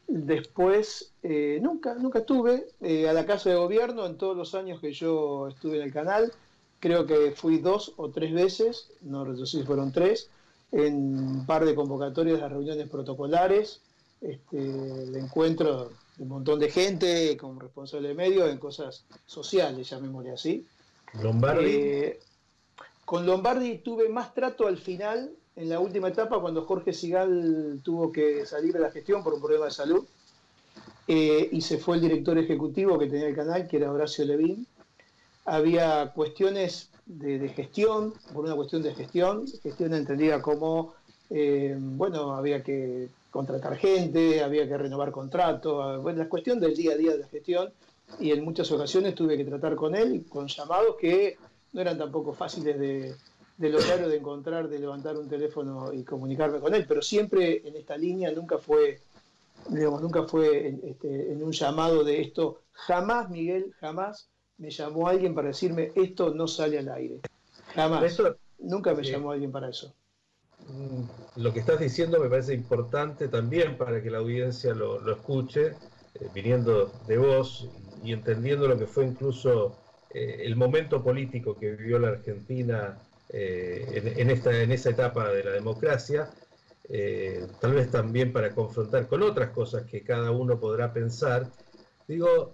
Después, 0.07 1.11
eh, 1.23 1.59
nunca, 1.61 1.95
nunca 1.95 2.19
estuve 2.19 2.67
eh, 2.81 3.07
a 3.07 3.13
la 3.13 3.25
Casa 3.25 3.49
de 3.49 3.55
Gobierno 3.55 4.05
en 4.05 4.17
todos 4.17 4.35
los 4.35 4.53
años 4.53 4.79
que 4.79 4.91
yo 4.91 5.47
estuve 5.47 5.77
en 5.77 5.83
el 5.83 5.93
canal. 5.93 6.31
Creo 6.79 7.05
que 7.05 7.31
fui 7.31 7.59
dos 7.59 7.93
o 7.95 8.09
tres 8.09 8.33
veces, 8.33 8.91
no 9.01 9.35
sé 9.37 9.45
si 9.45 9.63
fueron 9.63 9.91
tres, 9.93 10.29
en 10.71 10.95
un 11.17 11.45
par 11.45 11.63
de 11.63 11.73
convocatorias 11.73 12.41
de 12.41 12.49
reuniones 12.49 12.89
protocolares, 12.89 13.79
este, 14.19 14.57
de 14.57 15.19
encuentro 15.19 15.89
de 16.17 16.23
un 16.23 16.29
montón 16.29 16.59
de 16.59 16.69
gente 16.69 17.37
como 17.37 17.59
responsable 17.59 18.09
de 18.09 18.13
medios 18.13 18.51
en 18.51 18.57
cosas 18.57 19.05
sociales, 19.25 19.89
llamémosle 19.89 20.31
así. 20.31 20.67
Lombardi. 21.21 21.71
Eh, 21.71 22.19
con 23.05 23.25
Lombardi 23.25 23.79
tuve 23.79 24.09
más 24.09 24.33
trato 24.33 24.67
al 24.67 24.77
final 24.77 25.31
en 25.55 25.69
la 25.69 25.79
última 25.79 26.07
etapa 26.07 26.39
cuando 26.39 26.63
Jorge 26.63 26.93
Sigal 26.93 27.79
tuvo 27.83 28.11
que 28.11 28.45
salir 28.45 28.73
de 28.73 28.79
la 28.79 28.91
gestión 28.91 29.23
por 29.23 29.33
un 29.33 29.41
problema 29.41 29.65
de 29.65 29.71
salud 29.71 30.05
eh, 31.07 31.49
y 31.51 31.61
se 31.61 31.77
fue 31.77 31.97
el 31.97 32.01
director 32.01 32.37
ejecutivo 32.37 32.97
que 32.97 33.07
tenía 33.07 33.27
el 33.27 33.35
canal, 33.35 33.67
que 33.67 33.77
era 33.77 33.91
Horacio 33.91 34.23
Levín. 34.25 34.65
Había 35.45 36.11
cuestiones 36.13 36.89
de, 37.05 37.49
gestión, 37.49 38.13
por 38.33 38.45
una 38.45 38.55
cuestión 38.55 38.81
de 38.81 38.95
gestión, 38.95 39.45
gestión 39.61 39.93
entendida 39.93 40.41
como, 40.41 40.93
eh, 41.29 41.75
bueno, 41.77 42.33
había 42.33 42.63
que 42.63 43.09
contratar 43.29 43.75
gente, 43.75 44.41
había 44.41 44.67
que 44.67 44.77
renovar 44.77 45.11
contratos, 45.11 46.01
bueno, 46.01 46.19
la 46.19 46.29
cuestión 46.29 46.59
del 46.59 46.75
día 46.75 46.93
a 46.93 46.97
día 46.97 47.11
de 47.11 47.17
la 47.19 47.27
gestión 47.27 47.73
y 48.19 48.31
en 48.31 48.45
muchas 48.45 48.71
ocasiones 48.71 49.15
tuve 49.15 49.35
que 49.35 49.43
tratar 49.43 49.75
con 49.75 49.95
él 49.95 50.23
con 50.29 50.47
llamados 50.47 50.95
que 50.99 51.37
no 51.73 51.81
eran 51.81 51.97
tampoco 51.97 52.33
fáciles 52.33 52.79
de, 52.79 53.15
de 53.57 53.69
lograr 53.69 54.07
de 54.07 54.17
encontrar, 54.17 54.67
de 54.67 54.79
levantar 54.79 55.17
un 55.17 55.27
teléfono 55.27 55.93
y 55.93 56.03
comunicarme 56.03 56.59
con 56.59 56.73
él, 56.73 56.85
pero 56.87 57.01
siempre 57.01 57.67
en 57.67 57.75
esta 57.75 57.97
línea 57.97 58.31
nunca 58.31 58.57
fue, 58.57 58.99
digamos, 59.69 60.01
nunca 60.01 60.23
fue 60.23 60.67
en, 60.67 60.81
este, 60.83 61.31
en 61.31 61.43
un 61.43 61.51
llamado 61.51 62.03
de 62.03 62.21
esto. 62.21 62.61
Jamás, 62.71 63.29
Miguel, 63.29 63.73
jamás 63.79 64.29
me 64.57 64.69
llamó 64.69 65.07
alguien 65.07 65.35
para 65.35 65.49
decirme 65.49 65.91
esto 65.95 66.33
no 66.33 66.47
sale 66.47 66.79
al 66.79 66.89
aire. 66.89 67.19
Jamás. 67.75 68.21
nunca 68.59 68.93
me 68.93 69.03
llamó 69.03 69.31
alguien 69.31 69.51
para 69.51 69.69
eso. 69.69 69.93
Mm, 70.67 71.41
lo 71.41 71.53
que 71.53 71.59
estás 71.59 71.79
diciendo 71.79 72.19
me 72.19 72.29
parece 72.29 72.53
importante 72.53 73.27
también 73.27 73.77
para 73.77 74.01
que 74.01 74.09
la 74.09 74.19
audiencia 74.19 74.73
lo, 74.73 75.11
escuche, 75.11 75.73
eh, 76.15 76.29
viniendo 76.33 76.91
de 77.07 77.17
vos 77.17 77.67
y 78.03 78.13
entendiendo 78.13 78.67
lo 78.67 78.77
que 78.77 78.87
fue 78.87 79.05
incluso 79.05 79.75
eh, 80.13 80.43
el 80.45 80.55
momento 80.55 81.03
político 81.03 81.57
que 81.57 81.71
vivió 81.71 81.97
la 81.97 82.09
Argentina 82.09 82.99
eh, 83.29 84.13
en, 84.17 84.29
esta, 84.29 84.61
en 84.61 84.71
esa 84.71 84.91
etapa 84.91 85.31
de 85.31 85.43
la 85.43 85.51
democracia, 85.51 86.29
eh, 86.87 87.47
tal 87.59 87.73
vez 87.73 87.89
también 87.89 88.31
para 88.31 88.51
confrontar 88.51 89.07
con 89.07 89.23
otras 89.23 89.49
cosas 89.49 89.83
que 89.83 90.03
cada 90.03 90.31
uno 90.31 90.59
podrá 90.59 90.93
pensar. 90.93 91.49
Digo, 92.07 92.53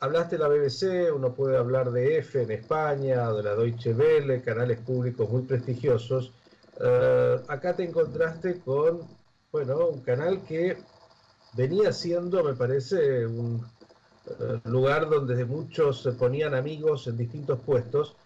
hablaste 0.00 0.36
de 0.36 0.42
la 0.42 0.48
BBC, 0.48 1.12
uno 1.14 1.34
puede 1.34 1.56
hablar 1.56 1.92
de 1.92 2.18
EFE 2.18 2.42
en 2.42 2.50
España, 2.50 3.30
de 3.30 3.42
la 3.42 3.54
Deutsche 3.54 3.92
Welle, 3.92 4.40
canales 4.40 4.80
públicos 4.80 5.30
muy 5.30 5.42
prestigiosos. 5.42 6.32
acá 7.48 7.76
te 7.76 7.84
encontraste 7.84 8.58
con, 8.60 9.02
bueno, 9.52 9.88
un 9.88 10.00
canal 10.00 10.42
que 10.42 10.78
venía 11.52 11.92
siendo, 11.92 12.42
me 12.42 12.54
parece, 12.54 13.26
un, 13.26 13.64
lugar 14.64 15.08
donde 15.08 15.44
muchos 15.44 16.02
se 16.02 16.12
ponían 16.12 16.54
amigos 16.54 17.06
en 17.06 17.16
distintos 17.16 17.60
puestos, 17.60 18.16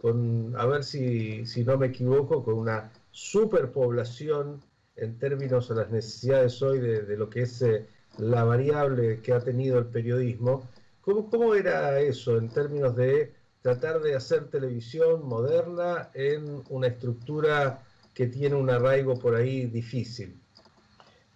con, 0.00 0.54
a 0.56 0.66
ver 0.66 0.84
si, 0.84 1.46
si 1.46 1.64
no 1.64 1.78
me 1.78 1.86
equivoco, 1.86 2.44
con 2.44 2.54
una 2.54 2.90
superpoblación 3.10 4.60
en 4.96 5.18
términos 5.18 5.70
a 5.70 5.74
las 5.74 5.90
necesidades 5.90 6.60
hoy 6.62 6.78
de, 6.78 7.16
lo 7.16 7.30
que 7.30 7.42
es 7.42 7.62
eh, 7.62 7.86
la 8.18 8.44
variable 8.44 9.20
que 9.20 9.32
ha 9.32 9.40
tenido 9.40 9.78
el 9.78 9.86
periodismo. 9.86 10.68
¿Cómo, 11.00 11.30
¿Cómo 11.30 11.54
era 11.54 12.00
eso 12.00 12.38
en 12.38 12.48
términos 12.48 12.94
de 12.96 13.32
tratar 13.62 14.00
de 14.00 14.14
hacer 14.14 14.50
televisión 14.50 15.26
moderna 15.26 16.10
en 16.14 16.62
una 16.68 16.88
estructura 16.88 17.82
que 18.12 18.26
tiene 18.26 18.54
un 18.54 18.70
arraigo 18.70 19.18
por 19.18 19.34
ahí 19.34 19.66
difícil? 19.66 20.38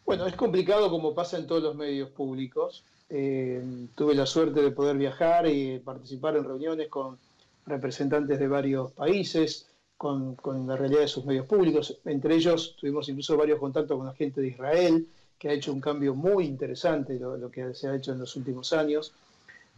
Bueno, 0.05 0.27
es 0.27 0.37
complicado 0.37 0.91
como 0.91 1.15
pasa 1.15 1.39
en 1.39 1.47
todos 1.47 1.63
los 1.63 1.75
medios 1.75 2.11
públicos. 2.11 2.85
Eh, 3.11 3.62
tuve 3.94 4.14
la 4.14 4.27
suerte 4.27 4.61
de 4.61 4.71
poder 4.71 4.97
viajar 4.97 5.47
y 5.47 5.79
participar 5.79 6.37
en 6.37 6.44
reuniones 6.44 6.88
con 6.88 7.18
representantes 7.66 8.38
de 8.38 8.49
varios 8.49 8.92
países, 8.92 9.66
con, 9.97 10.37
la 10.66 10.77
realidad 10.77 11.01
de 11.01 11.09
sus 11.09 11.25
medios 11.25 11.47
públicos. 11.47 11.99
Entre 12.05 12.35
ellos 12.35 12.77
tuvimos 12.79 13.09
incluso 13.09 13.37
varios 13.37 13.59
contactos 13.59 13.97
con 13.97 14.07
la 14.07 14.14
gente 14.14 14.40
de 14.40 14.49
Israel, 14.49 15.07
que 15.38 15.49
ha 15.49 15.53
hecho 15.53 15.73
un 15.73 15.81
cambio 15.81 16.14
muy 16.14 16.44
interesante 16.44 17.18
lo, 17.18 17.51
que 17.51 17.75
se 17.75 17.88
ha 17.88 17.97
hecho 17.97 18.12
en 18.12 18.18
los 18.18 18.37
últimos 18.37 18.73
años. 18.73 19.12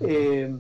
Eh, 0.01 0.53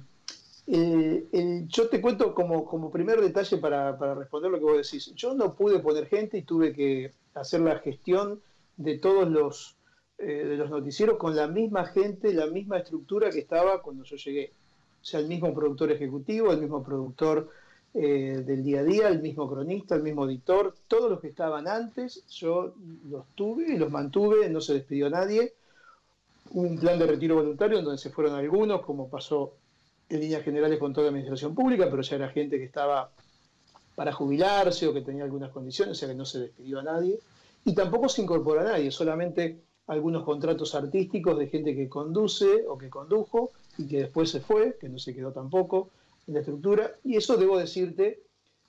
yo 0.66 1.88
te 1.88 2.00
cuento 2.00 2.33
como, 2.35 2.64
como 2.64 2.90
primer 2.90 3.20
detalle 3.20 3.56
para, 3.56 3.98
para, 3.98 4.14
responder 4.14 4.50
lo 4.50 4.59
que 4.59 4.64
vos 4.64 4.76
decís. 4.76 5.12
Yo 5.16 5.35
no 5.35 5.54
pude 5.54 5.80
poner 5.80 6.06
gente 6.06 6.38
y 6.38 6.42
tuve 6.42 6.72
que 6.72 7.12
hacer 7.35 7.61
la 7.61 7.78
gestión 7.78 8.40
de 8.76 8.98
todos 8.98 9.28
los, 9.28 9.74
eh, 10.22 10.44
de 10.44 10.56
los 10.56 10.68
noticieros 10.68 11.16
con 11.16 11.35
la 11.35 11.46
misma 11.46 11.87
gente, 11.87 12.35
la 12.35 12.46
misma 12.46 12.78
estructura 12.78 13.30
que 13.30 13.38
estaba 13.38 13.80
cuando 13.80 14.04
yo 14.04 14.16
llegué. 14.16 14.52
O 15.00 15.04
sea, 15.04 15.18
el 15.18 15.28
mismo 15.28 15.54
productor 15.54 15.90
ejecutivo, 15.92 16.52
el 16.52 16.61
mismo 16.61 16.85
productor 16.85 17.48
eh, 17.94 18.42
del 18.46 18.62
día 18.62 18.80
a 18.80 18.85
día, 18.85 19.09
el 19.09 19.22
mismo 19.22 19.48
cronista, 19.50 19.94
el 19.94 20.02
mismo 20.02 20.26
editor, 20.26 20.74
todos 20.88 21.11
los 21.11 21.20
que 21.20 21.28
estaban 21.28 21.66
antes, 21.66 22.22
yo 22.28 22.74
los 23.09 23.24
tuve 23.35 23.72
y 23.72 23.78
los 23.78 23.90
mantuve, 23.90 24.50
no 24.50 24.61
se 24.61 24.74
despidió 24.74 25.09
nadie. 25.09 25.54
un 26.50 26.78
plan 26.78 26.98
de 26.98 27.06
retiro 27.06 27.37
voluntario 27.37 27.78
en 27.78 27.85
donde 27.85 27.98
se 27.98 28.11
fueron 28.11 28.35
algunos, 28.35 28.83
como 28.83 29.09
pasó 29.09 29.54
en 30.11 30.20
líneas 30.20 30.42
generales 30.42 30.78
con 30.78 30.92
toda 30.92 31.04
la 31.04 31.11
administración 31.12 31.54
pública, 31.54 31.88
pero 31.90 32.02
ya 32.02 32.16
era 32.16 32.28
gente 32.28 32.59
que 32.59 32.64
estaba 32.64 33.11
para 33.94 34.12
jubilarse 34.12 34.87
o 34.87 34.92
que 34.92 35.00
tenía 35.00 35.24
algunas 35.24 35.50
condiciones, 35.50 35.96
o 35.96 35.98
sea 35.98 36.09
que 36.09 36.14
no 36.14 36.26
se 36.26 36.40
despidió 36.40 36.80
a 36.80 36.83
nadie. 36.83 37.18
Y 37.64 37.74
tampoco 37.74 38.09
se 38.11 38.20
incorpora 38.20 38.61
a 38.61 38.64
nadie, 38.64 38.90
solamente 38.90 39.69
algunos 39.90 40.22
contratos 40.22 40.76
artísticos 40.76 41.37
de 41.37 41.48
gente 41.48 41.74
que 41.74 41.88
conduce 41.88 42.64
o 42.68 42.79
que 42.79 42.88
condujo 42.88 43.50
y 43.76 43.88
que 43.88 43.98
después 44.03 44.31
se 44.31 44.40
fue, 44.40 44.79
que 44.81 44.88
no 44.88 45.00
se 45.00 45.12
quedó 45.12 45.33
tampoco 45.33 45.90
en 46.29 46.35
la 46.35 46.40
estructura. 46.40 46.94
Y 47.03 47.16
eso 47.16 47.37
debo 47.37 47.59
decirte 47.59 48.22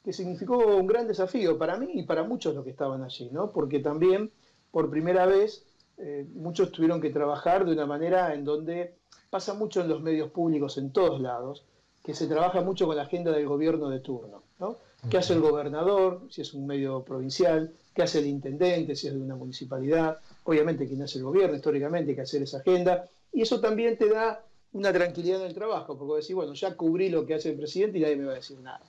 que 0.04 0.14
significó 0.14 0.58
un 0.58 0.88
gran 0.88 1.08
desafío 1.08 1.60
para 1.60 1.78
mí 1.78 1.92
y 1.94 2.04
para 2.04 2.24
muchos 2.24 2.56
los 2.56 2.64
que 2.64 2.72
estaban 2.72 3.04
allí, 3.04 3.30
¿no? 3.32 3.52
porque 3.52 3.80
también 3.80 4.32
por 4.72 4.90
primera 4.90 5.28
vez 5.28 5.64
eh, 6.00 6.26
muchos 6.34 6.72
tuvieron 6.72 7.00
que 7.00 7.12
trabajar 7.12 7.66
de 7.66 7.74
una 7.74 7.86
manera 7.86 8.34
en 8.34 8.44
donde 8.44 8.96
pasa 9.30 9.54
mucho 9.54 9.82
en 9.82 9.90
los 9.90 10.02
medios 10.02 10.32
públicos 10.32 10.80
en 10.80 10.92
todos 10.92 11.22
lados, 11.22 11.64
que 12.04 12.16
se 12.16 12.26
trabaja 12.26 12.62
mucho 12.62 12.88
con 12.88 12.96
la 12.96 13.04
agenda 13.04 13.32
del 13.32 13.48
gobierno 13.48 13.90
de 13.90 14.00
turno. 14.00 14.42
¿no? 14.58 14.78
¿Qué 15.08 15.20
hace 15.20 15.34
el 15.34 15.42
gobernador, 15.42 16.24
si 16.32 16.42
es 16.42 16.56
un 16.56 16.66
medio 16.66 17.04
provincial? 17.04 17.76
¿Qué 17.94 18.02
hace 18.02 18.20
el 18.20 18.26
intendente, 18.26 18.96
si 18.96 19.08
es 19.08 19.14
de 19.14 19.22
una 19.22 19.36
municipalidad? 19.36 20.18
Obviamente 20.44 20.88
quien 20.88 21.02
hace 21.02 21.20
el 21.20 21.26
gobierno, 21.26 21.56
históricamente 21.56 22.12
hay 22.12 22.16
que 22.16 22.22
hacer 22.22 22.42
esa 22.42 22.58
agenda. 22.58 23.08
Y 23.32 23.42
eso 23.42 23.60
también 23.60 23.98
te 23.98 24.10
da 24.10 24.44
una 24.74 24.92
tranquilidad 24.94 25.42
en 25.42 25.48
el 25.48 25.54
trabajo, 25.54 25.98
porque 25.98 26.22
decís, 26.22 26.36
bueno, 26.36 26.54
ya 26.54 26.76
cubrí 26.76 27.10
lo 27.10 27.26
que 27.26 27.36
hace 27.36 27.50
el 27.50 27.58
presidente 27.58 27.98
y 27.98 28.02
nadie 28.02 28.16
me 28.16 28.26
va 28.26 28.34
a 28.34 28.36
decir 28.36 28.60
nada. 28.60 28.82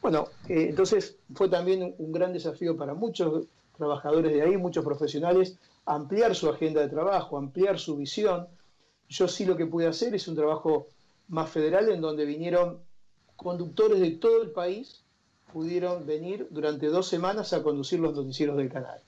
Bueno, 0.00 0.28
eh, 0.48 0.66
entonces 0.68 1.16
fue 1.34 1.48
también 1.48 1.94
un 1.98 2.12
gran 2.12 2.32
desafío 2.32 2.76
para 2.76 2.92
muchos 2.94 3.46
trabajadores 3.76 4.32
de 4.32 4.42
ahí, 4.42 4.56
muchos 4.56 4.84
profesionales, 4.84 5.56
ampliar 5.86 6.34
su 6.34 6.48
agenda 6.48 6.80
de 6.80 6.88
trabajo, 6.88 7.38
ampliar 7.38 7.78
su 7.78 7.96
visión, 7.96 8.46
yo 9.08 9.28
sí 9.28 9.44
lo 9.44 9.56
que 9.56 9.66
pude 9.66 9.86
hacer 9.86 10.14
es 10.14 10.26
un 10.28 10.36
trabajo 10.36 10.88
más 11.28 11.50
federal 11.50 11.90
en 11.90 12.00
donde 12.00 12.24
vinieron 12.24 12.80
conductores 13.36 14.00
de 14.00 14.12
todo 14.12 14.42
el 14.42 14.50
país, 14.50 15.02
pudieron 15.52 16.06
venir 16.06 16.46
durante 16.50 16.86
dos 16.86 17.08
semanas 17.08 17.52
a 17.52 17.62
conducir 17.62 18.00
los 18.00 18.14
noticieros 18.14 18.56
del 18.56 18.70
canal. 18.70 19.00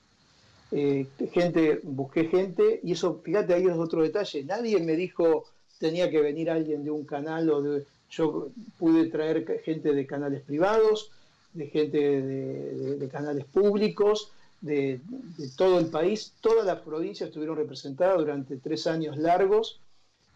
Eh, 0.77 1.07
gente, 1.31 1.79
busqué 1.83 2.25
gente 2.25 2.81
y 2.83 2.91
eso, 2.91 3.21
fíjate, 3.23 3.53
ahí 3.53 3.63
es 3.63 3.77
otro 3.77 4.03
detalle. 4.03 4.43
Nadie 4.43 4.79
me 4.79 4.95
dijo 4.95 5.45
tenía 5.79 6.09
que 6.09 6.19
venir 6.21 6.49
alguien 6.49 6.83
de 6.83 6.91
un 6.91 7.05
canal 7.05 7.49
o 7.49 7.61
de. 7.61 7.85
Yo 8.09 8.49
pude 8.77 9.07
traer 9.07 9.61
gente 9.63 9.93
de 9.93 10.05
canales 10.05 10.41
privados, 10.41 11.11
de 11.53 11.67
gente 11.67 11.97
de, 11.97 13.07
canales 13.09 13.45
públicos, 13.45 14.31
de, 14.61 14.99
de, 15.37 15.49
todo 15.57 15.79
el 15.79 15.87
país. 15.87 16.33
Todas 16.41 16.65
las 16.65 16.79
provincias 16.81 17.29
estuvieron 17.29 17.57
representadas 17.57 18.17
durante 18.17 18.57
tres 18.57 18.85
años 18.85 19.17
largos 19.17 19.79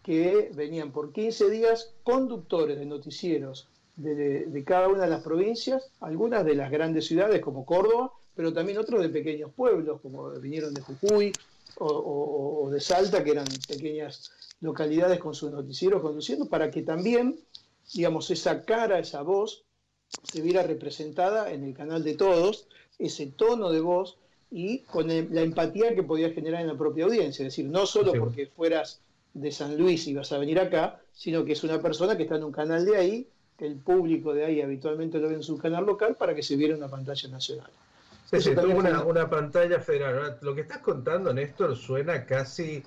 que 0.04 0.52
venían 0.56 0.92
por 0.92 1.12
15 1.12 1.50
días 1.50 1.92
conductores 2.04 2.80
de 2.80 2.86
noticieros 2.86 3.68
de, 4.00 4.64
cada 4.66 4.88
una 4.88 5.04
de 5.04 5.10
las 5.10 5.24
provincias, 5.24 5.92
algunas 6.00 6.46
de 6.46 6.56
las 6.56 6.72
grandes 6.72 7.06
ciudades 7.06 7.42
como 7.42 7.66
Córdoba, 7.66 8.12
pero 8.40 8.54
también 8.54 8.78
otros 8.78 9.02
de 9.02 9.10
pequeños 9.10 9.52
pueblos, 9.54 10.00
como 10.00 10.30
vinieron 10.30 10.74
de 10.74 10.80
Jujuy 10.80 11.34
o, 11.78 12.70
de 12.72 12.80
Salta, 12.80 13.22
que 13.22 13.32
eran 13.32 13.46
pequeñas 13.68 14.32
localidades 14.62 15.20
con 15.20 15.36
sus 15.36 15.52
noticieros 15.52 16.02
conduciendo, 16.02 16.46
para 16.46 16.72
que 16.72 16.82
también, 16.82 17.38
digamos, 17.94 18.32
esa 18.32 18.64
cara, 18.64 18.98
esa 18.98 19.24
voz, 19.24 19.66
se 20.24 20.40
viera 20.40 20.64
representada 20.64 21.52
en 21.52 21.66
el 21.66 21.74
canal 21.74 22.02
de 22.02 22.14
todos, 22.14 22.70
ese 22.98 23.28
tono 23.28 23.72
de 23.72 23.82
voz 23.82 24.18
y 24.50 24.84
con 24.84 25.10
la 25.10 25.42
empatía 25.42 25.94
que 25.94 26.04
podía 26.04 26.30
generar 26.30 26.62
en 26.62 26.68
la 26.68 26.78
propia 26.78 27.04
audiencia. 27.04 27.46
Es 27.46 27.52
decir, 27.52 27.66
no 27.66 27.86
solo 27.86 28.14
porque 28.14 28.48
fueras 28.48 29.02
de 29.34 29.52
San 29.52 29.78
Luis 29.78 30.08
y 30.08 30.14
vas 30.14 30.32
a 30.32 30.38
venir 30.38 30.62
acá, 30.62 31.02
sino 31.12 31.44
que 31.44 31.52
es 31.52 31.64
una 31.66 31.82
persona 31.82 32.16
que 32.16 32.24
está 32.24 32.38
en 32.38 32.46
un 32.46 32.54
canal 32.54 32.86
de 32.86 32.96
ahí, 32.96 33.28
que 33.58 33.66
el 33.66 33.76
público 33.76 34.34
de 34.34 34.46
ahí 34.46 34.62
habitualmente 34.62 35.20
lo 35.20 35.28
ve 35.28 35.36
en 35.36 35.44
su 35.44 35.58
canal 35.58 35.86
local 35.86 36.16
para 36.16 36.34
que 36.34 36.42
se 36.42 36.56
viera 36.56 36.78
una 36.78 36.88
pantalla 36.88 37.28
nacional. 37.28 37.70
Sí, 38.32 38.42
sí, 38.42 38.50
una, 38.52 39.04
una, 39.04 39.30
pantalla 39.30 39.80
federal. 39.80 40.38
Lo 40.42 40.54
que 40.54 40.62
estás 40.62 40.80
contando, 40.80 41.34
Néstor, 41.34 41.76
suena 41.76 42.26
casi, 42.26 42.84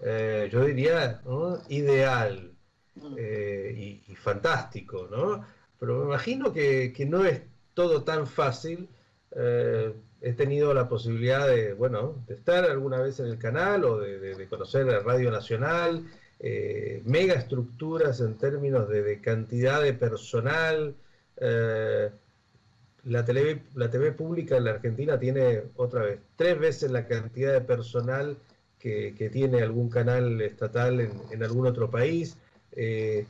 eh, 0.00 0.48
yo 0.50 0.64
diría, 0.64 1.20
ideal 1.68 2.52
mm. 2.94 3.14
eh, 3.18 4.02
y, 4.08 4.14
fantástico, 4.14 5.06
¿no? 5.10 5.44
Pero 5.78 5.98
me 6.00 6.04
imagino 6.06 6.52
que, 6.52 6.92
que 6.94 7.04
no 7.04 7.24
es 7.24 7.42
todo 7.74 8.04
tan 8.04 8.26
fácil. 8.26 8.88
Eh, 9.32 9.92
he 10.22 10.32
tenido 10.32 10.72
la 10.72 10.88
posibilidad 10.88 11.46
de, 11.46 11.74
bueno, 11.74 12.24
de 12.26 12.34
estar 12.34 12.64
alguna 12.64 13.00
vez 13.00 13.20
en 13.20 13.26
el 13.26 13.38
canal 13.38 13.84
o 13.84 13.98
de, 13.98 14.46
conocer 14.48 14.86
la 14.86 15.00
Radio 15.00 15.30
Nacional, 15.30 16.04
eh, 16.40 17.02
mega 17.04 17.34
estructuras 17.34 18.20
en 18.20 18.36
términos 18.36 18.88
de, 18.88 19.20
cantidad 19.20 19.82
de 19.82 19.92
personal. 19.92 20.94
Eh, 21.36 22.10
la, 23.06 23.24
TV, 23.24 23.62
la 23.74 23.90
TV 23.90 24.12
pública 24.12 24.56
en 24.56 24.64
la 24.64 24.72
Argentina 24.72 25.18
tiene, 25.18 25.62
otra 25.76 26.02
vez, 26.02 26.20
tres 26.36 26.58
veces 26.58 26.90
la 26.90 27.06
cantidad 27.06 27.52
de 27.52 27.60
personal 27.60 28.36
que, 28.78 29.30
tiene 29.32 29.62
algún 29.62 29.88
canal 29.88 30.40
estatal 30.40 31.00
en, 31.00 31.42
algún 31.42 31.66
otro 31.66 31.90
país. 31.90 32.36
Eh, 32.72 33.26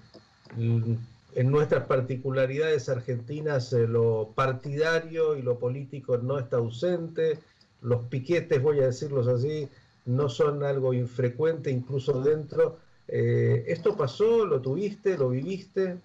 en 1.37 1.51
nuestras 1.51 1.87
particularidades 1.87 2.89
argentinas 2.89 3.73
eh, 3.73 3.87
lo 3.87 4.33
partidario 4.35 5.37
y 5.37 5.43
lo 5.43 5.59
político 5.59 6.17
no 6.17 6.39
está 6.39 6.57
ausente, 6.57 7.39
los 7.83 8.05
piquetes, 8.07 8.63
voy 8.63 8.81
a 8.81 8.87
decirlos 8.87 9.29
así, 9.29 9.69
no 10.07 10.29
son 10.29 10.63
algo 10.65 10.95
infrecuente 10.95 11.71
incluso 11.71 12.23
dentro. 12.23 12.79
Eh, 13.09 13.65
¿Esto 13.67 13.97
pasó? 13.97 14.47
¿Lo 14.47 14.61
tuviste? 14.61 15.19
¿Lo 15.19 15.29
viviste? 15.29 15.99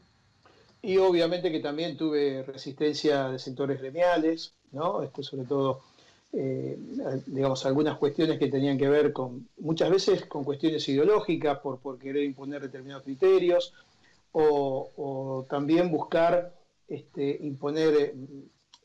Y 0.81 0.97
obviamente 0.97 1.51
que 1.51 1.59
también 1.59 1.95
tuve 1.95 2.43
resistencia 2.43 3.29
de 3.29 3.39
sectores 3.39 3.79
gremiales, 3.79 4.53
¿no? 4.71 5.03
Esto 5.03 5.21
sobre 5.21 5.45
todo, 5.45 5.81
eh, 6.33 6.77
digamos, 7.27 7.65
algunas 7.65 7.97
cuestiones 7.97 8.39
que 8.39 8.47
tenían 8.47 8.77
que 8.77 8.89
ver 8.89 9.13
con, 9.13 9.47
muchas 9.59 9.91
veces 9.91 10.25
con 10.25 10.43
cuestiones 10.43 10.88
ideológicas, 10.89 11.59
por, 11.59 11.99
querer 11.99 12.23
imponer 12.23 12.63
determinados 12.63 13.03
criterios, 13.03 13.73
o, 14.32 15.45
también 15.49 15.91
buscar 15.91 16.55
este, 16.88 17.38
imponer, 17.41 17.93
eh, 17.93 18.15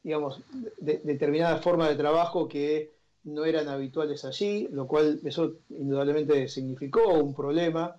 digamos, 0.03 0.41
determinadas 0.79 1.63
formas 1.63 1.89
de 1.89 1.97
trabajo 1.97 2.47
que 2.47 2.93
no 3.25 3.45
eran 3.45 3.69
habituales 3.69 4.25
allí, 4.25 4.69
lo 4.71 4.87
cual 4.87 5.21
eso 5.25 5.55
indudablemente 5.71 6.49
significó 6.49 7.15
un 7.15 7.35
problema, 7.35 7.97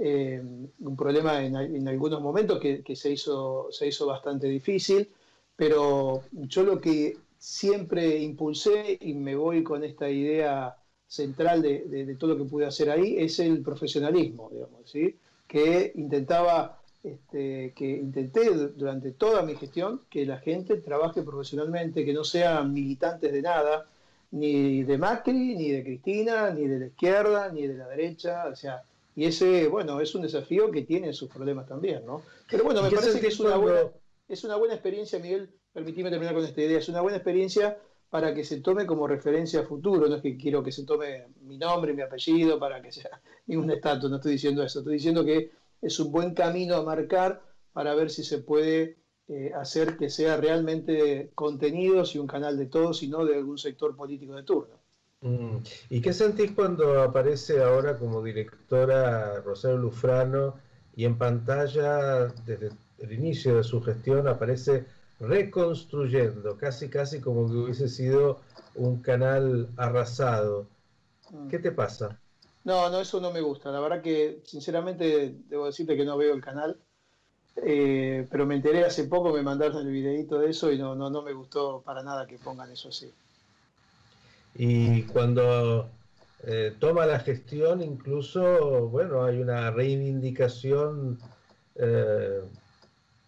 eh, 0.00 0.40
un 0.78 0.96
problema 0.96 1.44
en, 1.44 1.88
algunos 1.88 2.20
momentos 2.20 2.60
que, 2.60 2.96
se, 2.96 3.10
hizo, 3.10 3.68
se 3.70 3.88
hizo 3.88 4.06
bastante 4.06 4.46
difícil, 4.46 5.10
pero 5.56 6.22
yo 6.32 6.62
lo 6.62 6.80
que 6.80 7.16
siempre 7.36 8.18
impulsé 8.18 8.96
y 9.00 9.14
me 9.14 9.34
voy 9.34 9.64
con 9.64 9.82
esta 9.82 10.08
idea 10.08 10.76
central 11.06 11.62
de, 11.62 12.16
todo 12.18 12.34
lo 12.34 12.44
que 12.44 12.50
pude 12.50 12.66
hacer 12.66 12.90
ahí 12.90 13.16
es 13.18 13.40
el 13.40 13.62
profesionalismo, 13.62 14.50
digamos, 14.52 14.88
¿sí? 14.88 15.16
que 15.48 15.92
intentaba, 15.96 16.80
este, 17.02 17.72
que 17.74 17.88
intenté 17.88 18.50
durante 18.50 19.12
toda 19.12 19.42
mi 19.42 19.56
gestión 19.56 20.02
que 20.10 20.26
la 20.26 20.38
gente 20.38 20.76
trabaje 20.76 21.22
profesionalmente, 21.22 22.04
que 22.04 22.12
no 22.12 22.22
sean 22.22 22.72
militantes 22.72 23.32
de 23.32 23.42
nada, 23.42 23.86
ni 24.30 24.84
de 24.84 24.98
Macri, 24.98 25.56
ni 25.56 25.70
de 25.70 25.82
Cristina, 25.82 26.50
ni 26.50 26.68
de 26.68 26.78
la 26.78 26.86
izquierda, 26.86 27.50
ni 27.50 27.66
de 27.66 27.74
la 27.74 27.88
derecha, 27.88 28.46
o 28.46 28.54
sea, 28.54 28.82
y 29.18 29.24
ese, 29.24 29.66
bueno, 29.66 30.00
es 30.00 30.14
un 30.14 30.22
desafío 30.22 30.70
que 30.70 30.82
tiene 30.82 31.12
sus 31.12 31.28
problemas 31.28 31.66
también, 31.66 32.06
¿no? 32.06 32.22
Pero 32.48 32.62
bueno, 32.62 32.82
me 32.82 32.88
parece 32.88 33.18
que 33.18 33.26
es 33.26 33.40
una, 33.40 33.56
buena, 33.56 33.90
es 34.28 34.44
una 34.44 34.54
buena 34.54 34.74
experiencia, 34.74 35.18
Miguel, 35.18 35.50
permitime 35.72 36.08
terminar 36.08 36.36
con 36.36 36.44
esta 36.44 36.62
idea, 36.62 36.78
es 36.78 36.88
una 36.88 37.00
buena 37.00 37.16
experiencia 37.16 37.76
para 38.10 38.32
que 38.32 38.44
se 38.44 38.60
tome 38.60 38.86
como 38.86 39.08
referencia 39.08 39.58
a 39.58 39.64
futuro, 39.64 40.06
no 40.06 40.14
es 40.14 40.22
que 40.22 40.36
quiero 40.36 40.62
que 40.62 40.70
se 40.70 40.84
tome 40.84 41.26
mi 41.40 41.58
nombre, 41.58 41.94
mi 41.94 42.02
apellido, 42.02 42.60
para 42.60 42.80
que 42.80 42.92
sea 42.92 43.20
ningún 43.48 43.68
estatus, 43.72 44.08
no 44.08 44.18
estoy 44.18 44.34
diciendo 44.34 44.62
eso, 44.62 44.78
estoy 44.78 44.94
diciendo 44.94 45.24
que 45.24 45.50
es 45.82 45.98
un 45.98 46.12
buen 46.12 46.32
camino 46.32 46.76
a 46.76 46.84
marcar 46.84 47.42
para 47.72 47.96
ver 47.96 48.10
si 48.10 48.22
se 48.22 48.38
puede 48.38 48.98
eh, 49.26 49.50
hacer 49.52 49.96
que 49.96 50.10
sea 50.10 50.36
realmente 50.36 51.32
contenidos 51.34 52.14
y 52.14 52.18
un 52.18 52.28
canal 52.28 52.56
de 52.56 52.66
todos 52.66 53.02
y 53.02 53.08
no 53.08 53.24
de 53.24 53.34
algún 53.34 53.58
sector 53.58 53.96
político 53.96 54.36
de 54.36 54.44
turno. 54.44 54.77
Mm. 55.20 55.56
¿Y 55.90 56.00
qué 56.00 56.12
sentís 56.12 56.52
cuando 56.52 57.02
aparece 57.02 57.62
ahora 57.62 57.96
como 57.96 58.22
directora 58.22 59.40
Rosario 59.40 59.78
Lufrano 59.78 60.54
y 60.94 61.04
en 61.04 61.18
pantalla 61.18 62.26
desde 62.46 62.70
el 62.98 63.12
inicio 63.12 63.56
de 63.56 63.64
su 63.64 63.82
gestión 63.82 64.28
aparece 64.28 64.86
reconstruyendo, 65.20 66.56
casi 66.56 66.88
casi 66.88 67.20
como 67.20 67.48
que 67.48 67.56
hubiese 67.56 67.88
sido 67.88 68.40
un 68.76 69.02
canal 69.02 69.68
arrasado? 69.76 70.66
Mm. 71.30 71.48
¿Qué 71.48 71.58
te 71.58 71.72
pasa? 71.72 72.18
No, 72.64 72.88
no, 72.90 73.00
eso 73.00 73.20
no 73.20 73.32
me 73.32 73.40
gusta. 73.40 73.72
La 73.72 73.80
verdad 73.80 74.02
que 74.02 74.42
sinceramente 74.44 75.34
debo 75.48 75.66
decirte 75.66 75.96
que 75.96 76.04
no 76.04 76.16
veo 76.16 76.34
el 76.34 76.42
canal. 76.42 76.76
Eh, 77.56 78.24
pero 78.30 78.46
me 78.46 78.54
enteré 78.54 78.84
hace 78.84 79.04
poco, 79.04 79.32
me 79.32 79.42
mandaron 79.42 79.78
el 79.78 79.90
videito 79.90 80.38
de 80.38 80.50
eso 80.50 80.70
y 80.70 80.78
no, 80.78 80.94
no, 80.94 81.10
no 81.10 81.22
me 81.22 81.32
gustó 81.32 81.82
para 81.84 82.04
nada 82.04 82.24
que 82.24 82.38
pongan 82.38 82.70
eso 82.70 82.90
así. 82.90 83.12
Y 84.60 85.04
cuando 85.04 85.88
eh, 86.42 86.74
toma 86.80 87.06
la 87.06 87.20
gestión, 87.20 87.80
incluso, 87.80 88.88
bueno, 88.88 89.22
hay 89.22 89.38
una 89.40 89.70
reivindicación 89.70 91.16
eh, 91.76 92.40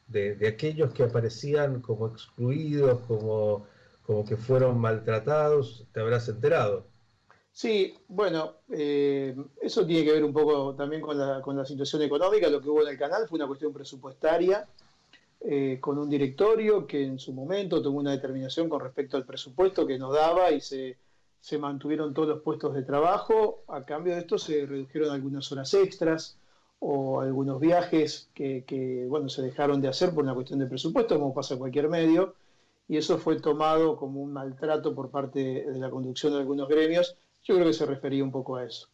de, 0.08 0.48
aquellos 0.48 0.92
que 0.92 1.04
aparecían 1.04 1.80
como 1.82 2.08
excluidos, 2.08 2.98
como, 3.06 3.64
como 4.04 4.24
que 4.24 4.36
fueron 4.36 4.80
maltratados, 4.80 5.86
te 5.92 6.00
habrás 6.00 6.28
enterado. 6.28 6.84
Sí, 7.52 7.96
bueno, 8.08 8.54
eh, 8.68 9.36
eso 9.62 9.86
tiene 9.86 10.04
que 10.04 10.12
ver 10.12 10.24
un 10.24 10.32
poco 10.32 10.74
también 10.74 11.00
con 11.00 11.16
la, 11.16 11.40
con 11.42 11.56
la, 11.56 11.64
situación 11.64 12.02
económica. 12.02 12.48
Lo 12.48 12.60
que 12.60 12.70
hubo 12.70 12.82
en 12.82 12.88
el 12.88 12.98
canal 12.98 13.28
fue 13.28 13.38
una 13.38 13.46
cuestión 13.46 13.72
presupuestaria, 13.72 14.66
con 15.80 15.96
un 15.96 16.10
directorio 16.10 16.86
que 16.86 17.02
en 17.02 17.18
su 17.18 17.32
momento 17.32 17.80
tomó 17.80 18.00
una 18.00 18.10
determinación 18.10 18.68
con 18.68 18.80
respecto 18.80 19.16
al 19.16 19.24
presupuesto 19.24 19.86
que 19.86 19.96
nos 19.96 20.12
daba 20.12 20.50
y 20.50 20.60
se 20.60 20.98
se 21.40 21.58
mantuvieron 21.58 22.12
todos 22.12 22.28
los 22.28 22.42
puestos 22.42 22.74
de 22.74 22.82
trabajo, 22.82 23.64
a 23.68 23.84
cambio 23.84 24.14
de 24.14 24.20
esto 24.20 24.38
se 24.38 24.66
redujeron 24.66 25.10
algunas 25.10 25.50
horas 25.50 25.72
extras 25.74 26.38
o 26.78 27.20
algunos 27.20 27.60
viajes 27.60 28.30
que, 28.34 29.06
bueno, 29.08 29.28
se 29.28 29.42
dejaron 29.42 29.80
de 29.80 29.88
hacer 29.88 30.14
por 30.14 30.24
una 30.24 30.34
cuestión 30.34 30.58
de 30.58 30.66
presupuesto, 30.66 31.18
como 31.18 31.34
pasa 31.34 31.54
en 31.54 31.60
cualquier 31.60 31.88
medio, 31.88 32.34
y 32.88 32.96
eso 32.96 33.18
fue 33.18 33.40
tomado 33.40 33.96
como 33.96 34.20
un 34.22 34.32
maltrato 34.32 34.94
por 34.94 35.10
parte 35.10 35.64
de 35.66 35.78
la 35.78 35.90
conducción 35.90 36.32
de 36.32 36.40
algunos 36.40 36.68
gremios. 36.68 37.16
Yo 37.44 37.54
creo 37.54 37.66
que 37.66 37.74
se 37.74 37.86
refería 37.86 38.24
un 38.24 38.32
poco 38.32 38.56
a 38.56 38.64
eso. 38.64 38.88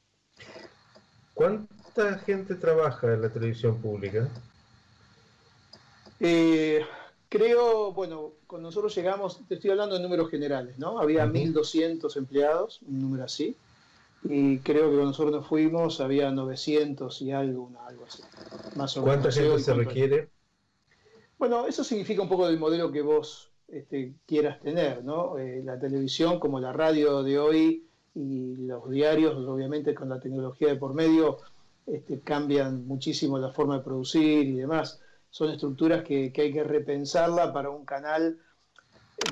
¿Cuánta 1.35 2.19
gente 2.19 2.55
trabaja 2.57 3.15
en 3.15 3.23
la 3.23 3.29
televisión 3.29 3.81
pública? 3.81 4.29
Eh, 6.21 6.85
Creo, 7.37 7.93
bueno, 7.93 8.33
cuando 8.47 8.69
nosotros 8.69 8.95
llegamos, 8.95 9.47
te 9.47 9.57
estoy 9.57 9.71
hablando 9.71 9.97
de 9.97 10.03
números 10.03 10.31
generales, 10.31 10.79
¿no? 10.79 10.99
Había 10.99 11.27
1.200 11.27 12.17
empleados, 12.17 12.81
un 12.87 13.01
número 13.01 13.25
así, 13.25 13.57
y 14.25 14.59
creo 14.61 14.85
que 14.85 14.97
cuando 14.97 15.07
nosotros 15.07 15.33
nos 15.33 15.47
fuimos 15.47 16.01
había 16.01 16.31
900 16.31 17.21
y 17.23 17.33
algo, 17.33 17.71
algo 17.87 18.05
así. 18.07 18.23
Más 18.77 18.97
o 18.97 19.03
¿Cuánta 19.03 19.31
gente 19.31 19.61
se 19.61 19.75
requiere? 19.75 20.31
Bueno, 21.39 21.67
eso 21.67 21.85
significa 21.85 22.23
un 22.23 22.29
poco 22.29 22.47
del 22.47 22.59
modelo 22.59 22.91
que 22.91 23.03
vos 23.03 23.51
este, 23.69 24.15
quieras 24.25 24.59
tener, 24.61 25.05
¿no? 25.05 25.37
Eh, 25.39 25.63
la 25.63 25.79
televisión 25.79 26.41
como 26.41 26.59
la 26.59 26.73
radio 26.73 27.23
de 27.23 27.39
hoy 27.39 27.87
y 28.15 28.57
los 28.57 28.89
diarios, 28.91 29.37
obviamente 29.47 29.95
con 29.95 30.09
la 30.09 30.19
tecnología 30.19 30.69
de 30.69 30.77
por 30.77 30.95
medio, 30.95 31.37
este, 31.87 32.21
cambian 32.21 32.87
muchísimo 32.87 33.39
la 33.39 33.51
forma 33.51 33.77
de 33.77 33.85
producir 33.85 34.47
y 34.47 34.57
demás 34.57 35.01
son 35.37 35.51
estructuras 35.51 36.03
que, 36.03 36.33
hay 36.35 36.51
que 36.51 36.65
repensarla 36.65 37.53
para 37.53 37.69
un 37.69 37.85
canal. 37.85 38.39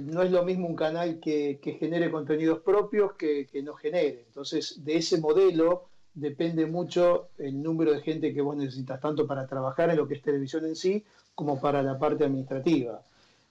No 0.02 0.20
es 0.22 0.30
lo 0.30 0.44
mismo 0.44 0.68
un 0.68 0.76
canal 0.76 1.18
que, 1.18 1.58
genere 1.80 2.10
contenidos 2.10 2.58
propios 2.58 3.14
que, 3.14 3.46
que, 3.50 3.62
no 3.62 3.72
genere. 3.72 4.24
Entonces, 4.26 4.84
de 4.84 4.96
ese 4.98 5.18
modelo 5.18 5.88
depende 6.12 6.66
mucho 6.66 7.28
el 7.38 7.62
número 7.62 7.94
de 7.94 8.02
gente 8.02 8.34
que 8.34 8.42
vos 8.42 8.54
necesitas, 8.54 9.00
tanto 9.00 9.26
para 9.26 9.46
trabajar 9.46 9.88
en 9.88 9.96
lo 9.96 10.06
que 10.06 10.12
es 10.16 10.22
televisión 10.22 10.66
en 10.66 10.76
sí, 10.76 11.02
como 11.34 11.58
para 11.58 11.82
la 11.82 11.98
parte 11.98 12.24
administrativa. 12.24 13.00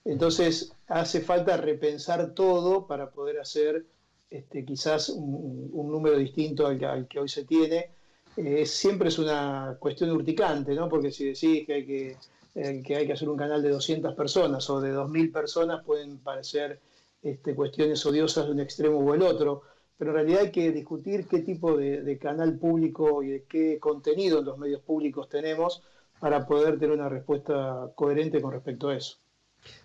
Entonces, 0.04 0.72
hace 0.86 1.22
falta 1.22 1.56
repensar 1.56 2.34
todo 2.34 2.86
para 2.86 3.10
poder 3.10 3.40
hacer 3.40 3.84
este, 4.30 4.64
quizás 4.64 5.08
un, 5.08 5.90
número 5.90 6.16
distinto 6.16 6.68
al 6.68 7.08
que, 7.08 7.18
hoy 7.18 7.28
se 7.28 7.44
tiene. 7.46 7.90
Eh, 8.36 8.64
siempre 8.64 9.08
es 9.08 9.18
una 9.18 9.76
cuestión 9.80 10.12
urticante, 10.12 10.72
¿no? 10.76 10.88
Porque 10.88 11.10
si 11.10 11.24
decís 11.24 11.66
que 11.66 11.74
hay 11.74 11.84
que 11.84 12.16
que 12.54 12.96
hay 12.96 13.06
que 13.06 13.12
hacer 13.12 13.28
un 13.28 13.36
canal 13.36 13.62
de 13.62 13.70
200 13.70 14.14
personas 14.14 14.70
o 14.70 14.80
de 14.80 14.94
2.000 14.94 15.32
personas 15.32 15.84
pueden 15.84 16.18
parecer 16.18 16.80
este, 17.20 17.54
cuestiones 17.54 18.04
odiosas 18.06 18.46
de 18.46 18.52
un 18.52 18.60
extremo 18.60 18.98
o 18.98 19.14
el 19.14 19.22
otro, 19.22 19.62
pero 19.98 20.10
en 20.10 20.16
realidad 20.16 20.42
hay 20.42 20.50
que 20.50 20.70
discutir 20.70 21.26
qué 21.26 21.40
tipo 21.40 21.76
de, 21.76 22.18
canal 22.18 22.58
público 22.58 23.22
y 23.22 23.30
de 23.30 23.44
qué 23.44 23.78
contenido 23.80 24.38
en 24.38 24.44
los 24.44 24.58
medios 24.58 24.82
públicos 24.82 25.28
tenemos 25.28 25.82
para 26.20 26.46
poder 26.46 26.78
tener 26.78 26.96
una 26.96 27.08
respuesta 27.08 27.90
coherente 27.94 28.40
con 28.40 28.52
respecto 28.52 28.88
a 28.88 28.96
eso. 28.96 29.16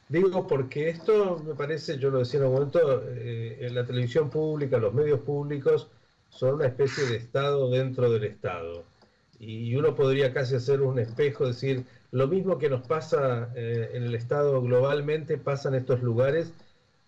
Digo, 0.09 0.45
porque 0.47 0.89
esto 0.89 1.41
me 1.45 1.55
parece, 1.55 1.97
yo 1.97 2.09
lo 2.09 2.19
decía 2.19 2.39
en 2.39 2.47
un 2.47 2.53
momento, 2.53 3.03
eh, 3.07 3.57
en 3.61 3.73
la 3.73 3.85
televisión 3.85 4.29
pública, 4.29 4.77
los 4.77 4.93
medios 4.93 5.21
públicos 5.21 5.87
son 6.29 6.55
una 6.55 6.67
especie 6.67 7.05
de 7.05 7.15
Estado 7.15 7.69
dentro 7.69 8.11
del 8.11 8.25
Estado. 8.25 8.83
Y 9.39 9.73
uno 9.75 9.95
podría 9.95 10.33
casi 10.33 10.55
hacer 10.55 10.81
un 10.81 10.99
espejo, 10.99 11.47
decir, 11.47 11.85
lo 12.11 12.27
mismo 12.27 12.57
que 12.57 12.69
nos 12.69 12.87
pasa 12.87 13.51
eh, 13.55 13.91
en 13.93 14.03
el 14.03 14.15
Estado 14.15 14.61
globalmente 14.61 15.37
pasa 15.37 15.69
en 15.69 15.75
estos 15.75 16.01
lugares 16.01 16.53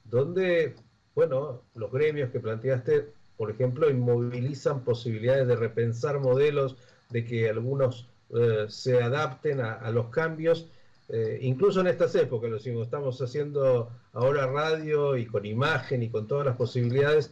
donde, 0.03 0.75
bueno, 1.15 1.61
los 1.73 1.91
gremios 1.91 2.29
que 2.29 2.39
planteaste, 2.39 3.11
por 3.35 3.49
ejemplo, 3.49 3.89
inmovilizan 3.89 4.83
posibilidades 4.83 5.47
de 5.47 5.55
repensar 5.55 6.19
modelos, 6.19 6.75
de 7.09 7.25
que 7.25 7.49
algunos 7.49 8.09
eh, 8.29 8.65
se 8.67 9.01
adapten 9.01 9.61
a, 9.61 9.89
los 9.91 10.09
cambios. 10.09 10.67
Eh, 11.09 11.39
incluso 11.41 11.81
en 11.81 11.87
estas 11.87 12.13
épocas, 12.15 12.49
lo 12.49 12.57
decimos, 12.57 12.83
estamos 12.83 13.19
haciendo 13.21 13.89
ahora 14.13 14.47
radio 14.47 15.17
y 15.17 15.25
con 15.25 15.45
imagen 15.45 16.03
y 16.03 16.09
con 16.09 16.27
todas 16.27 16.45
las 16.45 16.57
posibilidades, 16.57 17.31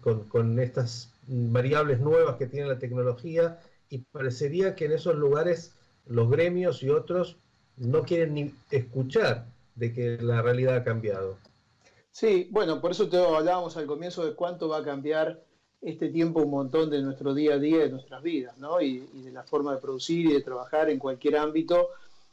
con, 0.00 0.24
con 0.28 0.58
estas 0.58 1.12
variables 1.26 2.00
nuevas 2.00 2.36
que 2.36 2.46
tiene 2.46 2.68
la 2.68 2.78
tecnología, 2.78 3.60
y 3.90 3.98
parecería 3.98 4.74
que 4.74 4.86
en 4.86 4.92
esos 4.92 5.14
lugares 5.14 5.74
los 6.06 6.30
gremios 6.30 6.82
y 6.82 6.90
otros 6.90 7.36
no 7.76 8.02
quieren 8.02 8.34
ni 8.34 8.54
escuchar 8.70 9.46
de 9.74 9.92
que 9.92 10.18
la 10.20 10.42
realidad 10.42 10.76
ha 10.76 10.84
cambiado. 10.84 11.38
Sí, 12.10 12.48
bueno, 12.52 12.80
por 12.80 12.92
eso 12.92 13.08
te 13.08 13.16
hablábamos 13.16 13.76
al 13.76 13.86
comienzo 13.86 14.24
de 14.24 14.34
cuánto 14.34 14.68
va 14.68 14.78
a 14.78 14.84
cambiar 14.84 15.42
este 15.80 16.08
tiempo 16.08 16.40
un 16.40 16.50
montón 16.50 16.88
de 16.88 17.02
nuestro 17.02 17.34
día 17.34 17.54
a 17.54 17.58
día, 17.58 17.78
de 17.78 17.90
nuestras 17.90 18.22
vidas, 18.22 18.56
¿no? 18.58 18.80
Y, 18.80 19.00
de 19.00 19.32
la 19.32 19.42
forma 19.42 19.74
de 19.74 19.80
producir 19.80 20.26
y 20.26 20.32
de 20.32 20.40
trabajar 20.40 20.88
en 20.88 20.98
cualquier 20.98 21.36
ámbito. 21.36 21.88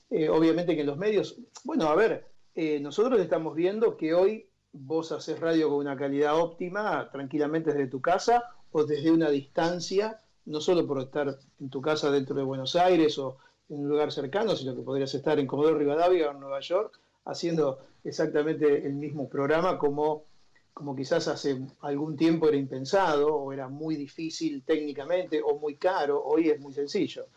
Eh, 0.10 0.30
obviamente 0.30 0.76
que 0.76 0.82
en 0.82 0.88
los 0.88 0.98
medios, 0.98 1.38
bueno, 1.64 1.88
a 1.88 1.96
ver, 1.96 2.28
eh, 2.54 2.80
nosotros 2.80 3.20
estamos 3.20 3.56
viendo 3.56 3.98
que 3.98 4.14
hoy 4.14 4.48
vos 4.74 5.12
haces 5.12 5.40
radio 5.40 5.70
con 5.70 5.80
una 5.80 5.98
calidad 5.98 6.40
óptima, 6.40 7.10
tranquilamente 7.12 7.72
desde 7.72 7.88
tu 7.88 8.02
casa 8.02 8.44
o 8.72 8.84
desde 8.84 9.12
una 9.12 9.30
distancia, 9.30 10.22
no 10.46 10.62
solo 10.62 10.86
por 10.88 11.02
estar 11.02 11.40
en 11.60 11.70
tu 11.70 11.82
casa 11.82 12.12
dentro 12.12 12.36
de 12.36 12.44
Buenos 12.44 12.76
Aires 12.76 13.18
o 13.18 13.38
en 13.72 13.80
un 13.80 13.90
lugar 13.90 14.12
cercano, 14.12 14.56
sino 14.56 14.76
que 14.76 14.82
podrías 14.82 15.14
estar 15.16 15.40
en 15.40 15.48
Comodoro 15.48 15.78
Rivadavia 15.78 16.28
o 16.28 16.32
en 16.32 16.40
Nueva 16.40 16.60
York 16.60 17.00
haciendo 17.26 17.80
exactamente 18.04 18.86
el 18.86 18.94
mismo 18.94 19.30
programa 19.30 19.78
como, 19.78 20.26
como 20.74 20.96
quizás 20.96 21.28
hace 21.28 21.62
algún 21.82 22.18
tiempo 22.18 22.48
era 22.48 22.58
impensado 22.58 23.34
o 23.34 23.54
era 23.54 23.70
muy 23.70 23.96
difícil 23.96 24.64
técnicamente 24.64 25.42
o 25.42 25.58
muy 25.58 25.76
caro, 25.76 26.22
hoy 26.24 26.50
es 26.50 26.60
muy 26.60 26.74
sencillo. 26.74 27.28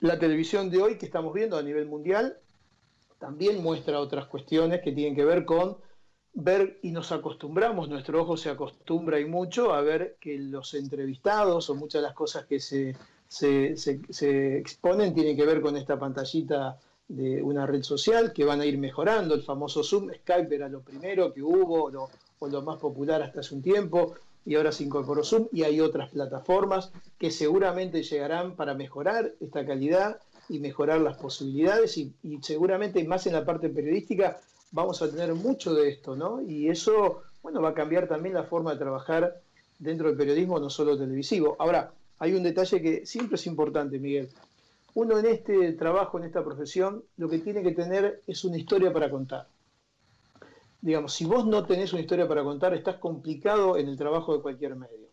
La 0.00 0.18
televisión 0.18 0.70
de 0.70 0.80
hoy 0.80 0.98
que 0.98 1.06
estamos 1.06 1.34
viendo 1.34 1.58
a 1.58 1.62
nivel 1.62 1.86
mundial 1.86 2.38
también 3.18 3.62
muestra 3.62 4.00
otras 4.00 4.26
cuestiones 4.26 4.80
que 4.80 4.92
tienen 4.92 5.14
que 5.14 5.24
ver 5.24 5.44
con 5.44 5.76
ver 6.32 6.78
y 6.82 6.92
nos 6.92 7.12
acostumbramos, 7.12 7.88
nuestro 7.88 8.22
ojo 8.22 8.36
se 8.36 8.48
acostumbra 8.48 9.20
y 9.20 9.26
mucho 9.26 9.74
a 9.74 9.82
ver 9.82 10.16
que 10.20 10.38
los 10.38 10.74
entrevistados 10.74 11.68
o 11.68 11.74
muchas 11.74 12.00
de 12.00 12.06
las 12.06 12.14
cosas 12.14 12.46
que 12.46 12.60
se 12.60 12.96
se, 13.30 14.58
exponen 14.58 15.14
tiene 15.14 15.36
que 15.36 15.46
ver 15.46 15.60
con 15.60 15.76
esta 15.76 15.98
pantallita 15.98 16.78
de 17.06 17.42
una 17.42 17.64
red 17.64 17.82
social 17.82 18.32
que 18.32 18.44
van 18.44 18.60
a 18.60 18.66
ir 18.66 18.76
mejorando. 18.76 19.34
El 19.34 19.42
famoso 19.42 19.84
Zoom, 19.84 20.10
Skype 20.12 20.54
era 20.54 20.68
lo 20.68 20.80
primero 20.80 21.32
que 21.32 21.42
hubo 21.42 21.90
o 22.38 22.48
lo 22.48 22.62
más 22.62 22.78
popular 22.78 23.22
hasta 23.22 23.40
hace 23.40 23.54
un 23.54 23.62
tiempo 23.62 24.14
y 24.44 24.56
ahora 24.56 24.72
se 24.72 24.84
incorporó 24.84 25.22
Zoom 25.22 25.48
y 25.52 25.62
hay 25.62 25.80
otras 25.80 26.10
plataformas 26.10 26.90
que 27.18 27.30
seguramente 27.30 28.02
llegarán 28.02 28.56
para 28.56 28.74
mejorar 28.74 29.32
esta 29.40 29.64
calidad 29.64 30.20
y 30.48 30.58
mejorar 30.58 31.00
las 31.00 31.16
posibilidades 31.16 31.96
y, 31.98 32.12
seguramente 32.42 33.04
más 33.04 33.26
en 33.26 33.34
la 33.34 33.44
parte 33.44 33.68
periodística 33.68 34.40
vamos 34.72 35.02
a 35.02 35.10
tener 35.10 35.34
mucho 35.34 35.74
de 35.74 35.88
esto, 35.88 36.16
¿no? 36.16 36.40
Y 36.40 36.68
eso, 36.68 37.22
bueno, 37.42 37.60
va 37.60 37.70
a 37.70 37.74
cambiar 37.74 38.08
también 38.08 38.34
la 38.34 38.44
forma 38.44 38.72
de 38.72 38.78
trabajar 38.78 39.40
dentro 39.78 40.08
del 40.08 40.16
periodismo, 40.16 40.58
no 40.58 40.70
solo 40.70 40.96
televisivo. 40.96 41.56
Ahora, 41.58 41.92
hay 42.20 42.34
un 42.34 42.44
detalle 42.44 42.80
que 42.80 43.04
siempre 43.04 43.34
es 43.34 43.46
importante, 43.46 43.98
Miguel. 43.98 44.28
Uno 44.94 45.18
en 45.18 45.26
este 45.26 45.72
trabajo, 45.72 46.18
en 46.18 46.24
esta 46.24 46.44
profesión, 46.44 47.02
lo 47.16 47.28
que 47.28 47.40
tiene 47.40 47.62
que 47.62 47.72
tener 47.72 48.22
es 48.26 48.44
una 48.44 48.56
historia 48.56 48.92
para 48.92 49.10
contar 49.10 49.48
digamos, 50.80 51.12
si 51.14 51.24
vos 51.24 51.46
no 51.46 51.64
tenés 51.66 51.92
una 51.92 52.02
historia 52.02 52.26
para 52.26 52.42
contar, 52.42 52.74
estás 52.74 52.96
complicado 52.96 53.76
en 53.76 53.88
el 53.88 53.96
trabajo 53.96 54.34
de 54.34 54.42
cualquier 54.42 54.76
medio. 54.76 55.08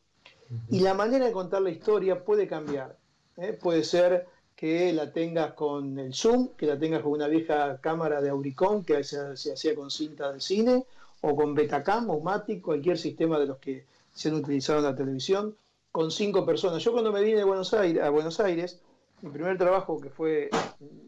Y 0.70 0.80
la 0.80 0.94
manera 0.94 1.26
de 1.26 1.34
contar 1.34 1.62
la 1.62 1.70
historia 1.70 2.24
puede 2.24 2.48
cambiar. 2.48 2.98
¿eh? 3.36 3.58
Puede 3.62 3.84
ser 3.84 4.28
que 4.56 4.94
la 4.94 5.12
tengas 5.12 5.54
con 5.54 6.00
el 6.00 6.14
Zoom, 6.14 6.56
que 6.56 6.66
la 6.66 6.80
tengas 6.80 7.02
con 7.02 7.12
una 7.12 7.28
vieja 7.28 7.80
cámara 7.82 8.22
de 8.22 8.30
Auricon 8.30 8.84
que 8.84 9.04
se, 9.04 9.20
hacía 9.20 9.76
con 9.76 9.92
cinta 9.92 10.32
de 10.32 10.40
cine, 10.40 10.86
o 11.22 11.36
con 11.36 11.54
Betacam 11.54 12.10
o 12.10 12.22
Matic, 12.22 12.62
cualquier 12.62 12.98
sistema 12.98 13.38
de 13.40 13.48
los 13.48 13.58
que 13.58 13.86
se 14.14 14.30
han 14.30 14.36
utilizado 14.36 14.80
en 14.80 14.86
la 14.86 14.96
televisión, 14.96 15.56
con 15.98 16.12
cinco 16.12 16.46
personas. 16.46 16.84
Yo 16.84 16.92
cuando 16.92 17.12
me 17.12 17.24
vine 17.24 17.44
Buenos 17.44 17.74
Aires, 17.74 18.04
a 18.04 18.12
Buenos 18.12 18.40
Aires, 18.40 18.80
mi 19.24 19.32
primer 19.32 19.58
trabajo 19.58 20.00
que 20.00 20.12
fue 20.12 20.48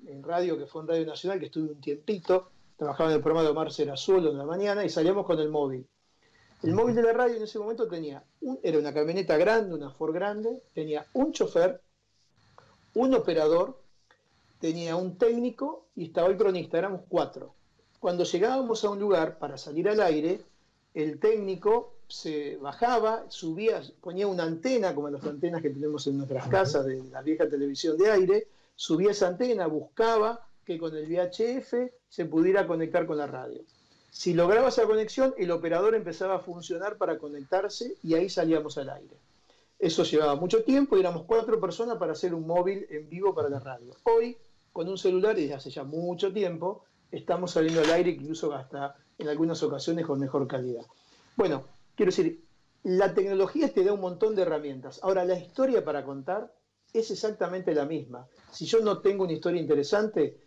en 0.08 0.24
radio, 0.24 0.58
que 0.58 0.66
fue 0.66 0.82
en 0.82 0.88
Radio 0.88 1.06
Nacional, 1.06 1.40
que 1.40 1.46
estuve 1.46 1.70
un 1.70 1.80
tiempito, 1.80 2.50
trabajaba 2.76 3.12
en 3.12 3.18
el 3.18 3.22
programa 3.22 3.44
de 3.44 3.52
Omar 3.52 3.72
Serazuelo 3.72 4.32
en 4.32 4.40
la 4.40 4.46
mañana 4.46 4.84
y 4.84 4.90
salíamos 4.90 5.28
con 5.28 5.38
el 5.38 5.50
móvil. 5.50 5.88
El 6.64 6.74
móvil 6.74 6.96
de 6.96 7.04
la 7.04 7.14
radio 7.14 7.36
en 7.36 7.44
ese 7.44 7.60
momento 7.60 7.88
tenía, 7.88 8.24
era 8.64 8.80
una 8.80 8.92
camioneta 8.92 9.38
grande, 9.38 9.76
una 9.76 9.92
Ford 9.92 10.12
grande, 10.12 10.60
tenía 10.74 11.06
un 11.14 11.34
chofer, 11.34 11.84
un 12.96 13.14
operador, 13.14 13.80
tenía 14.60 14.96
un 14.96 15.20
técnico 15.20 15.86
y 15.96 16.06
estaba 16.06 16.30
el 16.30 16.38
cronista, 16.38 16.80
éramos 16.80 17.02
cuatro. 17.08 17.54
Cuando 18.00 18.24
llegábamos 18.24 18.84
a 18.84 18.90
un 18.90 19.00
lugar 19.00 19.38
para 19.38 19.60
salir 19.60 19.88
al 19.88 20.02
aire, 20.02 20.42
el 20.96 21.20
técnico 21.20 21.99
se 22.10 22.58
bajaba, 22.58 23.26
subía, 23.30 23.82
ponía 24.02 24.28
una 24.28 24.44
antena, 24.44 24.94
como 24.96 25.10
las 25.10 25.24
antenas 25.24 25.62
que 25.62 25.70
tenemos 25.70 26.06
en 26.08 26.18
nuestras 26.18 26.48
casas 26.48 26.86
de 26.86 27.04
la 27.06 27.22
vieja 27.22 27.48
televisión 27.48 27.98
de 27.98 28.12
aire, 28.12 28.48
subía 28.76 29.12
esa 29.12 29.28
antena, 29.28 29.68
buscaba 29.68 30.46
que 30.66 30.78
con 30.78 30.96
el 30.96 31.06
VHF 31.06 31.74
se 32.10 32.26
pudiera 32.26 32.68
conectar 32.68 33.06
con 33.06 33.18
la 33.18 33.28
radio. 33.28 33.62
Si 34.10 34.34
lograba 34.34 34.70
esa 34.70 34.86
conexión, 34.86 35.36
el 35.38 35.52
operador 35.52 35.94
empezaba 35.94 36.36
a 36.36 36.40
funcionar 36.40 36.98
para 36.98 37.20
conectarse 37.20 37.96
y 38.04 38.16
ahí 38.16 38.28
salíamos 38.28 38.78
al 38.80 38.90
aire. 38.90 39.16
Eso 39.78 40.04
llevaba 40.04 40.36
mucho 40.36 40.64
tiempo 40.64 40.98
y 40.98 41.02
éramos 41.02 41.24
cuatro 41.24 41.60
personas 41.60 41.98
para 41.98 42.14
hacer 42.14 42.34
un 42.34 42.46
móvil 42.46 42.88
en 42.90 43.08
vivo 43.08 43.34
para 43.36 43.50
la 43.50 43.60
radio. 43.60 43.96
Hoy, 44.04 44.36
con 44.74 44.90
un 44.90 44.98
celular 44.98 45.38
y 45.38 45.44
desde 45.44 45.56
hace 45.56 45.70
ya 45.70 45.84
mucho 45.84 46.34
tiempo, 46.34 46.84
estamos 47.12 47.52
saliendo 47.52 47.82
al 47.82 47.92
aire, 47.92 48.10
incluso 48.10 48.54
hasta 48.54 48.96
en 49.18 49.30
algunas 49.30 49.62
ocasiones 49.62 50.06
con 50.06 50.20
mejor 50.20 50.48
calidad. 50.48 50.86
Bueno, 51.36 51.64
quiero 52.00 52.12
decir, 52.12 52.46
la 52.84 53.14
tecnología 53.14 53.74
te 53.74 53.84
da 53.84 53.92
un 53.92 54.00
montón 54.00 54.34
de 54.34 54.44
herramientas. 54.44 55.02
Ahora, 55.04 55.26
la 55.26 55.38
historia 55.38 55.84
para 55.84 56.06
contar 56.06 56.50
es 56.94 57.12
exactamente 57.12 57.76
la 57.76 57.84
misma. 57.84 58.26
Si 58.52 58.66
yo 58.66 58.80
no 58.80 59.00
tengo 59.00 59.26
una 59.26 59.34
historia 59.34 59.60
interesante, 59.60 60.38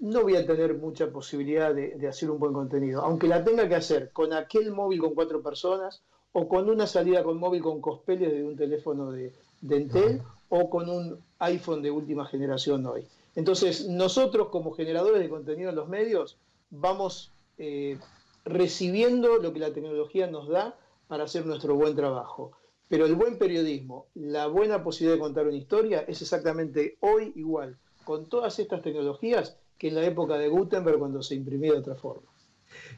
no 0.00 0.22
voy 0.22 0.34
a 0.34 0.44
tener 0.44 0.74
mucha 0.74 1.08
posibilidad 1.12 1.72
de, 1.72 2.08
hacer 2.08 2.28
un 2.28 2.40
buen 2.40 2.52
contenido. 2.52 3.02
Aunque 3.02 3.28
la 3.28 3.44
tenga 3.44 3.68
que 3.68 3.76
hacer 3.76 4.10
con 4.10 4.32
aquel 4.32 4.72
móvil 4.72 4.98
con 4.98 5.14
cuatro 5.14 5.40
personas 5.44 6.02
o 6.32 6.48
con 6.48 6.68
una 6.68 6.88
salida 6.88 7.22
con 7.22 7.38
móvil 7.38 7.62
con 7.62 7.80
cospeles 7.80 8.32
de 8.32 8.42
un 8.42 8.56
teléfono 8.56 9.12
de, 9.12 9.32
de 9.60 9.76
Entel 9.76 10.22
o 10.48 10.68
con 10.68 10.90
un 10.90 11.20
iPhone 11.38 11.82
de 11.82 11.92
última 11.92 12.26
generación 12.26 12.84
hoy. 12.84 13.06
Entonces, 13.36 13.86
nosotros 13.86 14.48
como 14.48 14.72
generadores 14.72 15.20
de 15.20 15.28
contenido 15.28 15.70
en 15.70 15.76
los 15.76 15.88
medios 15.88 16.36
vamos 16.70 17.32
eh, 17.58 17.96
recibiendo 18.44 19.36
lo 19.38 19.52
que 19.52 19.60
la 19.60 19.72
tecnología 19.72 20.26
nos 20.26 20.48
da 20.48 20.76
para 21.08 21.24
hacer 21.24 21.46
nuestro 21.46 21.74
buen 21.74 21.94
trabajo. 21.94 22.52
Pero 22.88 23.06
el 23.06 23.14
buen 23.14 23.38
periodismo, 23.38 24.06
la 24.14 24.46
buena 24.46 24.82
posibilidad 24.82 25.16
de 25.16 25.20
contar 25.20 25.46
una 25.46 25.56
historia 25.56 26.04
es 26.06 26.22
exactamente 26.22 26.96
hoy 27.00 27.32
igual. 27.34 27.76
Con 28.04 28.28
todas 28.28 28.58
estas 28.58 28.82
tecnologías 28.82 29.56
que 29.78 29.88
en 29.88 29.96
la 29.96 30.04
época 30.04 30.38
de 30.38 30.48
Gutenberg 30.48 30.98
cuando 30.98 31.22
se 31.22 31.34
imprimía 31.34 31.72
de 31.72 31.78
otra 31.78 31.96
forma. 31.96 32.28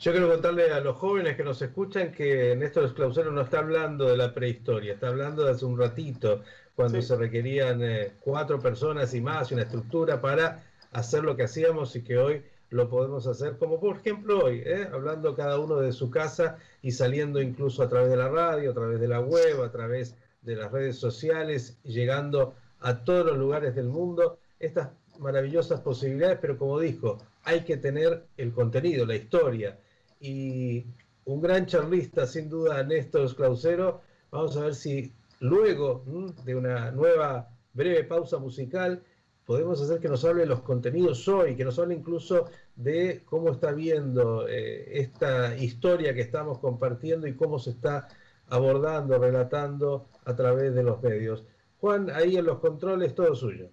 Yo 0.01 0.13
quiero 0.13 0.29
contarle 0.29 0.71
a 0.71 0.81
los 0.81 0.97
jóvenes 0.97 1.37
que 1.37 1.45
nos 1.45 1.61
escuchan 1.61 2.13
que 2.13 2.55
Néstor 2.57 2.95
Clausero 2.95 3.31
no 3.31 3.43
está 3.43 3.61
hablando 3.61 4.07
de 4.07 4.17
la 4.17 4.33
prehistoria, 4.33 4.95
está 4.95 5.09
hablando 5.09 5.45
de 5.45 5.53
hace 5.53 5.65
un 5.65 5.79
ratito, 5.79 6.43
cuando 6.75 7.01
se 7.03 7.17
requerían 7.17 7.83
eh, 7.83 8.13
cuatro 8.21 8.61
personas 8.61 9.13
y 9.15 9.21
más 9.21 9.51
y 9.51 9.55
una 9.55 9.65
estructura 9.65 10.21
para 10.21 10.65
hacer 10.93 11.25
lo 11.25 11.37
que 11.37 11.45
hacíamos 11.45 11.95
y 11.97 12.03
que 12.03 12.19
hoy 12.19 12.43
lo 12.71 12.89
podemos 12.89 13.27
hacer, 13.27 13.57
como 13.57 13.81
por 13.81 13.97
ejemplo 13.97 14.45
hoy, 14.45 14.63
eh, 14.65 14.89
hablando 14.93 15.35
cada 15.35 15.59
uno 15.59 15.77
de 15.77 15.93
su 15.93 16.11
casa 16.11 16.59
y 16.83 16.93
saliendo 16.93 17.41
incluso 17.41 17.83
a 17.83 17.89
través 17.89 18.11
de 18.11 18.17
la 18.17 18.29
radio, 18.29 18.71
a 18.71 18.75
través 18.75 19.01
de 19.01 19.09
la 19.09 19.21
web, 19.21 19.63
a 19.63 19.71
través 19.71 20.17
de 20.43 20.57
las 20.57 20.71
redes 20.71 20.99
sociales, 20.99 21.79
llegando 21.83 22.55
a 22.81 23.05
todos 23.05 23.27
los 23.27 23.39
lugares 23.39 23.75
del 23.75 23.89
mundo. 23.89 24.39
Estas 24.59 24.91
maravillosas 25.19 25.81
posibilidades, 25.81 26.39
pero 26.41 26.59
como 26.59 26.79
dijo, 26.79 27.19
hay 27.45 27.65
que 27.65 27.77
tener 27.77 28.27
el 28.37 28.53
contenido, 28.53 29.07
la 29.07 29.17
historia. 29.17 29.79
Y 30.21 30.87
un 31.25 31.41
gran 31.41 31.67
charlista, 31.67 32.27
sin 32.27 32.49
duda, 32.49 32.83
Néstor 32.83 33.35
Clausero. 33.35 34.01
Vamos 34.31 34.57
a 34.57 34.65
ver 34.65 34.75
si 34.75 35.13
luego 35.41 36.05
de 36.45 36.55
una 36.55 36.91
nueva 36.91 37.49
breve 37.73 38.05
pausa 38.05 38.39
musical 38.39 39.03
podemos 39.49 39.81
hacer 39.81 39.99
que 39.99 40.11
nos 40.11 40.27
hable 40.27 40.43
de 40.43 40.47
los 40.47 40.61
contenidos 40.61 41.27
hoy, 41.27 41.57
que 41.57 41.65
nos 41.65 41.79
hable 41.79 41.95
incluso 41.95 42.51
de 42.77 43.23
cómo 43.25 43.51
está 43.53 43.73
viendo 43.73 44.47
eh, 44.47 45.01
esta 45.01 45.57
historia 45.57 46.13
que 46.13 46.21
estamos 46.21 46.59
compartiendo 46.59 47.27
y 47.27 47.35
cómo 47.35 47.59
se 47.59 47.71
está 47.71 48.09
abordando, 48.49 49.19
relatando 49.19 50.11
a 50.27 50.37
través 50.37 50.75
de 50.75 50.83
los 50.83 51.03
medios. 51.03 51.47
Juan, 51.79 52.11
ahí 52.11 52.37
en 52.37 52.45
los 52.45 52.59
controles, 52.59 53.15
todo 53.15 53.35
suyo. 53.35 53.71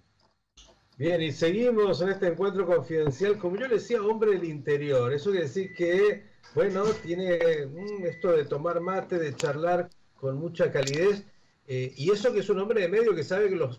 Bien, 0.98 1.22
y 1.22 1.34
seguimos 1.34 2.02
en 2.02 2.08
este 2.08 2.28
encuentro 2.28 2.66
confidencial, 2.66 3.38
como 3.38 3.58
yo 3.58 3.68
le 3.68 3.76
decía, 3.76 4.02
hombre 4.02 4.32
del 4.32 4.46
interior. 4.46 5.12
Eso 5.12 5.32
quiere 5.32 5.48
decir 5.48 5.76
que, 5.76 6.24
bueno, 6.54 6.86
tiene 7.04 7.38
mm, 7.66 8.06
esto 8.06 8.32
de 8.32 8.46
tomar 8.46 8.80
mate, 8.80 9.20
de 9.20 9.36
charlar 9.36 9.90
con 10.14 10.38
mucha 10.38 10.72
calidez, 10.72 11.26
eh, 11.68 11.92
y 11.98 12.12
eso 12.12 12.32
que 12.32 12.40
es 12.40 12.50
un 12.50 12.60
hombre 12.60 12.80
de 12.80 12.88
medio 12.88 13.14
que 13.14 13.26
sabe 13.26 13.50
que 13.50 13.58
las 13.58 13.78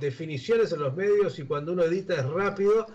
definiciones 0.00 0.72
en 0.72 0.80
los 0.80 0.94
medios 0.94 1.38
y 1.38 1.44
cuando 1.44 1.72
uno 1.72 1.84
edita 1.84 2.14
es 2.14 2.24
rápido, 2.26 2.86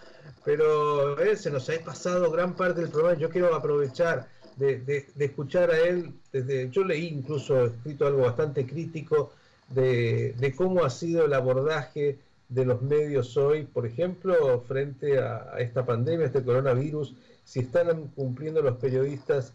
pero 0.43 1.19
eh, 1.19 1.35
se 1.35 1.51
nos 1.51 1.69
ha 1.69 1.73
pasado 1.83 2.31
gran 2.31 2.55
parte 2.55 2.81
del 2.81 2.89
programa. 2.89 3.19
Yo 3.19 3.29
quiero 3.29 3.53
aprovechar 3.55 4.27
de, 4.57 5.05
escuchar 5.17 5.71
a 5.71 5.79
él, 5.79 6.13
desde, 6.31 6.69
yo 6.69 6.83
leí 6.83 7.07
incluso 7.07 7.65
escrito 7.65 8.05
algo 8.05 8.21
bastante 8.21 8.65
crítico 8.65 9.31
de 9.69 10.53
cómo 10.55 10.83
ha 10.83 10.89
sido 10.89 11.25
el 11.25 11.33
abordaje 11.33 12.19
de 12.53 12.65
los 12.65 12.81
medios 12.83 13.35
hoy, 13.35 13.63
por 13.63 13.85
ejemplo, 13.85 14.61
frente 14.67 15.17
a, 15.19 15.55
esta 15.57 15.85
pandemia, 15.85 16.27
este 16.27 16.43
coronavirus, 16.43 17.15
si 17.43 17.61
están 17.61 18.07
cumpliendo 18.09 18.61
los 18.61 18.77
periodistas 18.77 19.53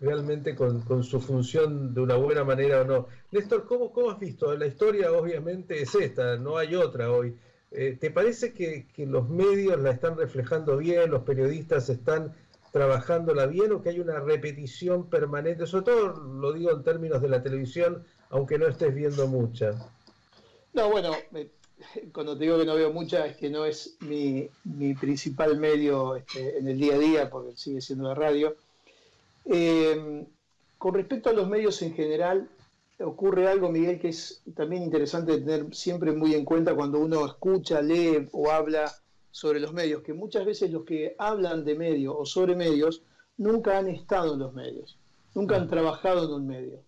realmente 0.00 0.54
con, 0.54 1.02
su 1.02 1.20
función 1.20 1.92
de 1.94 2.00
una 2.00 2.16
buena 2.16 2.44
manera 2.44 2.82
o 2.82 2.84
no. 2.84 3.06
Néstor, 3.32 3.64
¿cómo, 3.66 3.92
¿cómo, 3.92 4.10
has 4.10 4.18
visto? 4.18 4.54
La 4.56 4.66
historia 4.66 5.12
obviamente 5.12 5.82
es 5.82 5.94
esta, 5.94 6.36
no 6.36 6.56
hay 6.56 6.74
otra 6.74 7.10
hoy. 7.10 7.36
Eh, 7.70 7.96
¿Te 8.00 8.10
parece 8.10 8.52
que, 8.52 8.86
que, 8.94 9.06
los 9.06 9.28
medios 9.28 9.78
la 9.80 9.90
están 9.90 10.16
reflejando 10.16 10.76
bien, 10.76 11.10
los 11.10 11.22
periodistas 11.22 11.88
están 11.90 12.34
trabajándola 12.72 13.46
bien 13.46 13.72
o 13.72 13.82
que 13.82 13.90
hay 13.90 14.00
una 14.00 14.20
repetición 14.20 15.10
permanente? 15.10 15.66
Sobre 15.66 15.84
todo 15.84 16.08
lo 16.12 16.52
digo 16.52 16.70
en 16.70 16.82
términos 16.82 17.20
de 17.20 17.28
la 17.28 17.42
televisión, 17.42 18.04
aunque 18.30 18.58
no 18.58 18.68
estés 18.68 18.94
viendo 18.94 19.26
mucha. 19.26 19.72
No, 20.72 20.90
bueno, 20.90 21.12
cuando 22.12 22.36
te 22.36 22.44
digo 22.44 22.58
que 22.58 22.64
no 22.64 22.74
veo 22.74 22.92
mucha, 22.92 23.26
es 23.26 23.36
que 23.36 23.50
no 23.50 23.64
es 23.64 23.96
mi, 24.00 24.48
principal 24.94 25.58
medio 25.58 26.16
este, 26.16 26.58
en 26.58 26.68
el 26.68 26.78
día 26.78 26.94
a 26.94 26.98
día, 26.98 27.30
porque 27.30 27.56
sigue 27.56 27.80
siendo 27.80 28.08
la 28.08 28.14
radio. 28.14 28.56
Eh, 29.44 30.26
con 30.76 30.94
respecto 30.94 31.30
a 31.30 31.32
los 31.32 31.48
medios 31.48 31.80
en 31.82 31.94
general, 31.94 32.48
ocurre 33.00 33.48
algo, 33.48 33.70
Miguel, 33.70 34.00
que 34.00 34.08
es 34.08 34.42
también 34.54 34.82
interesante 34.82 35.38
tener 35.38 35.74
siempre 35.74 36.12
muy 36.12 36.34
en 36.34 36.44
cuenta 36.44 36.74
cuando 36.74 36.98
uno 36.98 37.24
escucha, 37.26 37.80
lee 37.80 38.28
o 38.32 38.50
habla 38.50 38.92
sobre 39.30 39.60
los 39.60 39.72
medios, 39.72 40.02
que 40.02 40.12
muchas 40.12 40.44
veces 40.44 40.70
los 40.70 40.84
que 40.84 41.14
hablan 41.18 41.64
de 41.64 41.74
medios 41.76 42.14
o 42.16 42.26
sobre 42.26 42.56
medios 42.56 43.02
nunca 43.36 43.78
han 43.78 43.88
estado 43.88 44.34
en 44.34 44.40
los 44.40 44.52
medios, 44.52 44.98
nunca 45.34 45.56
han 45.56 45.68
trabajado 45.68 46.24
en 46.24 46.32
un 46.32 46.46
medio. 46.46 46.80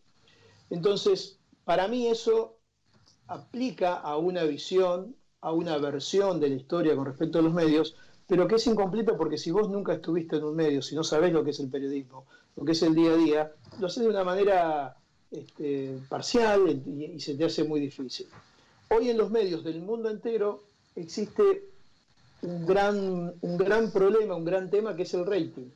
Entonces, 0.68 1.38
para 1.64 1.86
mí 1.88 2.08
eso 2.08 2.56
aplica 3.28 3.94
a 3.94 4.16
una 4.16 4.42
visión, 4.44 5.14
a 5.40 5.52
una 5.52 5.78
versión 5.78 6.40
de 6.40 6.48
la 6.48 6.56
historia 6.56 6.96
con 6.96 7.06
respecto 7.06 7.38
a 7.38 7.42
los 7.42 7.54
medios, 7.54 7.96
pero 8.26 8.48
que 8.48 8.56
es 8.56 8.66
incompleta 8.66 9.16
porque 9.16 9.38
si 9.38 9.50
vos 9.50 9.68
nunca 9.68 9.94
estuviste 9.94 10.36
en 10.36 10.44
un 10.44 10.56
medio, 10.56 10.82
si 10.82 10.94
no 10.94 11.04
sabés 11.04 11.32
lo 11.32 11.44
que 11.44 11.50
es 11.50 11.60
el 11.60 11.68
periodismo, 11.68 12.26
lo 12.56 12.64
que 12.64 12.72
es 12.72 12.82
el 12.82 12.94
día 12.94 13.12
a 13.12 13.16
día, 13.16 13.52
lo 13.78 13.86
haces 13.86 14.02
de 14.02 14.08
una 14.08 14.24
manera 14.24 14.96
este, 15.30 15.98
parcial 16.08 16.68
y, 16.68 17.20
se 17.20 17.34
te 17.34 17.44
hace 17.44 17.64
muy 17.64 17.80
difícil. 17.80 18.26
Hoy 18.88 19.10
en 19.10 19.18
los 19.18 19.30
medios 19.30 19.62
del 19.62 19.80
mundo 19.80 20.10
entero 20.10 20.62
existe 20.96 21.62
un 22.42 22.66
gran, 22.66 23.32
un 23.40 23.56
gran 23.56 23.92
problema, 23.92 24.34
un 24.34 24.44
gran 24.44 24.70
tema 24.70 24.96
que 24.96 25.02
es 25.02 25.14
el 25.14 25.26
rating. 25.26 25.70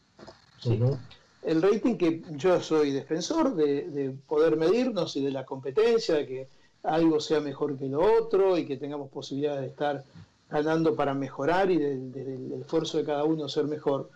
El 1.42 1.60
rating 1.60 1.96
que 1.96 2.22
yo 2.30 2.60
soy 2.60 2.90
defensor 2.90 3.54
de, 3.54 4.16
poder 4.26 4.56
medirnos 4.56 5.14
y 5.16 5.22
de 5.22 5.30
la 5.30 5.44
competencia, 5.44 6.16
de 6.16 6.26
que 6.26 6.48
algo 6.82 7.20
sea 7.20 7.40
mejor 7.40 7.78
que 7.78 7.86
lo 7.86 8.00
otro 8.18 8.58
y 8.58 8.66
que 8.66 8.76
tengamos 8.76 9.10
posibilidad 9.10 9.60
de 9.60 9.66
estar 9.66 10.04
ganando 10.50 10.94
para 10.94 11.14
mejorar 11.14 11.70
y 11.70 11.78
del 11.78 12.52
esfuerzo 12.60 12.98
de 12.98 13.04
cada 13.04 13.24
uno 13.24 13.48
ser 13.48 13.66
mejor. 13.66 14.10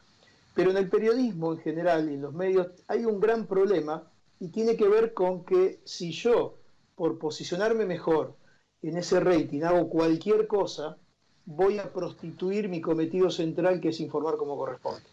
Pero 0.58 0.72
en 0.72 0.76
el 0.76 0.88
periodismo 0.88 1.52
en 1.52 1.60
general 1.60 2.10
y 2.10 2.14
en 2.14 2.22
los 2.22 2.34
medios 2.34 2.66
hay 2.88 3.04
un 3.04 3.20
gran 3.20 3.46
problema 3.46 4.10
y 4.40 4.48
tiene 4.48 4.76
que 4.76 4.88
ver 4.88 5.14
con 5.14 5.44
que 5.44 5.78
si 5.84 6.10
yo, 6.10 6.58
por 6.96 7.16
posicionarme 7.20 7.86
mejor 7.86 8.34
en 8.82 8.96
ese 8.96 9.20
rating, 9.20 9.62
hago 9.62 9.88
cualquier 9.88 10.48
cosa, 10.48 10.96
voy 11.44 11.78
a 11.78 11.92
prostituir 11.92 12.68
mi 12.68 12.80
cometido 12.80 13.30
central 13.30 13.80
que 13.80 13.90
es 13.90 14.00
informar 14.00 14.36
como 14.36 14.56
corresponde. 14.56 15.04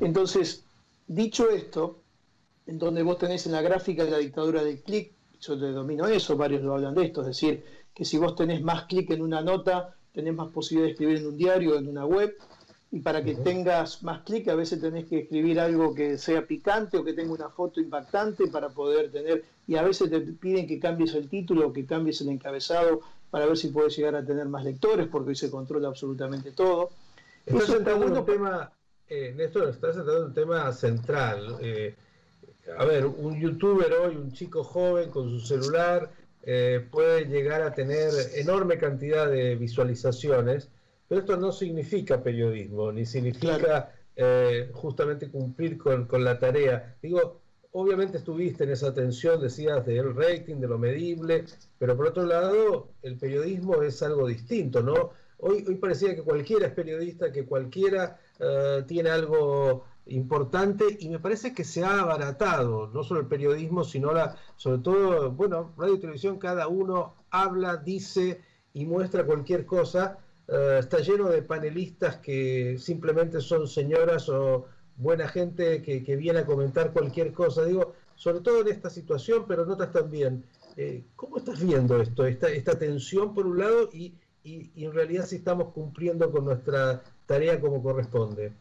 Entonces, 0.00 0.64
dicho 1.06 1.48
esto, 1.50 2.00
en 2.66 2.80
donde 2.80 3.04
vos 3.04 3.16
tenés 3.16 3.46
en 3.46 3.52
la 3.52 3.62
gráfica 3.62 4.04
de 4.04 4.10
la 4.10 4.18
dictadura 4.18 4.64
del 4.64 4.82
clic, 4.82 5.12
yo 5.40 5.56
te 5.56 5.70
domino 5.70 6.08
eso, 6.08 6.36
varios 6.36 6.62
lo 6.62 6.74
hablan 6.74 6.96
de 6.96 7.04
esto, 7.04 7.20
es 7.20 7.28
decir, 7.28 7.64
que 7.94 8.04
si 8.04 8.18
vos 8.18 8.34
tenés 8.34 8.60
más 8.60 8.86
clic 8.86 9.08
en 9.12 9.22
una 9.22 9.40
nota, 9.40 9.94
tenés 10.12 10.34
más 10.34 10.48
posibilidad 10.48 10.86
de 10.88 10.92
escribir 10.94 11.18
en 11.18 11.28
un 11.28 11.36
diario, 11.36 11.78
en 11.78 11.86
una 11.86 12.04
web, 12.04 12.36
y 12.90 13.00
para 13.00 13.22
que 13.22 13.34
tengas 13.34 14.02
más 14.02 14.22
clic 14.22 14.48
a 14.48 14.54
veces 14.54 14.80
tenés 14.80 15.04
que 15.06 15.20
escribir 15.20 15.60
algo 15.60 15.94
que 15.94 16.16
sea 16.16 16.46
picante 16.46 16.96
o 16.96 17.04
que 17.04 17.12
tenga 17.12 17.32
una 17.32 17.50
foto 17.50 17.80
impactante 17.80 18.46
para 18.46 18.70
poder 18.70 19.10
tener, 19.10 19.44
y 19.66 19.76
a 19.76 19.82
veces 19.82 20.08
te 20.08 20.20
piden 20.20 20.66
que 20.66 20.80
cambies 20.80 21.14
el 21.14 21.28
título 21.28 21.68
o 21.68 21.72
que 21.72 21.84
cambies 21.84 22.20
el 22.22 22.30
encabezado 22.30 23.00
para 23.30 23.44
ver 23.44 23.58
si 23.58 23.68
puedes 23.68 23.96
llegar 23.96 24.14
a 24.16 24.24
tener 24.24 24.46
más 24.46 24.64
lectores, 24.64 25.06
porque 25.08 25.30
hoy 25.30 25.36
se 25.36 25.50
controla 25.50 25.88
absolutamente 25.88 26.52
todo. 26.52 26.90
Estás 27.44 27.68
entrando 27.70 28.06
en 28.06 28.16
un 28.16 28.24
tema, 28.24 28.72
eh, 29.08 29.34
Néstor, 29.36 29.68
estás 29.68 29.96
entrando 29.96 30.22
en 30.22 30.28
un 30.28 30.34
tema 30.34 30.72
central. 30.72 31.56
Eh, 31.60 31.94
a 32.78 32.84
ver, 32.84 33.04
un 33.06 33.38
youtuber 33.38 33.92
hoy, 33.92 34.16
un 34.16 34.32
chico 34.32 34.64
joven 34.64 35.10
con 35.10 35.28
su 35.28 35.40
celular, 35.40 36.10
eh, 36.42 36.86
puede 36.90 37.26
llegar 37.26 37.60
a 37.62 37.74
tener 37.74 38.10
enorme 38.34 38.78
cantidad 38.78 39.30
de 39.30 39.56
visualizaciones, 39.56 40.68
pero 41.08 41.22
esto 41.22 41.36
no 41.36 41.50
significa 41.52 42.22
periodismo, 42.22 42.92
ni 42.92 43.06
significa 43.06 43.92
eh, 44.14 44.70
justamente 44.74 45.30
cumplir 45.30 45.78
con, 45.78 46.06
la 46.22 46.38
tarea. 46.38 46.96
Digo, 47.02 47.40
obviamente 47.72 48.18
estuviste 48.18 48.64
en 48.64 48.70
esa 48.70 48.92
tensión, 48.92 49.40
decías, 49.40 49.86
del 49.86 50.14
rating, 50.14 50.56
de 50.56 50.68
lo 50.68 50.78
medible, 50.78 51.46
pero 51.78 51.96
por 51.96 52.08
otro 52.08 52.24
lado, 52.24 52.88
el 53.02 53.16
periodismo 53.16 53.82
es 53.82 54.02
algo 54.02 54.26
distinto, 54.26 54.82
¿no? 54.82 55.10
Hoy, 55.38 55.64
hoy 55.66 55.76
parecía 55.76 56.14
que 56.14 56.22
cualquiera 56.22 56.66
es 56.66 56.72
periodista, 56.74 57.32
que 57.32 57.46
cualquiera 57.46 58.18
eh, 58.40 58.84
tiene 58.86 59.10
algo 59.10 59.84
importante 60.06 60.84
y 60.98 61.08
me 61.08 61.20
parece 61.20 61.54
que 61.54 61.64
se 61.64 61.84
ha 61.84 62.00
abaratado, 62.00 62.88
no 62.88 63.02
solo 63.02 63.20
el 63.20 63.26
periodismo, 63.26 63.84
sino 63.84 64.12
la, 64.12 64.36
sobre 64.56 64.78
todo, 64.78 65.30
bueno, 65.30 65.72
radio 65.76 65.94
y 65.94 66.00
televisión, 66.00 66.38
cada 66.38 66.68
uno 66.68 67.14
habla, 67.30 67.76
dice 67.76 68.40
y 68.74 68.84
muestra 68.84 69.24
cualquier 69.24 69.64
cosa 69.64 70.18
eh, 70.48 70.78
está 70.80 70.98
lleno 71.00 71.28
de 71.28 71.42
panelistas 71.42 72.16
que 72.16 72.78
simplemente 72.78 73.40
son 73.40 73.68
señoras 73.68 74.28
o 74.30 74.66
buena 74.96 75.28
gente 75.28 75.82
que, 75.82 76.16
viene 76.16 76.40
a 76.40 76.46
comentar 76.46 76.92
cualquier 76.92 77.32
cosa. 77.32 77.64
Digo, 77.64 77.92
sobre 78.16 78.40
todo 78.40 78.62
en 78.62 78.68
esta 78.68 78.90
situación, 78.90 79.44
pero 79.46 79.66
notas 79.66 79.92
también, 79.92 80.44
eh, 80.76 81.04
¿cómo 81.16 81.36
estás 81.36 81.62
viendo 81.64 82.00
esto? 82.00 82.26
Esta, 82.26 82.48
esta 82.48 82.78
tensión 82.78 83.34
por 83.34 83.46
un 83.46 83.58
lado 83.58 83.90
y, 83.92 84.14
y, 84.42 84.84
en 84.84 84.92
realidad 84.92 85.26
si 85.26 85.36
estamos 85.36 85.72
cumpliendo 85.72 86.30
con 86.32 86.46
nuestra 86.46 87.02
tarea 87.26 87.60
como 87.60 87.82
corresponde. 87.82 88.52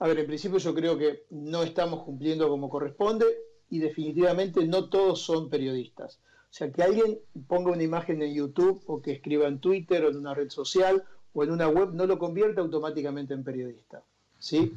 A 0.00 0.08
ver, 0.08 0.18
en 0.18 0.26
principio 0.26 0.58
yo 0.58 0.74
creo 0.74 0.98
que 0.98 1.24
no 1.30 1.62
estamos 1.62 2.02
cumpliendo 2.02 2.48
como 2.48 2.68
corresponde 2.68 3.26
y 3.70 3.78
definitivamente 3.78 4.66
no 4.66 4.88
todos 4.88 5.22
son 5.22 5.48
periodistas. 5.48 6.18
O 6.52 6.54
sea, 6.54 6.70
que 6.70 6.82
alguien 6.82 7.18
ponga 7.46 7.72
una 7.72 7.82
imagen 7.82 8.20
en 8.20 8.34
YouTube 8.34 8.82
o 8.86 9.00
que 9.00 9.12
escriba 9.12 9.48
en 9.48 9.58
Twitter 9.58 10.04
o 10.04 10.10
en 10.10 10.18
una 10.18 10.34
red 10.34 10.50
social 10.50 11.02
o 11.32 11.42
en 11.42 11.50
una 11.50 11.66
web 11.66 11.94
no 11.94 12.04
lo 12.04 12.18
convierte 12.18 12.60
automáticamente 12.60 13.32
en 13.32 13.42
periodista. 13.42 14.02
¿sí? 14.38 14.70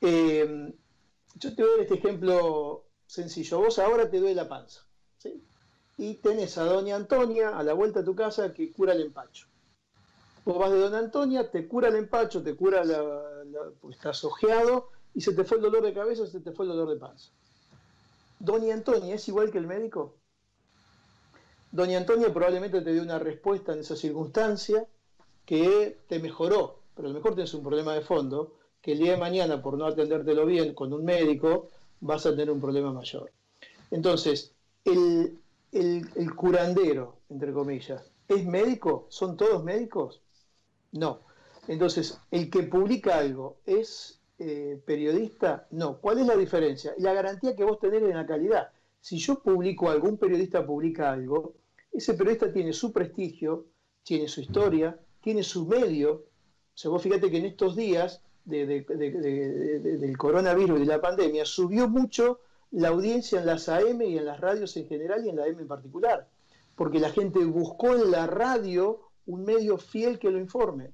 Eh, 0.00 0.72
yo 1.34 1.56
te 1.56 1.62
doy 1.62 1.80
este 1.80 1.94
ejemplo 1.94 2.84
sencillo. 3.08 3.58
Vos 3.58 3.80
ahora 3.80 4.08
te 4.08 4.20
duele 4.20 4.36
la 4.36 4.48
panza. 4.48 4.82
¿sí? 5.18 5.42
Y 5.98 6.14
tenés 6.14 6.58
a 6.58 6.62
doña 6.62 6.94
Antonia 6.94 7.58
a 7.58 7.64
la 7.64 7.72
vuelta 7.72 8.00
de 8.00 8.06
tu 8.06 8.14
casa 8.14 8.54
que 8.54 8.70
cura 8.70 8.92
el 8.92 9.00
empacho. 9.00 9.48
Vos 10.44 10.58
vas 10.58 10.70
de 10.70 10.78
doña 10.78 10.98
Antonia, 10.98 11.50
te 11.50 11.66
cura 11.66 11.88
el 11.88 11.96
empacho, 11.96 12.40
te 12.40 12.54
cura 12.54 12.84
la, 12.84 13.02
pues 13.80 13.96
estás 13.96 14.22
ojeado 14.22 14.90
y 15.12 15.22
se 15.22 15.32
te 15.32 15.42
fue 15.42 15.56
el 15.56 15.64
dolor 15.64 15.82
de 15.82 15.92
cabeza, 15.92 16.24
se 16.24 16.38
te 16.38 16.52
fue 16.52 16.66
el 16.66 16.70
dolor 16.70 16.88
de 16.88 17.00
panza. 17.00 17.30
Doña 18.38 18.74
Antonia 18.74 19.16
es 19.16 19.26
igual 19.26 19.50
que 19.50 19.58
el 19.58 19.66
médico. 19.66 20.14
Doña 21.76 21.98
Antonia 21.98 22.32
probablemente 22.32 22.80
te 22.80 22.90
dio 22.90 23.02
una 23.02 23.18
respuesta 23.18 23.74
en 23.74 23.80
esa 23.80 23.96
circunstancia 23.96 24.86
que 25.44 25.98
te 26.08 26.18
mejoró, 26.18 26.80
pero 26.94 27.08
a 27.08 27.10
lo 27.10 27.18
mejor 27.18 27.34
tienes 27.34 27.52
un 27.52 27.62
problema 27.62 27.92
de 27.92 28.00
fondo, 28.00 28.54
que 28.80 28.92
el 28.92 28.98
día 29.00 29.10
de 29.10 29.18
mañana, 29.18 29.60
por 29.60 29.76
no 29.76 29.84
atendértelo 29.84 30.46
bien 30.46 30.72
con 30.72 30.94
un 30.94 31.04
médico, 31.04 31.68
vas 32.00 32.24
a 32.24 32.30
tener 32.30 32.50
un 32.50 32.62
problema 32.62 32.94
mayor. 32.94 33.30
Entonces, 33.90 34.54
el, 34.86 35.38
el, 35.70 36.34
curandero, 36.34 37.18
entre 37.28 37.52
comillas, 37.52 38.10
¿es 38.26 38.46
médico? 38.46 39.04
¿Son 39.10 39.36
todos 39.36 39.62
médicos? 39.62 40.22
No. 40.92 41.20
Entonces, 41.68 42.18
el 42.30 42.48
que 42.48 42.62
publica 42.62 43.18
algo 43.18 43.58
es 43.66 44.18
eh, 44.38 44.80
periodista? 44.86 45.66
No. 45.72 45.98
¿Cuál 45.98 46.20
es 46.20 46.26
la 46.26 46.36
diferencia? 46.36 46.94
La 46.96 47.12
garantía 47.12 47.54
que 47.54 47.64
vos 47.64 47.78
tenés 47.78 48.02
en 48.02 48.16
la 48.16 48.26
calidad. 48.26 48.70
Si 48.98 49.18
yo 49.18 49.42
publico 49.42 49.90
algo, 49.90 50.08
un 50.08 50.16
periodista 50.16 50.66
publica 50.66 51.12
algo, 51.12 51.54
ese 51.96 52.14
periodista 52.14 52.52
tiene 52.52 52.72
su 52.72 52.92
prestigio, 52.92 53.66
tiene 54.02 54.28
su 54.28 54.42
historia, 54.42 55.00
tiene 55.22 55.42
su 55.42 55.66
medio. 55.66 56.12
O 56.12 56.78
sea, 56.78 56.90
vos 56.90 57.02
fíjate 57.02 57.30
que 57.30 57.38
en 57.38 57.46
estos 57.46 57.74
días 57.74 58.22
del 58.44 58.84
coronavirus 60.18 60.76
y 60.76 60.80
de 60.80 60.86
la 60.86 61.00
pandemia 61.00 61.46
subió 61.46 61.88
mucho 61.88 62.40
la 62.70 62.88
audiencia 62.88 63.40
en 63.40 63.46
las 63.46 63.68
AM 63.68 64.02
y 64.02 64.18
en 64.18 64.26
las 64.26 64.40
radios 64.40 64.76
en 64.76 64.86
general 64.86 65.24
y 65.24 65.30
en 65.30 65.36
la 65.36 65.44
AM 65.44 65.60
en 65.60 65.68
particular, 65.68 66.28
porque 66.74 67.00
la 67.00 67.10
gente 67.10 67.42
buscó 67.44 67.94
en 67.94 68.10
la 68.10 68.26
radio 68.26 69.00
un 69.24 69.44
medio 69.44 69.78
fiel 69.78 70.18
que 70.18 70.30
lo 70.30 70.38
informe, 70.38 70.92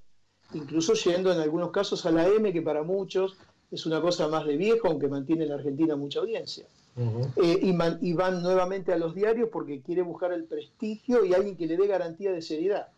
incluso 0.54 0.94
yendo 0.94 1.32
en 1.32 1.40
algunos 1.40 1.72
casos 1.72 2.06
a 2.06 2.12
la 2.12 2.22
AM, 2.24 2.52
que 2.52 2.62
para 2.62 2.84
muchos 2.84 3.36
es 3.70 3.84
una 3.86 4.00
cosa 4.00 4.28
más 4.28 4.46
de 4.46 4.56
viejo, 4.56 4.88
aunque 4.88 5.08
mantiene 5.08 5.42
en 5.42 5.48
la 5.48 5.56
Argentina 5.56 5.96
mucha 5.96 6.20
audiencia. 6.20 6.66
Eh, 6.96 7.58
y, 8.02 8.12
van 8.12 8.42
nuevamente 8.42 8.92
a 8.92 8.98
los 8.98 9.14
diarios 9.14 9.48
porque 9.50 9.80
quiere 9.80 10.02
buscar 10.02 10.32
el 10.32 10.44
prestigio 10.44 11.24
y 11.24 11.32
alguien 11.32 11.56
que 11.56 11.66
le 11.66 11.76
dé 11.76 11.86
garantía 11.86 12.32
de 12.32 12.42
seriedad. 12.42 12.88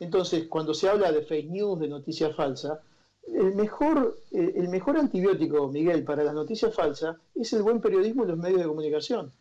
Entonces, 0.00 0.46
cuando 0.48 0.72
se 0.72 0.88
habla 0.88 1.12
de 1.12 1.22
fake 1.22 1.50
news, 1.50 1.78
de 1.78 1.88
noticias 1.88 2.34
falsas, 2.34 2.78
el 3.32 3.54
mejor, 3.54 4.18
eh, 4.32 4.54
el 4.56 4.68
mejor 4.68 4.96
antibiótico, 4.96 5.68
Miguel, 5.68 6.04
para 6.04 6.24
las 6.24 6.34
noticias 6.34 6.74
falsas 6.74 7.16
es 7.34 7.52
el 7.52 7.62
buen 7.62 7.80
periodismo 7.80 8.24
y 8.24 8.28
los 8.28 8.38
medios 8.38 8.60
de 8.60 8.66
comunicación. 8.66 9.32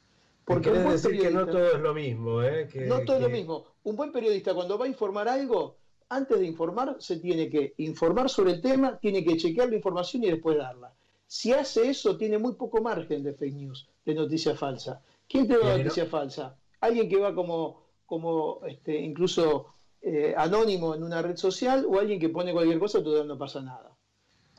Porque 0.46 0.72
decir 0.72 1.20
que 1.22 1.32
no 1.32 1.46
todo 1.46 1.76
es 1.76 1.80
lo 1.80 1.94
mismo. 1.94 2.44
¿eh? 2.44 2.68
no 2.86 3.00
todo 3.06 3.18
es 3.18 3.24
lo 3.24 3.30
mismo. 3.30 3.66
Un 3.84 3.96
buen 3.96 4.12
periodista 4.12 4.54
cuando 4.54 4.78
va 4.78 4.86
a 4.86 4.90
informar 4.90 5.30
algo, 5.30 5.78
antes 6.10 6.38
de 6.38 6.46
informar, 6.46 6.98
se 7.00 7.18
tiene 7.18 7.50
que 7.50 7.74
informar 7.78 8.30
sobre 8.30 8.52
el 8.52 8.62
tema, 8.62 8.98
tiene 8.98 9.24
que 9.24 9.38
chequear 9.38 9.70
la 9.70 9.76
información 9.76 10.24
y 10.24 10.32
después 10.32 10.58
darla. 10.58 10.94
Si 11.34 11.52
hace 11.52 11.90
eso, 11.90 12.16
tiene 12.16 12.38
muy 12.38 12.54
poco 12.54 12.80
margen 12.80 13.24
de 13.24 13.34
fake 13.34 13.56
news, 13.56 13.90
de 14.06 14.14
noticias 14.14 14.56
falsa. 14.56 15.02
¿Quién 15.28 15.48
te 15.48 15.58
da 15.58 15.80
noticia 15.80 16.06
falsa? 16.06 16.56
Alguien 16.80 17.10
que 17.10 17.18
va 17.18 17.34
como, 17.34 17.88
como 18.06 18.60
este, 18.68 19.02
incluso 19.02 19.74
eh, 20.00 20.36
anónimo 20.38 20.94
en 20.94 21.02
una 21.02 21.24
red 21.24 21.36
social 21.36 21.88
o 21.90 22.00
alguien 22.00 22.20
que 22.20 22.30
pone 22.30 22.54
cualquier 22.54 22.78
cosa, 22.78 23.04
todavía 23.04 23.24
no 23.24 23.36
pasa 23.36 23.64
nada. 23.64 23.98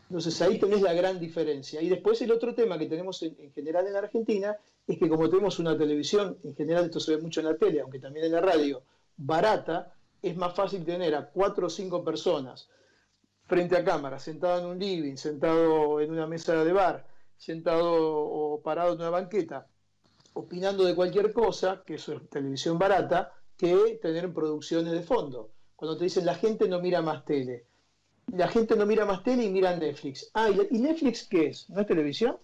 Entonces 0.09 0.43
ahí 0.43 0.59
tenés 0.59 0.83
la 0.83 0.93
gran 0.95 1.21
diferencia. 1.21 1.81
Y 1.81 1.89
después 1.89 2.21
el 2.23 2.33
otro 2.33 2.57
tema 2.57 2.77
que 2.77 2.87
tenemos 2.87 3.23
en, 3.23 3.53
general 3.53 3.87
en 3.87 3.95
Argentina 3.95 4.57
es 4.85 4.99
que 4.99 5.09
como 5.09 5.31
tenemos 5.31 5.61
una 5.61 5.79
televisión, 5.79 6.39
en 6.43 6.57
general 6.57 6.87
esto 6.87 6.99
se 6.99 7.15
ve 7.15 7.23
mucho 7.23 7.39
en 7.39 7.47
la 7.47 7.57
tele, 7.57 7.83
aunque 7.83 8.01
también 8.01 8.27
en 8.27 8.33
la 8.33 8.41
radio, 8.41 8.83
barata, 9.17 9.95
es 10.21 10.37
más 10.37 10.57
fácil 10.57 10.85
tener 10.85 11.15
a 11.15 11.31
cuatro 11.31 11.69
o 11.69 11.71
cinco 11.71 12.03
personas 12.03 12.69
frente 13.47 13.77
a 13.77 13.85
cámara, 13.85 14.19
sentado 14.19 14.61
en 14.61 14.67
un 14.67 14.79
living, 14.79 15.17
sentado 15.17 16.01
en 16.01 16.11
una 16.11 16.27
mesa 16.27 16.65
de 16.65 16.73
bar, 16.73 17.07
sentado 17.37 17.93
o 17.93 18.61
parado 18.63 18.95
en 18.95 19.01
una 19.01 19.11
banqueta, 19.11 19.67
opinando 20.35 20.85
de 20.85 20.95
cualquier 20.95 21.33
cosa, 21.33 21.83
que 21.87 21.95
eso 21.95 22.15
es 22.15 22.31
televisión 22.31 22.79
barata, 22.79 23.33
que 23.57 23.99
tener 24.03 24.33
producciones 24.33 24.93
de 24.93 25.03
fondo. 25.03 25.51
Cuando 25.77 25.97
te 25.97 26.05
dicen 26.05 26.25
la 26.25 26.35
gente 26.35 26.69
no 26.69 26.81
mira 26.81 27.03
más 27.03 27.25
tele. 27.25 27.67
La 28.33 28.49
gente 28.49 28.75
no 28.75 28.87
mira 28.87 29.05
más 29.05 29.23
tele 29.23 29.45
y 29.45 29.51
mira 29.51 29.77
Netflix. 29.77 30.31
Ah, 30.35 30.49
¿y 30.49 30.79
Netflix 30.79 31.25
qué 31.29 31.49
es? 31.49 31.69
¿No 31.69 31.83
es 31.83 31.87
televisión? 31.87 32.39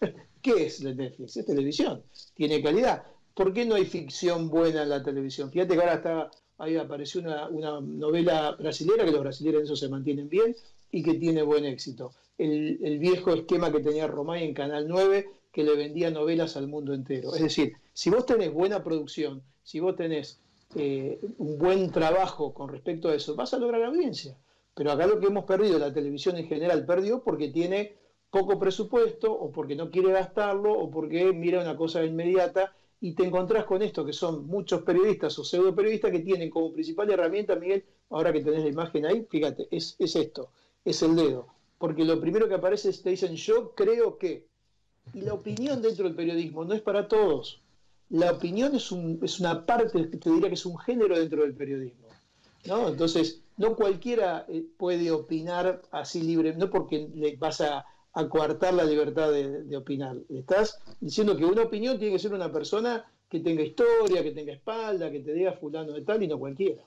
¿Qué 0.42 0.66
es 0.66 0.82
Netflix? 0.82 1.36
Es 1.36 1.46
televisión. 1.46 2.04
Tiene 2.34 2.62
calidad. 2.62 3.04
¿Por 3.34 3.52
qué 3.52 3.64
no 3.64 3.74
hay 3.74 3.86
ficción 3.86 4.48
buena 4.48 4.82
en 4.82 4.90
la 4.90 5.02
televisión? 5.02 5.50
Fíjate 5.50 5.74
que 5.74 5.80
ahora 5.80 5.94
está, 5.94 6.30
ahí 6.58 6.76
apareció 6.76 7.20
una, 7.20 7.80
novela 7.80 8.52
brasilera, 8.52 9.04
que 9.04 9.10
los 9.10 9.20
brasileños 9.20 9.60
en 9.60 9.64
eso 9.64 9.76
se 9.76 9.88
mantienen 9.88 10.28
bien 10.28 10.54
y 10.90 11.02
que 11.02 11.14
tiene 11.14 11.42
buen 11.42 11.64
éxito. 11.64 12.12
El, 12.38 12.98
viejo 12.98 13.32
esquema 13.32 13.70
que 13.72 13.80
tenía 13.80 14.06
Romay 14.06 14.44
en 14.44 14.54
Canal 14.54 14.86
9, 14.88 15.28
que 15.52 15.64
le 15.64 15.76
vendía 15.76 16.10
novelas 16.10 16.56
al 16.56 16.68
mundo 16.68 16.94
entero. 16.94 17.34
Es 17.34 17.42
decir, 17.42 17.74
si 17.92 18.10
vos 18.10 18.26
tenés 18.26 18.52
buena 18.52 18.82
producción, 18.82 19.42
si 19.62 19.80
vos 19.80 19.96
tenés 19.96 20.40
eh, 20.74 21.20
un 21.38 21.58
buen 21.58 21.90
trabajo 21.90 22.54
con 22.54 22.68
respecto 22.70 23.08
a 23.08 23.14
eso, 23.14 23.34
vas 23.34 23.52
a 23.54 23.58
lograr 23.58 23.82
audiencia. 23.82 24.36
Pero 24.74 24.92
acá 24.92 25.06
lo 25.06 25.20
que 25.20 25.26
hemos 25.26 25.44
perdido, 25.44 25.78
la 25.78 25.92
televisión 25.92 26.36
en 26.36 26.46
general 26.46 26.86
perdió 26.86 27.22
porque 27.22 27.48
tiene 27.48 27.94
poco 28.30 28.58
presupuesto 28.58 29.30
o 29.30 29.52
porque 29.52 29.76
no 29.76 29.90
quiere 29.90 30.12
gastarlo 30.12 30.72
o 30.72 30.90
porque 30.90 31.32
mira 31.34 31.60
una 31.60 31.76
cosa 31.76 32.02
inmediata 32.02 32.74
y 33.02 33.12
te 33.12 33.24
encontrás 33.24 33.64
con 33.66 33.82
esto 33.82 34.06
que 34.06 34.14
son 34.14 34.46
muchos 34.46 34.82
periodistas 34.82 35.38
o 35.38 35.44
pseudo 35.44 35.74
periodistas 35.74 36.10
que 36.10 36.20
tienen 36.20 36.48
como 36.48 36.72
principal 36.72 37.10
herramienta, 37.10 37.56
Miguel, 37.56 37.84
ahora 38.08 38.32
que 38.32 38.40
tenés 38.40 38.62
la 38.62 38.70
imagen 38.70 39.04
ahí, 39.04 39.26
fíjate, 39.28 39.68
es, 39.70 39.96
es 39.98 40.16
esto, 40.16 40.48
es 40.84 41.02
el 41.02 41.14
dedo. 41.14 41.48
Porque 41.78 42.04
lo 42.04 42.18
primero 42.18 42.48
que 42.48 42.54
aparece 42.54 42.88
es 42.88 43.02
te 43.02 43.10
dicen 43.10 43.34
yo 43.34 43.74
creo 43.74 44.16
que. 44.16 44.46
Y 45.12 45.20
la 45.20 45.34
opinión 45.34 45.82
dentro 45.82 46.04
del 46.04 46.14
periodismo 46.14 46.64
no 46.64 46.72
es 46.72 46.80
para 46.80 47.08
todos 47.08 47.60
la 48.12 48.30
opinión 48.30 48.74
es, 48.74 48.92
un, 48.92 49.18
es 49.22 49.40
una 49.40 49.64
parte, 49.64 50.04
te 50.04 50.30
diría 50.30 50.48
que 50.48 50.54
es 50.54 50.66
un 50.66 50.78
género 50.78 51.18
dentro 51.18 51.42
del 51.42 51.54
periodismo. 51.54 52.08
¿no? 52.66 52.88
Entonces, 52.88 53.40
no 53.56 53.74
cualquiera 53.74 54.44
eh, 54.48 54.64
puede 54.76 55.10
opinar 55.10 55.80
así 55.90 56.20
libre, 56.20 56.54
no 56.54 56.68
porque 56.68 57.08
le 57.14 57.36
vas 57.36 57.62
a, 57.62 57.86
coartar 58.28 58.74
la 58.74 58.84
libertad 58.84 59.30
de, 59.32 59.76
opinar. 59.76 60.16
Estás 60.28 60.80
diciendo 61.00 61.36
que 61.36 61.44
una 61.44 61.62
opinión 61.62 61.98
tiene 61.98 62.14
que 62.14 62.18
ser 62.18 62.34
una 62.34 62.52
persona 62.52 63.04
que 63.28 63.40
tenga 63.40 63.62
historia, 63.62 64.22
que 64.22 64.32
tenga 64.32 64.52
espalda, 64.52 65.10
que 65.10 65.20
te 65.20 65.32
diga 65.32 65.52
fulano 65.52 65.92
de 65.92 66.02
tal 66.02 66.22
y 66.22 66.28
no 66.28 66.38
cualquiera. 66.38 66.82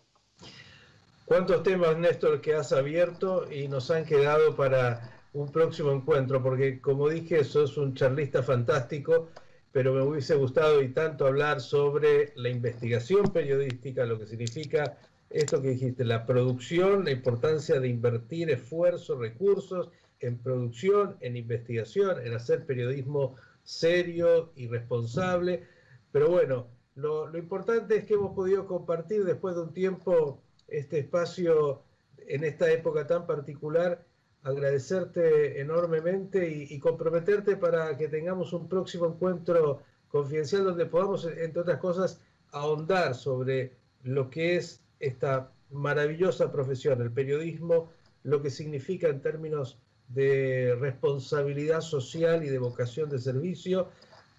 ¿Cuántos 1.26 1.63
temas, 1.63 1.97
Néstor, 1.97 2.39
que 2.39 2.53
has 2.53 2.71
abierto 2.71 3.51
y 3.51 3.67
nos 3.67 3.89
han 3.89 4.05
quedado 4.05 4.55
para 4.55 5.23
un 5.34 5.51
próximo 5.51 5.91
encuentro? 5.91 6.43
Porque, 6.43 6.80
como 6.80 7.09
dije, 7.09 7.43
sos 7.43 7.78
un 7.78 7.95
charlista 7.95 8.43
fantástico 8.43 9.30
pero 9.76 9.93
me 9.93 10.03
hubiese 10.03 10.36
gustado 10.36 10.82
y 10.82 10.93
tanto 10.93 11.28
hablar 11.28 11.59
sobre 11.59 12.32
la 12.38 12.47
investigación 12.47 13.34
periodística, 13.34 14.05
lo 14.05 14.17
que 14.17 14.26
significa 14.26 14.97
esto 15.30 15.61
que 15.61 15.71
dijiste, 15.71 16.05
la 16.05 16.26
producción, 16.26 17.03
la 17.03 17.11
importancia 17.11 17.82
de 17.82 17.89
invertir 17.89 18.49
esfuerzos, 18.49 19.19
recursos 19.19 19.89
en 20.28 20.38
producción, 20.38 21.17
en 21.21 21.38
investigación, 21.38 22.26
en 22.26 22.34
hacer 22.34 22.65
periodismo 22.65 23.36
serio 23.63 24.51
y 24.55 24.67
responsable. 24.67 25.63
Pero 26.11 26.30
bueno, 26.30 26.67
lo, 26.95 27.38
importante 27.38 27.97
es 27.97 28.05
que 28.05 28.13
hemos 28.13 28.34
podido 28.34 28.65
compartir 28.67 29.26
después 29.26 29.55
de 29.55 29.61
un 29.61 29.73
tiempo 29.73 30.41
este 30.67 30.99
espacio 30.99 31.82
en 32.17 32.43
esta 32.43 32.71
época 32.71 33.05
tan 33.05 33.28
particular 33.28 34.05
agradecerte 34.43 35.59
enormemente 35.59 36.47
y, 36.47 36.80
comprometerte 36.80 37.57
para 37.57 37.97
que 37.97 38.07
tengamos 38.07 38.53
un 38.53 38.69
próximo 38.69 39.07
encuentro 39.07 39.82
confidencial 40.07 40.63
donde 40.63 40.86
podamos, 40.86 41.26
entre 41.26 41.61
otras 41.61 41.80
cosas, 41.80 42.21
ahondar 42.51 43.15
sobre 43.15 43.73
lo 44.03 44.30
que 44.30 44.55
es 44.55 44.84
esta 44.99 45.51
maravillosa 45.71 46.51
profesión, 46.51 47.01
el 47.01 47.11
periodismo, 47.11 47.89
lo 48.21 48.43
que 48.43 48.51
significa 48.51 49.07
en 49.07 49.19
términos 49.19 49.80
de 50.08 50.76
responsabilidad 50.80 51.82
social 51.82 52.43
y 52.43 52.49
de 52.49 52.58
vocación 52.60 53.10
de 53.10 53.20
servicio, 53.20 53.89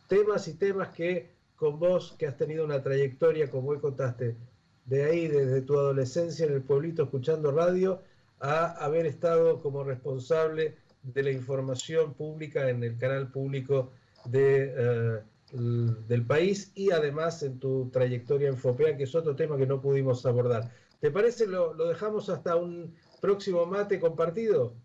temas 0.09 0.49
y 0.49 0.55
temas 0.55 0.91
que 0.91 1.29
con 1.57 1.79
vos, 1.79 2.15
que 2.19 2.27
has 2.27 2.37
tenido 2.37 2.65
una 2.65 2.83
trayectoria, 2.83 3.49
como 3.49 3.71
hoy 3.71 3.79
contaste, 3.79 4.37
de 4.85 5.05
ahí, 5.05 5.27
desde 5.27 5.63
tu 5.63 5.75
adolescencia 5.75 6.47
en 6.47 6.53
el 6.53 6.63
pueblito 6.63 7.05
escuchando 7.05 7.51
radio, 7.51 8.03
a 8.39 8.67
haber 8.85 9.07
estado 9.07 9.61
como 9.61 9.83
responsable 9.83 10.77
de 11.03 11.23
la 11.23 11.31
información 11.31 12.15
pública 12.15 12.69
en 12.69 12.85
el 12.85 12.97
canal 12.99 13.31
público 13.31 13.91
de, 14.25 14.73
eh, 14.77 15.21
del 15.53 16.27
país 16.27 16.71
y 16.75 16.91
además 16.91 17.43
en 17.43 17.59
tu 17.59 17.89
trayectoria 17.91 18.49
en 18.49 18.57
FOPEA, 18.57 18.97
que 18.97 19.05
es 19.05 19.15
otro 19.15 19.35
tema 19.35 19.57
que 19.57 19.67
no 19.67 19.81
pudimos 19.81 20.25
abordar. 20.27 20.71
¿Te 21.01 21.11
parece 21.11 21.47
lo, 21.47 21.73
lo 21.75 21.87
dejamos 21.89 22.29
hasta 22.29 22.57
un 22.57 22.95
próximo 23.21 23.65
mate 23.67 23.99
compartido? 23.99 24.77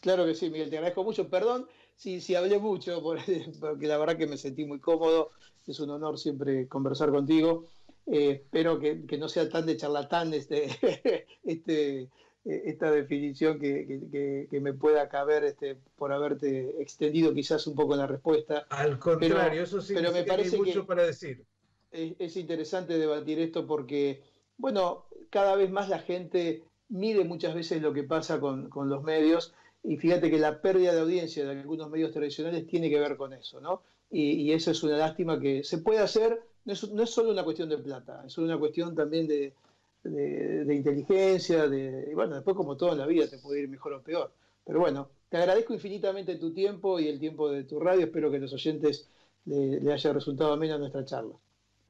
Claro 0.00 0.26
que 0.26 0.34
sí, 0.34 0.50
Miguel, 0.50 0.70
te 0.70 0.76
agradezco 0.76 1.04
mucho. 1.04 1.28
Perdón 1.28 1.66
si, 1.96 2.20
si 2.20 2.34
hablé 2.34 2.58
mucho, 2.58 3.02
porque 3.60 3.86
la 3.86 3.98
verdad 3.98 4.16
que 4.16 4.26
me 4.26 4.36
sentí 4.36 4.64
muy 4.64 4.80
cómodo. 4.80 5.30
Es 5.66 5.78
un 5.78 5.90
honor 5.90 6.18
siempre 6.18 6.66
conversar 6.66 7.10
contigo. 7.10 7.66
Eh, 8.06 8.42
espero 8.42 8.80
que, 8.80 9.06
que, 9.06 9.18
no 9.18 9.28
sea 9.28 9.48
tan 9.48 9.66
de 9.66 9.76
charlatán 9.76 10.34
este, 10.34 11.26
este, 11.44 12.08
esta 12.44 12.90
definición 12.90 13.58
que, 13.58 14.48
me 14.50 14.72
pueda 14.72 15.08
caber 15.08 15.44
este, 15.44 15.76
por 15.96 16.12
haberte 16.12 16.80
extendido 16.82 17.34
quizás 17.34 17.66
un 17.66 17.74
poco 17.74 17.94
en 17.94 18.00
la 18.00 18.06
respuesta. 18.06 18.66
Al 18.70 18.98
contrario, 18.98 19.62
eso 19.62 19.80
sí 19.80 19.94
pero 19.94 20.12
me 20.12 20.24
parece 20.24 20.56
mucho 20.56 20.86
para 20.86 21.04
decir. 21.04 21.44
Es, 21.92 22.36
interesante 22.36 22.98
debatir 22.98 23.40
esto 23.40 23.66
porque, 23.66 24.22
bueno, 24.56 25.06
cada 25.28 25.56
vez 25.56 25.70
más 25.70 25.88
la 25.88 25.98
gente 25.98 26.62
mide 26.88 27.24
muchas 27.24 27.54
veces 27.54 27.82
lo 27.82 27.92
que 27.92 28.04
pasa 28.04 28.40
con, 28.40 28.70
los 28.88 29.02
medios 29.02 29.52
y 29.82 29.96
fíjate 29.96 30.30
que 30.30 30.38
la 30.38 30.60
pérdida 30.60 30.92
de 30.92 31.00
audiencia 31.00 31.44
de 31.44 31.60
algunos 31.60 31.90
medios 31.90 32.12
tradicionales 32.12 32.66
tiene 32.66 32.90
que 32.90 33.00
ver 33.00 33.16
con 33.16 33.32
eso, 33.32 33.60
¿no? 33.60 33.82
Y, 34.10 34.32
y 34.32 34.52
eso 34.52 34.70
es 34.70 34.82
una 34.82 34.96
lástima 34.96 35.40
que 35.40 35.64
se 35.64 35.78
puede 35.78 36.00
hacer, 36.00 36.42
no 36.64 36.72
es, 37.02 37.10
solo 37.10 37.30
una 37.30 37.44
cuestión 37.44 37.68
de 37.68 37.78
plata, 37.78 38.22
es 38.26 38.36
una 38.38 38.58
cuestión 38.58 38.94
también 38.94 39.26
de, 39.26 39.54
de, 40.02 40.74
inteligencia, 40.74 41.68
de, 41.68 42.08
y 42.10 42.14
bueno, 42.14 42.34
después 42.34 42.56
como 42.56 42.76
todo 42.76 42.92
en 42.92 42.98
la 42.98 43.06
vida 43.06 43.28
te 43.28 43.38
puede 43.38 43.60
ir 43.60 43.68
mejor 43.68 43.94
o 43.94 44.02
peor. 44.02 44.32
Pero 44.64 44.80
bueno, 44.80 45.10
te 45.28 45.38
agradezco 45.38 45.74
infinitamente 45.74 46.36
tu 46.36 46.52
tiempo 46.52 47.00
y 47.00 47.08
el 47.08 47.18
tiempo 47.18 47.50
de 47.50 47.64
tu 47.64 47.80
radio, 47.80 48.06
espero 48.06 48.30
que 48.30 48.38
los 48.38 48.52
oyentes 48.52 49.08
le, 49.46 49.92
haya 49.92 50.12
resultado 50.12 50.52
amena 50.52 50.78
nuestra 50.78 51.04
charla. 51.04 51.34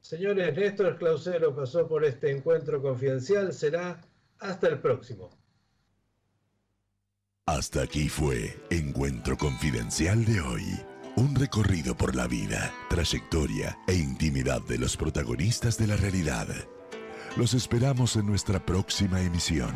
Señores, 0.01 0.57
Néstor 0.57 0.97
Clausero 0.97 1.55
pasó 1.55 1.86
por 1.86 2.05
este 2.05 2.30
encuentro 2.30 2.80
confidencial, 2.80 3.53
será 3.53 4.01
hasta 4.38 4.68
el 4.68 4.80
próximo. 4.80 5.30
Hasta 7.47 7.82
aquí 7.82 8.09
fue 8.09 8.57
Encuentro 8.70 9.36
Confidencial 9.36 10.24
de 10.24 10.41
hoy. 10.41 10.62
Un 11.16 11.34
recorrido 11.34 11.97
por 11.97 12.14
la 12.14 12.28
vida, 12.28 12.72
trayectoria 12.88 13.76
e 13.88 13.95
intimidad 13.95 14.62
de 14.62 14.78
los 14.78 14.97
protagonistas 14.97 15.76
de 15.76 15.88
la 15.88 15.97
realidad. 15.97 16.47
Los 17.36 17.55
esperamos 17.55 18.14
en 18.16 18.26
nuestra 18.26 18.64
próxima 18.64 19.20
emisión. 19.20 19.74